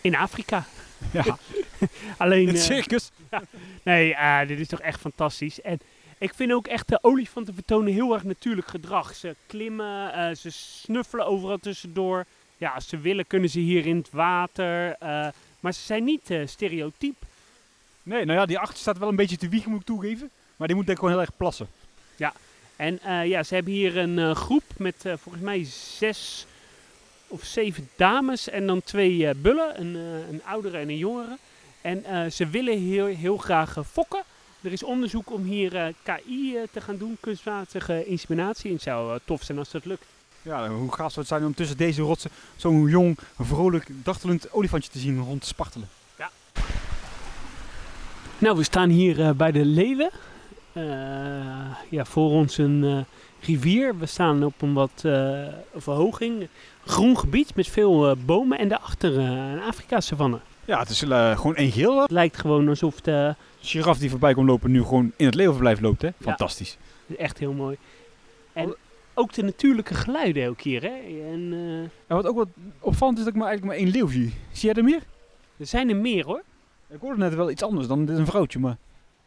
In 0.00 0.16
Afrika. 0.16 0.64
Ja, 1.12 1.38
Alleen, 2.18 2.46
het 2.46 2.56
eh, 2.56 2.62
circus. 2.62 3.10
nee, 3.82 4.16
ah, 4.16 4.48
dit 4.48 4.60
is 4.60 4.68
toch 4.68 4.80
echt 4.80 5.00
fantastisch. 5.00 5.60
En 5.60 5.80
ik 6.18 6.34
vind 6.34 6.52
ook 6.52 6.66
echt 6.66 6.88
de 6.88 6.98
olifanten 7.02 7.54
vertonen 7.54 7.92
heel 7.92 8.14
erg 8.14 8.24
natuurlijk 8.24 8.68
gedrag. 8.68 9.14
Ze 9.14 9.36
klimmen, 9.46 10.12
eh, 10.12 10.34
ze 10.34 10.50
snuffelen 10.50 11.26
overal 11.26 11.58
tussendoor. 11.58 12.26
Ja, 12.60 12.70
als 12.70 12.88
ze 12.88 12.98
willen 12.98 13.26
kunnen 13.26 13.50
ze 13.50 13.58
hier 13.58 13.86
in 13.86 13.96
het 13.96 14.10
water. 14.10 14.96
eh, 14.98 15.28
maar 15.60 15.74
ze 15.74 15.80
zijn 15.80 16.04
niet 16.04 16.30
eh, 16.30 16.46
stereotyp. 16.46 17.16
Nee, 18.02 18.24
nou 18.24 18.38
ja, 18.38 18.46
die 18.46 18.58
achter 18.58 18.78
staat 18.78 18.98
wel 18.98 19.08
een 19.08 19.16
beetje 19.16 19.36
te 19.36 19.48
wiegen, 19.48 19.70
moet 19.70 19.80
ik 19.80 19.86
toegeven. 19.86 20.30
Maar 20.56 20.66
die 20.66 20.76
moet 20.76 20.86
denk 20.86 20.98
ik 20.98 21.04
gewoon 21.04 21.18
heel 21.18 21.26
erg 21.26 21.36
plassen. 21.36 21.68
En 22.76 22.98
eh, 23.02 23.26
ja, 23.26 23.42
ze 23.42 23.54
hebben 23.54 23.72
hier 23.72 23.96
een 23.96 24.36
groep 24.36 24.62
met 24.76 24.96
volgens 24.96 25.44
mij 25.44 25.64
zes 25.98 26.46
of 27.26 27.44
zeven 27.44 27.88
dames 27.96 28.48
en 28.48 28.66
dan 28.66 28.82
twee 28.82 29.34
bullen, 29.34 29.80
een, 29.80 29.94
een 30.30 30.42
oudere 30.44 30.78
en 30.78 30.88
een 30.88 30.98
jongere. 30.98 31.36
En 31.80 32.32
ze 32.32 32.46
willen 32.46 32.78
heel, 32.78 33.06
heel 33.06 33.36
graag 33.36 33.76
fokken. 33.90 34.22
Er 34.60 34.72
is 34.72 34.82
onderzoek 34.82 35.32
om 35.32 35.44
hier 35.44 35.94
KI 36.02 36.56
te 36.72 36.80
gaan 36.80 36.96
doen, 36.96 37.16
kunstmatige 37.20 38.06
inseminatie. 38.06 38.68
En 38.68 38.74
het 38.74 38.82
zou 38.82 39.18
tof 39.24 39.42
zijn 39.42 39.58
als 39.58 39.70
dat 39.70 39.84
lukt. 39.84 40.06
Ja, 40.42 40.68
hoe 40.68 40.92
gaaf 40.92 41.08
zou 41.12 41.20
het 41.20 41.26
zijn 41.28 41.44
om 41.44 41.54
tussen 41.54 41.76
deze 41.76 42.02
rotsen 42.02 42.30
zo'n 42.56 42.88
jong, 42.88 43.18
vrolijk, 43.38 43.86
dartelend 43.90 44.52
olifantje 44.52 44.90
te 44.90 44.98
zien 44.98 45.20
rond 45.22 45.40
te 45.40 45.46
spartelen. 45.46 45.88
Nou, 48.38 48.56
we 48.56 48.62
staan 48.62 48.88
hier 48.88 49.20
eh, 49.20 49.30
bij 49.30 49.52
de 49.52 49.64
Leeuwen. 49.64 50.10
Eh, 50.72 50.82
ja, 51.90 52.04
voor 52.04 52.30
ons 52.30 52.58
een 52.58 52.84
eh, 52.84 52.98
rivier. 53.46 53.98
We 53.98 54.06
staan 54.06 54.44
op 54.44 54.62
een 54.62 54.72
wat 54.72 55.02
eh, 55.02 55.46
verhoging. 55.76 56.48
Groen 56.86 57.18
gebied 57.18 57.54
met 57.54 57.68
veel 57.68 58.08
eh, 58.10 58.16
bomen 58.24 58.58
en 58.58 58.68
daarachter 58.68 59.18
eh, 59.18 59.24
een 59.24 59.60
Afrika-savanne. 59.62 60.38
Ja, 60.64 60.78
het 60.78 60.88
is 60.88 61.02
eh, 61.02 61.36
gewoon 61.36 61.56
één 61.56 61.72
geel. 61.72 62.00
Het 62.02 62.10
lijkt 62.10 62.36
gewoon 62.40 62.68
alsof 62.68 63.00
de 63.00 63.34
Giraf 63.60 63.98
die 63.98 64.10
voorbij 64.10 64.34
komt 64.34 64.48
lopen 64.48 64.70
nu 64.70 64.82
gewoon 64.82 65.12
in 65.16 65.26
het 65.26 65.34
leeuwenverblijf 65.34 65.80
loopt, 65.80 66.02
hè? 66.02 66.08
Fantastisch. 66.20 66.76
echt 67.18 67.38
heel 67.38 67.52
mooi. 67.52 67.76
En 68.52 68.74
ook 69.20 69.32
de 69.32 69.42
natuurlijke 69.42 69.94
geluiden 69.94 70.42
elke 70.42 70.62
keer, 70.62 70.82
hè? 70.82 70.96
En 71.32 71.52
eh, 71.52 71.80
En 71.80 72.16
wat 72.16 72.26
ook 72.26 72.36
wat 72.36 72.48
opvallend 72.80 73.18
is 73.18 73.24
dat 73.24 73.32
ik 73.32 73.38
maar 73.38 73.48
eigenlijk 73.48 73.78
maar 73.78 73.86
één 73.86 73.96
leeuw 73.96 74.08
zie. 74.08 74.34
Zie 74.52 74.68
jij 74.68 74.74
er 74.74 74.84
meer? 74.84 75.02
er 75.56 75.66
zijn 75.66 75.88
er 75.88 75.96
meer, 75.96 76.24
hoor. 76.24 76.42
Ik 76.88 77.00
hoorde 77.00 77.18
net 77.18 77.34
wel 77.34 77.50
iets 77.50 77.62
anders 77.62 77.86
dan 77.86 78.00
dit 78.04 78.14
is 78.14 78.18
een 78.18 78.26
vrouwtje, 78.26 78.58
maar... 78.58 78.76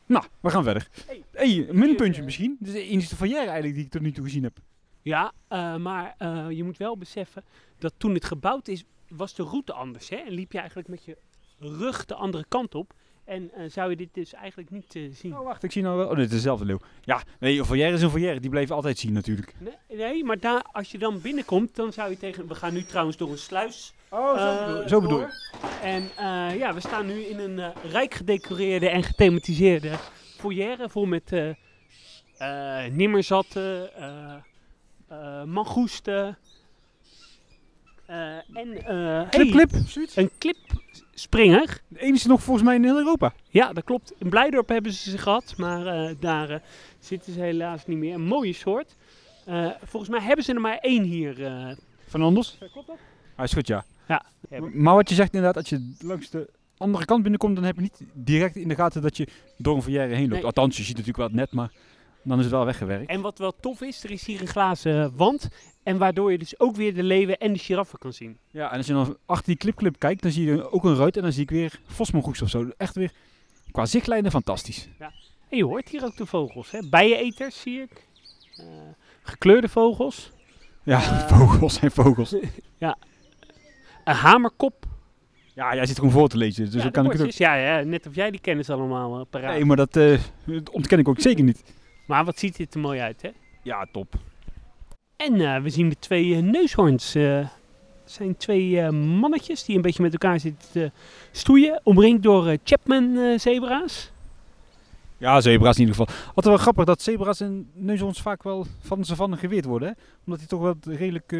Nou, 0.06 0.26
we 0.40 0.50
gaan 0.50 0.64
verder. 0.64 0.88
Hey. 1.06 1.24
hey, 1.32 1.70
een 1.70 1.80
minpuntje 1.80 2.20
eh, 2.20 2.26
misschien. 2.26 2.58
Dit 2.60 2.68
is 2.68 2.74
de 2.74 2.88
enige 2.88 3.16
van 3.16 3.30
jij 3.30 3.46
eigenlijk 3.46 3.76
die 3.76 3.84
ik 3.84 3.92
tot 3.92 4.02
nu 4.02 4.12
toe 4.12 4.24
gezien 4.24 4.44
heb. 4.44 4.58
Ja, 5.02 5.32
eh, 5.48 5.76
maar 5.76 6.16
je 6.50 6.64
moet 6.64 6.78
wel 6.78 6.98
beseffen 6.98 7.44
dat 7.78 7.94
toen 7.98 8.14
het 8.14 8.26
gebouwd 8.26 8.68
is, 8.68 8.84
was 9.08 9.36
de 9.36 9.44
route 9.44 9.74
anders, 9.74 10.10
hè? 10.10 10.16
En 10.16 10.32
liep 10.32 10.52
je 10.52 10.58
eigenlijk 10.58 10.88
met 10.88 11.04
je 11.04 11.18
rug 11.60 12.06
de 12.06 12.16
andere 12.16 12.46
kant 12.48 12.76
op. 12.76 12.94
En 13.26 13.52
eh, 13.54 13.70
zou 13.70 13.90
je 13.90 13.96
dit 13.96 14.14
dus 14.14 14.34
eigenlijk 14.34 14.70
niet 14.70 14.96
eh, 14.96 15.04
zien. 15.12 15.38
Oh, 15.38 15.44
wacht, 15.44 15.64
ik 15.64 15.72
zie 15.72 15.82
nou 15.82 15.98
wel... 15.98 16.08
Oh, 16.08 16.16
dit 16.16 16.26
is 16.26 16.32
dezelfde 16.32 16.66
leeuw. 16.66 16.80
Ja, 17.02 17.22
nee, 17.40 17.60
een 17.60 17.66
foyer 17.66 17.94
is 17.94 18.02
een 18.02 18.10
foyer. 18.10 18.42
Die 18.42 18.50
blijven 18.50 18.76
altijd 18.76 18.98
zien 18.98 19.14
natuurlijk. 19.14 19.54
Nee, 19.58 19.98
nee, 19.98 20.24
maar 20.24 20.40
daar, 20.40 20.62
als 20.72 20.92
je 20.92 20.98
dan 20.98 21.22
binnenkomt, 21.22 21.76
dan 21.76 21.94
zou 21.94 22.10
je 22.10 22.18
tegen... 22.18 22.48
We 22.48 22.56
gaan 22.56 22.74
nu 22.74 22.84
trouwens 22.84 23.18
door 23.18 23.32
een 23.32 23.38
sluis. 23.38 23.94
Oh, 24.10 24.42
eh, 24.42 24.88
zo 24.88 25.02
bedoel 25.02 25.18
door. 25.18 25.28
ik. 25.28 25.70
En 25.84 26.10
eh, 26.18 26.58
ja, 26.58 26.74
we 26.74 26.80
staan 26.80 27.06
nu 27.06 27.20
in 27.22 27.40
een 27.40 27.60
eh, 27.60 27.70
rijk 27.92 28.14
gedecoreerde 28.14 28.90
en 28.90 29.04
gethematiseerde 29.04 29.92
foyer 30.38 30.90
vol 30.90 31.06
met 31.06 31.32
eh 31.32 31.50
eh, 32.38 32.92
nimmerzatten, 32.92 33.96
eh 33.96 34.34
eh 35.08 35.44
mangoesten 35.44 36.38
eh, 38.06 38.36
en 38.36 38.86
eh, 38.86 39.30
Clip, 39.30 39.52
hey, 39.52 39.52
clip. 39.52 39.72
een 40.16 40.32
clip 40.40 40.58
springer. 41.14 41.82
De 41.88 42.00
enige 42.00 42.28
nog 42.28 42.44
volgens 42.44 42.66
mij 42.66 42.76
in 42.76 42.84
heel 42.84 42.98
Europa. 42.98 43.34
Ja, 43.50 43.74
dat 43.74 43.84
klopt. 43.84 44.14
In 44.18 44.30
Blijdorp 44.30 44.70
hebben 44.70 44.94
ze 44.94 45.10
ze 45.10 45.18
gehad, 45.18 45.54
maar 45.58 45.86
eh, 45.86 46.16
daar 46.20 46.50
eh, 46.50 46.60
zitten 47.00 47.34
ze 47.34 47.40
helaas 47.40 47.86
niet 47.86 47.98
meer. 47.98 48.14
Een 48.14 48.22
mooie 48.22 48.54
soort. 48.54 48.96
Eh, 49.46 49.70
volgens 49.84 50.12
mij 50.12 50.22
hebben 50.22 50.46
ze 50.46 50.54
er 50.54 50.62
maar 50.62 50.78
één 50.78 51.04
hier. 51.04 51.36
Van 52.08 52.22
Anders? 52.22 52.58
klopt 52.72 52.88
dat? 52.88 52.98
Hij 53.36 53.46
is 53.46 53.54
goed, 53.54 53.68
ja. 53.68 53.86
Ja. 54.08 54.26
Maar 54.74 54.96
wat 54.96 55.10
je 55.10 55.16
zegt 55.16 55.34
inderdaad, 55.34 55.58
als 55.58 55.70
je 55.70 55.96
langs 56.00 56.30
de 56.30 56.50
andere 56.78 57.06
kant 57.06 57.22
binnenkomt, 57.22 57.56
dan 57.56 57.64
heb 57.64 57.76
je 57.76 57.82
niet 57.82 58.02
direct 58.14 58.56
in 58.56 58.68
de 58.68 58.76
gaten 58.76 59.02
dat 59.02 59.18
je 59.18 59.28
door 59.58 59.76
een 59.76 59.82
verjaren 59.82 60.16
heen 60.16 60.22
loopt. 60.22 60.34
Nee. 60.34 60.46
Althans, 60.46 60.78
je 60.78 60.84
ziet 60.84 60.98
natuurlijk 60.98 61.18
wel 61.18 61.28
het 61.28 61.36
net, 61.36 61.52
maar 61.52 61.72
dan 62.24 62.38
is 62.38 62.44
het 62.44 62.54
wel 62.54 62.66
weggewerkt. 62.66 63.10
En 63.10 63.22
wat 63.22 63.38
wel 63.38 63.56
tof 63.60 63.82
is, 63.82 64.04
er 64.04 64.12
is 64.12 64.26
hier 64.26 64.42
een 64.42 64.48
glazen 64.48 65.16
wand. 65.16 65.50
En 65.84 65.98
waardoor 65.98 66.32
je 66.32 66.38
dus 66.38 66.60
ook 66.60 66.76
weer 66.76 66.94
de 66.94 67.04
leeuwen 67.04 67.38
en 67.38 67.54
de 67.54 67.60
giraffen 67.60 68.00
kan 68.00 68.14
zien. 68.14 68.38
Ja, 68.52 68.72
en 68.72 68.78
als 68.78 68.88
je 68.88 68.94
dan 68.94 69.18
achter 69.26 69.46
die 69.46 69.58
clipclip 69.58 70.00
kijkt, 70.00 70.22
dan 70.22 70.32
zie 70.32 70.46
je 70.46 70.72
ook 70.72 70.84
een 70.84 70.96
ruit 70.96 71.16
en 71.18 71.22
dan 71.22 71.32
zie 71.32 71.44
ik 71.44 71.50
weer 71.50 71.80
Vosmongoes 71.86 72.42
of 72.42 72.50
zo. 72.50 72.70
Echt 72.78 72.96
weer, 72.96 73.12
qua 73.72 73.86
zichtlijnen, 73.86 74.32
fantastisch. 74.32 74.90
En 75.50 75.58
je 75.58 75.66
hoort 75.66 75.90
hier 75.90 76.04
ook 76.04 76.18
de 76.18 76.26
vogels. 76.26 76.72
Hè? 76.72 76.80
Bijeneters 76.90 77.62
zie 77.62 77.82
ik. 77.82 78.08
Eh, 78.58 78.66
gekleurde 79.24 79.70
vogels. 79.70 80.32
Ja, 80.84 81.00
vogels 81.36 81.74
zijn 81.74 81.92
vogels. 81.92 82.36
Een 84.04 84.14
hamerkop. 84.14 84.86
Ja, 85.56 85.76
jij 85.76 85.86
zit 85.86 85.96
gewoon 85.96 86.12
voor 86.12 86.28
te 86.28 86.38
lezen, 86.38 86.72
dus 86.72 86.84
ja, 86.84 86.90
kan 86.90 87.06
ik 87.06 87.12
het 87.12 87.22
ook. 87.22 87.28
kortjes. 87.28 87.48
ja, 87.48 87.56
ja, 87.56 87.84
net 87.84 88.08
of 88.08 88.16
jij 88.16 88.32
die 88.32 88.40
kennis 88.40 88.70
allemaal 88.70 89.26
paraat. 89.26 89.54
Nee, 89.54 89.66
maar 89.66 89.76
dat 89.76 89.96
eh, 89.96 90.20
dat 90.46 90.70
ontken 90.70 91.00
ik 91.00 91.08
ook 91.08 91.20
zeker 91.20 91.44
niet. 91.44 91.64
Maar 92.06 92.26
wat 92.26 92.40
ziet 92.40 92.58
dit 92.58 92.74
er 92.74 92.80
mooi 92.80 93.00
uit, 93.00 93.22
hè? 93.22 93.30
Ja, 93.62 93.88
top. 93.92 94.14
En 95.16 95.42
eh, 95.42 95.62
we 95.62 95.70
zien 95.70 95.90
de 95.90 95.96
twee 96.00 96.36
eh, 96.36 96.42
neushoorns. 96.42 97.16
eh, 97.16 97.38
Het 98.04 98.12
zijn 98.12 98.38
twee 98.38 98.80
eh, 98.82 98.90
mannetjes 98.90 99.64
die 99.64 99.76
een 99.76 99.82
beetje 99.82 100.04
met 100.04 100.12
elkaar 100.12 100.40
zitten 100.40 100.70
te 100.72 100.92
stoeien. 101.32 101.82
Omringd 101.84 102.24
door 102.24 102.48
eh, 102.48 102.58
Chapman-zebra's. 102.64 104.12
Ja, 105.18 105.42
zebra's 105.42 105.76
in 105.78 105.86
ieder 105.88 105.96
geval. 105.96 106.16
Wat 106.36 106.46
wel 106.46 106.58
grappig 106.58 106.86
dat 106.86 107.02
zebra's 107.02 107.40
en 107.40 107.70
neushoorns 107.74 108.22
vaak 108.22 108.44
wel 108.44 108.66
van 108.80 109.00
de 109.00 109.06
savanne 109.06 109.38
geweerd 109.38 109.66
worden. 109.66 109.88
Hè? 109.88 109.94
Omdat 110.26 110.40
die 110.40 110.48
toch 110.50 110.62
wel 110.62 110.76
redelijk 110.82 111.32
eh 111.32 111.40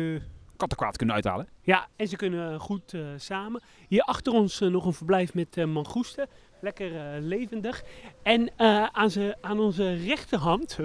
kattenkwaad 0.58 0.98
kunnen 0.98 1.16
uithalen. 1.16 1.48
ja, 1.62 1.88
en 1.96 2.08
ze 2.08 2.16
kunnen 2.16 2.60
goed 2.60 2.94
eh, 2.94 3.02
samen. 3.18 3.62
Hier 3.88 4.02
achter 4.02 4.34
ons 4.34 4.62
eh, 4.62 4.70
nog 4.70 4.86
een 4.86 4.94
verblijf 4.94 5.34
met 5.34 5.58
eh 5.58 5.66
mangoesten. 5.66 6.28
Lekker 6.62 7.22
levendig. 7.22 7.84
En 8.22 8.52
aan, 8.92 9.12
ze, 9.12 9.36
aan 9.42 9.60
onze 9.60 9.94
rechterhand, 9.94 10.78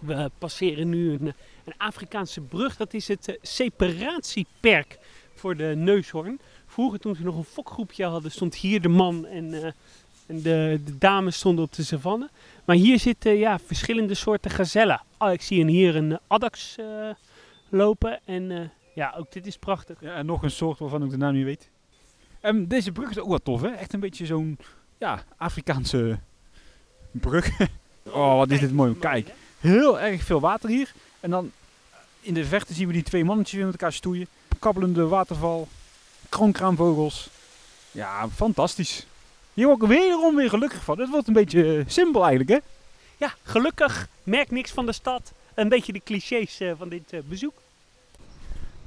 we 0.00 0.30
passeren 0.38 0.88
nu 0.88 1.12
een, 1.12 1.34
een 1.64 1.74
Afrikaanse 1.76 2.40
brug. 2.40 2.76
Dat 2.76 2.94
is 2.94 3.08
het 3.08 3.38
separatieperk 3.42 4.98
voor 5.34 5.56
de 5.56 5.72
neushoorn. 5.76 6.40
Vroeger 6.66 6.98
toen 6.98 7.14
ze 7.14 7.22
nog 7.22 7.36
een 7.36 7.44
fokgroepje 7.44 8.04
hadden, 8.04 8.30
stond 8.30 8.54
hier 8.54 8.80
de 8.80 8.88
man 8.88 9.26
en, 9.26 9.74
en 10.26 10.42
de, 10.42 10.80
de 10.84 10.98
dames 10.98 11.36
stonden 11.36 11.64
op 11.64 11.72
de 11.72 11.82
savanne. 11.82 12.30
Maar 12.64 12.76
hier 12.76 12.98
zitten 12.98 13.36
ja, 13.36 13.58
verschillende 13.58 14.14
soorten 14.14 14.50
gazellen. 14.50 15.02
Oh, 15.18 15.32
ik 15.32 15.42
zie 15.42 15.66
hier 15.66 15.96
een 15.96 16.12
eh, 16.12 16.18
addax 16.26 16.76
lopen. 17.68 18.20
En 18.24 18.50
eh, 18.50 18.68
ja, 18.94 19.14
ook 19.18 19.32
dit 19.32 19.46
is 19.46 19.56
prachtig. 19.56 20.00
Ja, 20.00 20.14
en 20.14 20.26
nog 20.26 20.42
een 20.42 20.50
soort 20.50 20.78
waarvan 20.78 21.04
ik 21.04 21.10
de 21.10 21.16
naam 21.16 21.34
niet 21.34 21.44
weet. 21.44 21.70
En 22.40 22.68
deze 22.68 22.92
brug 22.92 23.10
is 23.10 23.18
ook 23.18 23.28
wel 23.28 23.38
tof, 23.38 23.60
hè? 23.60 23.68
Echt 23.68 23.92
een 23.92 24.00
beetje 24.00 24.26
zo'n 24.26 24.58
ja, 24.98 25.22
Afrikaanse 25.36 26.18
brug. 27.10 27.50
oh, 28.04 28.36
wat 28.36 28.50
is 28.50 28.60
dit 28.60 28.72
mooi. 28.72 28.98
Kijk, 28.98 29.28
heel 29.60 30.00
erg 30.00 30.22
veel 30.22 30.40
water 30.40 30.68
hier. 30.68 30.92
En 31.20 31.30
dan 31.30 31.52
in 32.20 32.34
de 32.34 32.44
verte 32.44 32.74
zien 32.74 32.86
we 32.86 32.92
die 32.92 33.02
twee 33.02 33.24
mannetjes 33.24 33.56
weer 33.56 33.64
met 33.64 33.74
elkaar 33.74 33.92
stoeien. 33.92 34.26
Kabbelende 34.58 35.06
waterval, 35.06 35.68
kroonkraanvogels. 36.28 37.30
Ja, 37.90 38.28
fantastisch. 38.28 39.06
Hier 39.54 39.66
word 39.66 39.82
ik 39.82 39.88
wederom 39.88 40.36
weer 40.36 40.48
gelukkig 40.48 40.84
van. 40.84 40.98
Het 40.98 41.10
wordt 41.10 41.26
een 41.26 41.32
beetje 41.32 41.76
eh, 41.76 41.84
simpel 41.86 42.26
eigenlijk, 42.26 42.50
hè? 42.50 42.58
Ja, 43.16 43.34
gelukkig. 43.42 44.08
Merk 44.22 44.50
niks 44.50 44.70
van 44.70 44.86
de 44.86 44.92
stad. 44.92 45.32
Een 45.54 45.68
beetje 45.68 45.92
de 45.92 46.00
clichés 46.04 46.60
eh, 46.60 46.72
van 46.78 46.88
dit 46.88 47.12
eh, 47.12 47.20
bezoek. 47.28 47.54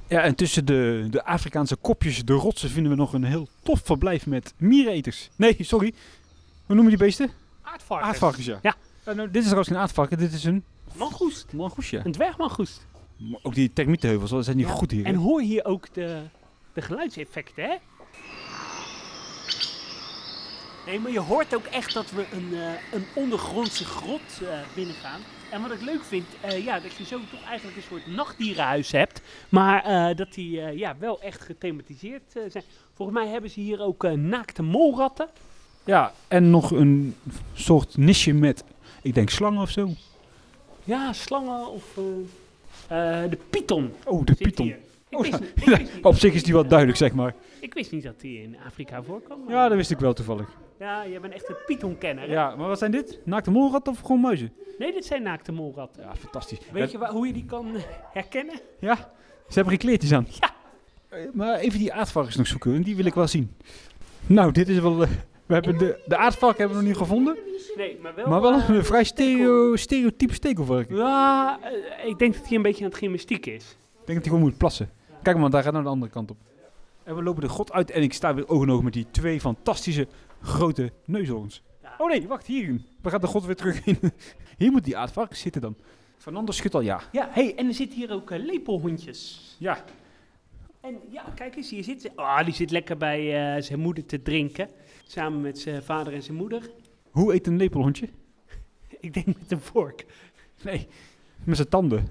Ja, 0.08 0.20
en 0.22 0.34
tussen 0.34 0.64
de, 0.64 1.06
de 1.10 1.24
Afrikaanse 1.24 1.76
kopjes, 1.76 2.24
de 2.24 2.32
rotsen, 2.32 2.70
vinden 2.70 2.92
we 2.92 2.98
nog 2.98 3.12
een 3.12 3.24
heel 3.24 3.48
tof 3.62 3.80
verblijf 3.84 4.26
met 4.26 4.54
miereneters. 4.56 5.28
Nee, 5.36 5.56
sorry. 5.60 5.92
Hoe 6.66 6.74
noemen 6.74 6.88
die 6.88 6.98
beesten? 7.04 7.30
Aardvarkens. 7.62 8.08
Aardvarkens, 8.10 8.46
ja. 8.46 8.58
Ja. 8.62 8.74
Eh, 9.04 9.14
nou, 9.14 9.26
dit 9.28 9.36
is 9.36 9.42
trouwens 9.44 9.68
geen 9.68 9.78
aardvarken, 9.78 10.18
dit 10.18 10.32
is 10.32 10.44
een 10.44 10.64
Mangoest. 10.94 11.52
mangoesje. 11.52 12.00
Een 12.04 12.12
dwergmangoest. 12.12 12.86
Maar 13.16 13.40
Ook 13.42 13.54
die 13.54 13.72
termietenheuvels, 13.72 14.30
dat 14.30 14.44
zijn 14.44 14.56
niet 14.56 14.66
Ja. 14.66 14.72
goed 14.72 14.90
hier. 14.90 15.04
En 15.04 15.14
hoor 15.14 15.40
hier 15.40 15.64
ook 15.64 15.94
de, 15.94 16.22
de 16.72 16.82
geluidseffecten, 16.82 17.64
hè? 17.64 17.74
Nee, 20.86 21.00
maar 21.00 21.12
je 21.12 21.20
hoort 21.20 21.54
ook 21.54 21.64
echt 21.64 21.92
dat 21.94 22.10
we 22.10 22.26
een, 22.32 22.52
een 22.92 23.04
ondergrondse 23.14 23.84
grot 23.84 24.40
binnengaan. 24.74 25.20
En 25.50 25.62
wat 25.62 25.72
ik 25.72 25.80
leuk 25.80 26.02
vind, 26.02 26.26
eh, 26.40 26.64
ja, 26.64 26.80
dat 26.80 26.92
je 26.92 27.04
zo 27.04 27.20
toch 27.30 27.44
eigenlijk 27.44 27.76
een 27.76 27.82
soort 27.82 28.06
nachtdierenhuis 28.06 28.92
hebt. 28.92 29.20
Maar 29.48 29.84
eh, 29.84 30.16
dat 30.16 30.34
die 30.34 30.60
eh, 30.60 30.78
ja, 30.78 30.96
wel 30.98 31.20
echt 31.20 31.40
gethematiseerd 31.40 32.32
zijn. 32.48 32.64
Volgens 32.94 33.18
mij 33.18 33.28
hebben 33.28 33.50
ze 33.50 33.60
hier 33.60 33.80
ook 33.80 34.02
naakte 34.12 34.62
molratten. 34.62 35.28
Ja, 35.84 36.12
en 36.28 36.50
nog 36.50 36.70
een 36.70 37.14
soort 37.54 37.96
nisje 37.96 38.32
met, 38.32 38.64
ik 39.02 39.14
denk 39.14 39.30
slangen 39.30 39.60
of 39.60 39.70
zo. 39.70 39.88
Ja, 40.84 41.12
slangen 41.12 41.70
of 41.70 41.84
de 42.88 43.38
python. 43.50 43.92
Oh, 44.04 44.24
de 44.24 44.34
python. 44.34 44.74
Oh, 45.10 45.26
ja. 45.26 45.38
Op 46.02 46.14
zich 46.14 46.34
is 46.34 46.42
die 46.42 46.52
wel 46.52 46.66
duidelijk, 46.66 46.98
zeg 46.98 47.12
maar. 47.12 47.34
ik 47.60 47.74
wist 47.74 47.92
niet 47.92 48.02
dat 48.02 48.20
die 48.20 48.42
in 48.42 48.56
Afrika 48.66 49.02
voorkwam. 49.02 49.38
Ja, 49.48 49.68
dat 49.68 49.76
wist 49.76 49.90
ik 49.90 49.98
wel 49.98 50.12
toevallig. 50.12 50.48
Ja, 50.78 51.02
je 51.02 51.20
bent 51.20 51.32
echt 51.34 51.48
een 51.48 51.56
pythonkenner. 51.66 52.30
Ja, 52.30 52.54
maar 52.56 52.68
wat 52.68 52.78
zijn 52.78 52.90
dit? 52.90 53.18
Naakte 53.24 53.50
molrat 53.50 53.88
of 53.88 54.00
gewoon 54.00 54.20
muizen? 54.20 54.52
Nee, 54.78 54.92
dit 54.92 55.04
zijn 55.04 55.22
naakte 55.22 55.52
molratten. 55.52 56.02
Ja, 56.02 56.14
fantastisch. 56.16 56.58
Weet 56.72 56.90
je 56.90 56.98
waar, 56.98 57.10
hoe 57.10 57.26
je 57.26 57.32
die 57.32 57.44
kan 57.44 57.74
eh, 57.74 57.82
herkennen? 58.12 58.60
Ja, 58.78 58.96
ze 59.48 59.54
hebben 59.54 59.68
geen 59.68 59.78
kleertjes 59.78 60.12
aan. 60.12 60.26
Ja. 60.40 60.50
Eh, 61.08 61.20
Maar 61.32 61.58
even 61.58 61.78
die 61.78 61.92
aardvarkens 61.92 62.36
nog 62.36 62.46
zoeken, 62.46 62.82
die 62.82 62.96
wil 62.96 63.04
ik 63.04 63.14
wel 63.14 63.26
zien. 63.28 63.56
Nou, 64.26 64.52
dit 64.52 64.68
is 64.68 64.78
wel... 64.78 65.02
eh, 65.02 65.08
we 65.46 65.54
hebben 65.54 65.78
de, 65.78 66.00
de 66.06 66.16
aardvark 66.16 66.58
hebben 66.58 66.76
we 66.76 66.82
nog 66.82 66.90
niet 66.92 67.00
gevonden. 67.00 67.36
Nee, 67.76 67.98
maar 68.02 68.14
wel... 68.14 68.26
Maar 68.28 68.40
wel 68.40 68.52
een 68.68 68.84
vrij 68.84 69.04
stereo, 69.04 69.76
stereotype 69.76 70.34
stekelvarken. 70.34 70.96
Ja, 70.96 71.58
ik 72.04 72.18
denk 72.18 72.34
dat 72.34 72.46
hij 72.46 72.56
een 72.56 72.62
beetje 72.62 72.84
aan 72.84 72.90
het 72.90 72.98
gymnastiek 72.98 73.46
is. 73.46 73.64
Ik 74.00 74.06
denk 74.06 74.06
dat 74.06 74.14
hij 74.16 74.22
gewoon 74.24 74.40
moet 74.40 74.56
plassen. 74.58 74.90
Kijk 75.22 75.36
maar, 75.38 75.50
daar 75.50 75.62
gaat 75.62 75.72
nou 75.72 75.84
de 75.84 75.90
andere 75.90 76.12
kant 76.12 76.30
op. 76.30 76.36
En 77.04 77.14
we 77.16 77.22
lopen 77.22 77.42
de 77.42 77.48
grot 77.48 77.72
uit 77.72 77.90
en 77.90 78.02
ik 78.02 78.12
sta 78.12 78.34
weer 78.34 78.48
oog 78.48 78.62
in 78.62 78.70
oog 78.70 78.82
met 78.82 78.92
die 78.92 79.06
twee 79.10 79.40
fantastische 79.40 80.06
grote 80.42 80.92
neushoorns. 81.04 81.62
Ja. 81.82 81.94
Oh 81.98 82.08
nee, 82.08 82.28
wacht, 82.28 82.46
hierin. 82.46 82.86
We 83.02 83.10
gaan 83.10 83.20
de 83.20 83.26
grot 83.26 83.44
weer 83.44 83.56
terug 83.56 83.84
in. 83.86 83.98
Hier 84.58 84.70
moet 84.70 84.84
die 84.84 84.96
aardvarkens 84.96 85.40
zitten 85.40 85.60
dan. 85.60 85.76
Fernando 86.16 86.52
schudt 86.52 86.74
al 86.74 86.80
ja. 86.80 87.00
Ja, 87.12 87.28
hey, 87.30 87.54
en 87.56 87.66
er 87.66 87.74
zitten 87.74 87.98
hier 87.98 88.12
ook 88.12 88.30
eh, 88.30 88.38
lepelhondjes. 88.44 89.54
Ja, 89.58 89.84
En 90.80 90.98
ja, 91.10 91.24
kijk 91.34 91.56
eens, 91.56 91.70
hier 91.70 91.84
zit 91.84 92.00
ze. 92.00 92.10
Ah, 92.14 92.44
die 92.44 92.54
zit 92.54 92.70
lekker 92.70 92.96
bij 92.96 93.54
eh, 93.56 93.62
zijn 93.62 93.80
moeder 93.80 94.06
te 94.06 94.22
drinken. 94.22 94.68
Samen 95.06 95.40
met 95.40 95.58
zijn 95.58 95.82
vader 95.82 96.12
en 96.14 96.22
zijn 96.22 96.36
moeder. 96.36 96.70
hoe 97.10 97.34
eet 97.34 97.46
een 97.46 97.56
lepelhondje? 97.56 98.08
Ik 99.00 99.14
denk 99.14 99.26
met 99.26 99.50
een 99.52 99.60
vork. 99.60 100.06
Nee, 100.62 100.86
met 101.44 101.56
zijn 101.56 101.68
tanden. 101.68 102.08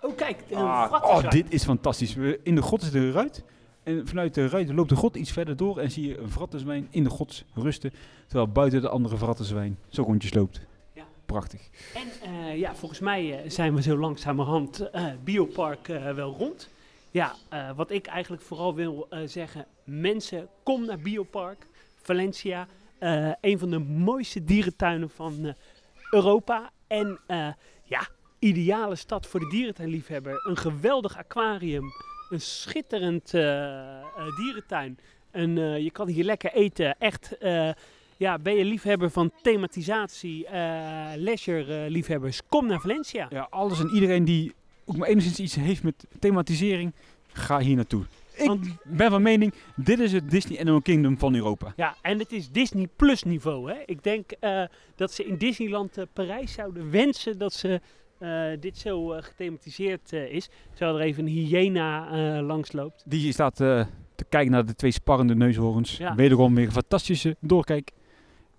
Oh, 0.00 0.16
kijk, 0.16 0.42
een 0.50 0.56
Ah, 0.56 0.92
oh, 0.92 1.30
dit 1.30 1.52
is 1.52 1.64
fantastisch. 1.64 2.14
We- 2.14 2.40
In 2.42 2.54
de 2.54 2.62
grot 2.62 2.82
is 2.82 2.94
er 2.94 3.02
een 3.02 3.12
ruit. 3.12 3.44
En 3.82 4.06
vanuit 4.06 4.34
de 4.34 4.48
ruit 4.48 4.72
loopt 4.72 4.88
de 4.88 4.96
grot 4.96 5.16
iets 5.16 5.32
verder 5.32 5.56
door 5.56 5.78
en 5.78 5.90
zie 5.90 6.08
je 6.08 6.18
een 6.18 6.30
vrattenzwijn 6.30 6.88
in 6.90 7.04
de 7.04 7.10
grot 7.10 7.44
rusten. 7.54 7.92
Terwijl 8.26 8.48
buiten 8.48 8.80
de 8.80 8.88
andere 8.88 9.16
vrattenzwijn 9.16 9.78
zo 9.88 10.02
rondjes 10.02 10.34
loopt. 10.34 10.60
Ja. 10.94 11.04
Prachtig. 11.26 11.68
En 11.94 12.30
eh, 12.30 12.58
ja, 12.58 12.74
volgens 12.74 13.00
mij 13.00 13.42
eh, 13.42 13.50
zijn 13.50 13.74
we 13.74 13.82
zo 13.82 13.98
langzamerhand 13.98 14.90
eh 14.90 15.06
Biopark 15.24 15.86
wel 15.86 16.36
rond. 16.38 16.68
Ja, 17.10 17.34
wat 17.76 17.90
ik 17.90 18.06
eigenlijk 18.06 18.42
vooral 18.42 18.74
wil 18.74 19.08
zeggen, 19.24 19.66
mensen, 19.84 20.48
kom 20.62 20.84
naar 20.84 20.98
Biopark 20.98 21.66
Valencia. 21.96 22.66
een 23.40 23.58
van 23.58 23.70
de 23.70 23.78
mooiste 23.78 24.44
dierentuinen 24.44 25.10
van 25.10 25.54
Europa. 26.10 26.70
En 26.86 27.18
ja, 27.82 28.08
ideale 28.38 28.96
stad 28.96 29.26
voor 29.26 29.40
de 29.40 29.48
dierentuinliefhebber. 29.48 30.46
Een 30.48 30.56
geweldig 30.56 31.16
aquarium, 31.16 31.84
een 32.32 32.40
schitterend 32.40 33.34
eh, 33.34 34.00
eh, 34.00 34.36
dierentuin. 34.36 34.98
En 35.30 35.58
eh, 35.58 35.78
je 35.78 35.90
kan 35.90 36.08
hier 36.08 36.24
lekker 36.24 36.52
eten, 36.52 36.96
echt... 36.98 37.36
ja, 38.16 38.38
ben 38.38 38.54
je 38.54 38.64
liefhebber 38.64 39.10
van 39.10 39.30
thematisatie, 39.42 40.46
leisure 41.16 41.90
liefhebbers, 41.90 42.40
kom 42.48 42.66
naar 42.66 42.80
Valencia. 42.80 43.26
Ja, 43.30 43.46
alles 43.50 43.80
en 43.80 43.90
iedereen 43.94 44.24
die 44.24 44.54
ook 44.84 44.96
maar 44.96 45.08
enigszins 45.08 45.38
iets 45.40 45.54
heeft 45.54 45.82
met 45.82 46.06
thematisering, 46.18 46.92
ga 47.32 47.58
hier 47.58 47.76
naartoe. 47.76 48.04
Ik 48.34 48.46
Want- 48.46 48.76
ben 48.84 49.10
van 49.10 49.22
mening, 49.22 49.54
dit 49.76 49.98
is 49.98 50.12
het 50.12 50.30
Disney 50.30 50.60
Animal 50.60 50.80
Kingdom 50.82 51.18
van 51.18 51.34
Europa. 51.34 51.72
Ja, 51.76 51.96
en 52.02 52.18
het 52.18 52.32
is 52.32 52.50
Disney 52.50 52.88
Plus 52.96 53.22
niveau. 53.22 53.72
Hè? 53.72 53.82
Ik 53.86 54.02
denk 54.02 54.30
dat 54.96 55.12
ze 55.12 55.24
in 55.24 55.36
Disneyland 55.36 55.96
Parijs 56.12 56.52
zouden 56.52 56.90
wensen 56.90 57.38
dat 57.38 57.52
ze 57.52 57.80
eh, 58.22 58.60
dit 58.60 58.78
zo 58.78 59.12
eh, 59.12 59.22
gethematiseerd 59.22 60.12
eh, 60.12 60.32
is. 60.32 60.48
Terwijl 60.74 60.98
er 60.98 61.04
even 61.04 61.22
een 61.26 61.32
hyena 61.32 62.10
eh, 62.36 62.46
langsloopt. 62.46 63.02
Die 63.06 63.32
staat 63.32 63.56
te 63.56 63.86
kijken 64.28 64.50
naar 64.52 64.64
de 64.66 64.74
twee 64.74 64.90
sparrende 64.90 65.34
neushoorns. 65.34 65.96
Ja. 65.96 66.14
Wederom 66.14 66.54
weer 66.54 66.66
een 66.66 66.72
fantastische 66.72 67.36
doorkijk. 67.40 67.90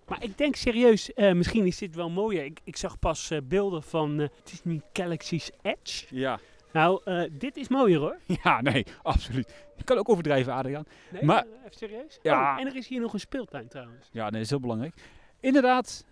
Maar 0.08 0.24
ik 0.24 0.38
denk 0.38 0.56
serieus, 0.56 1.12
misschien 1.16 1.66
is 1.66 1.78
dit 1.78 1.96
wel 1.96 2.10
mooier. 2.10 2.44
Ik, 2.46 2.60
ik 2.64 2.78
zag 2.78 3.00
pas 3.00 3.32
beelden 3.44 3.84
van, 3.84 4.18
het 4.18 4.52
is 4.52 4.64
niet 4.64 4.84
Galaxy's 4.94 5.52
Edge. 5.62 6.06
Ja. 6.10 6.40
Nou, 6.74 7.02
dit 7.32 7.58
is 7.58 7.68
mooier 7.68 8.00
hoor. 8.00 8.18
Ja, 8.44 8.62
nee, 8.62 8.86
absoluut. 9.02 9.54
Ik 9.78 9.86
kan 9.86 9.98
ook 9.98 10.10
overdrijven, 10.10 10.54
Adriaan. 10.54 10.84
Nee, 11.12 11.24
Maar- 11.24 11.46
even 11.66 11.78
serieus? 11.78 12.20
Ja. 12.22 12.54
Oh, 12.54 12.62
en 12.62 12.68
er 12.68 12.76
is 12.76 12.88
hier 12.88 13.02
nog 13.02 13.14
een 13.14 13.20
speeltuin 13.20 13.68
trouwens. 13.68 14.10
Ja, 14.12 14.22
nee, 14.24 14.32
dat 14.32 14.42
is 14.42 14.50
heel 14.50 14.60
belangrijk. 14.60 14.94
Inderdaad, 15.40 16.06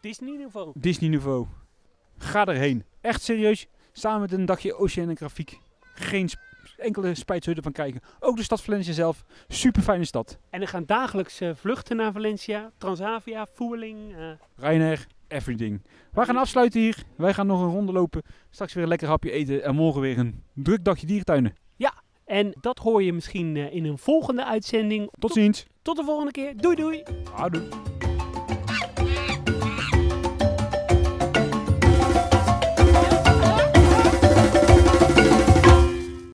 Disney 0.00 0.36
niveau. 0.36 0.72
Disney 0.74 1.10
niveau. 1.10 1.46
Ga 2.22 2.46
erheen. 2.46 2.84
Echt 3.00 3.22
serieus. 3.22 3.66
Samen 3.92 4.20
met 4.20 4.32
een 4.32 4.44
dagje 4.44 4.74
oceanografiek. 4.74 5.58
Geen 5.94 6.28
sp- 6.28 6.38
enkele 6.76 7.14
spijt 7.14 7.42
zul 7.44 7.52
je 7.52 7.58
ervan 7.58 7.72
krijgen. 7.72 8.00
Ook 8.20 8.36
de 8.36 8.42
stad 8.42 8.62
Valencia 8.62 8.92
zelf. 8.92 9.24
Super 9.48 9.82
fijne 9.82 10.04
stad. 10.04 10.38
En 10.50 10.60
er 10.60 10.68
gaan 10.68 10.84
dagelijks 10.86 11.40
eh, 11.40 11.50
vluchten 11.54 11.96
naar 11.96 12.12
Valencia, 12.12 12.70
Transavia, 12.78 13.46
Voerling. 13.54 14.16
eh, 14.16 14.26
Ryanair, 14.56 15.06
everything. 15.28 15.82
Wij 16.12 16.24
gaan 16.24 16.36
afsluiten 16.36 16.80
hier. 16.80 16.96
Wij 17.16 17.34
gaan 17.34 17.46
nog 17.46 17.60
een 17.62 17.70
ronde 17.70 17.92
lopen. 17.92 18.22
Straks 18.50 18.72
weer 18.74 18.82
een 18.82 18.88
lekker 18.88 19.08
hapje 19.08 19.30
eten. 19.30 19.62
En 19.64 19.74
morgen 19.74 20.00
weer 20.00 20.18
een 20.18 20.42
druk 20.54 20.84
dagje 20.84 21.06
dierentuinen. 21.06 21.54
en 22.24 22.54
dat 22.60 22.78
hoor 22.78 23.02
je 23.02 23.12
misschien 23.12 23.56
eh, 23.56 23.74
in 23.74 23.84
een 23.84 23.98
volgende 23.98 24.44
uitzending. 24.44 25.10
Tot 25.18 25.32
ziens. 25.32 25.66
Tot 25.82 25.96
de 25.96 26.04
volgende 26.04 26.30
keer. 26.30 26.56
Doei 26.56 26.76
doei. 26.76 27.02
Houdoe. 27.34 27.68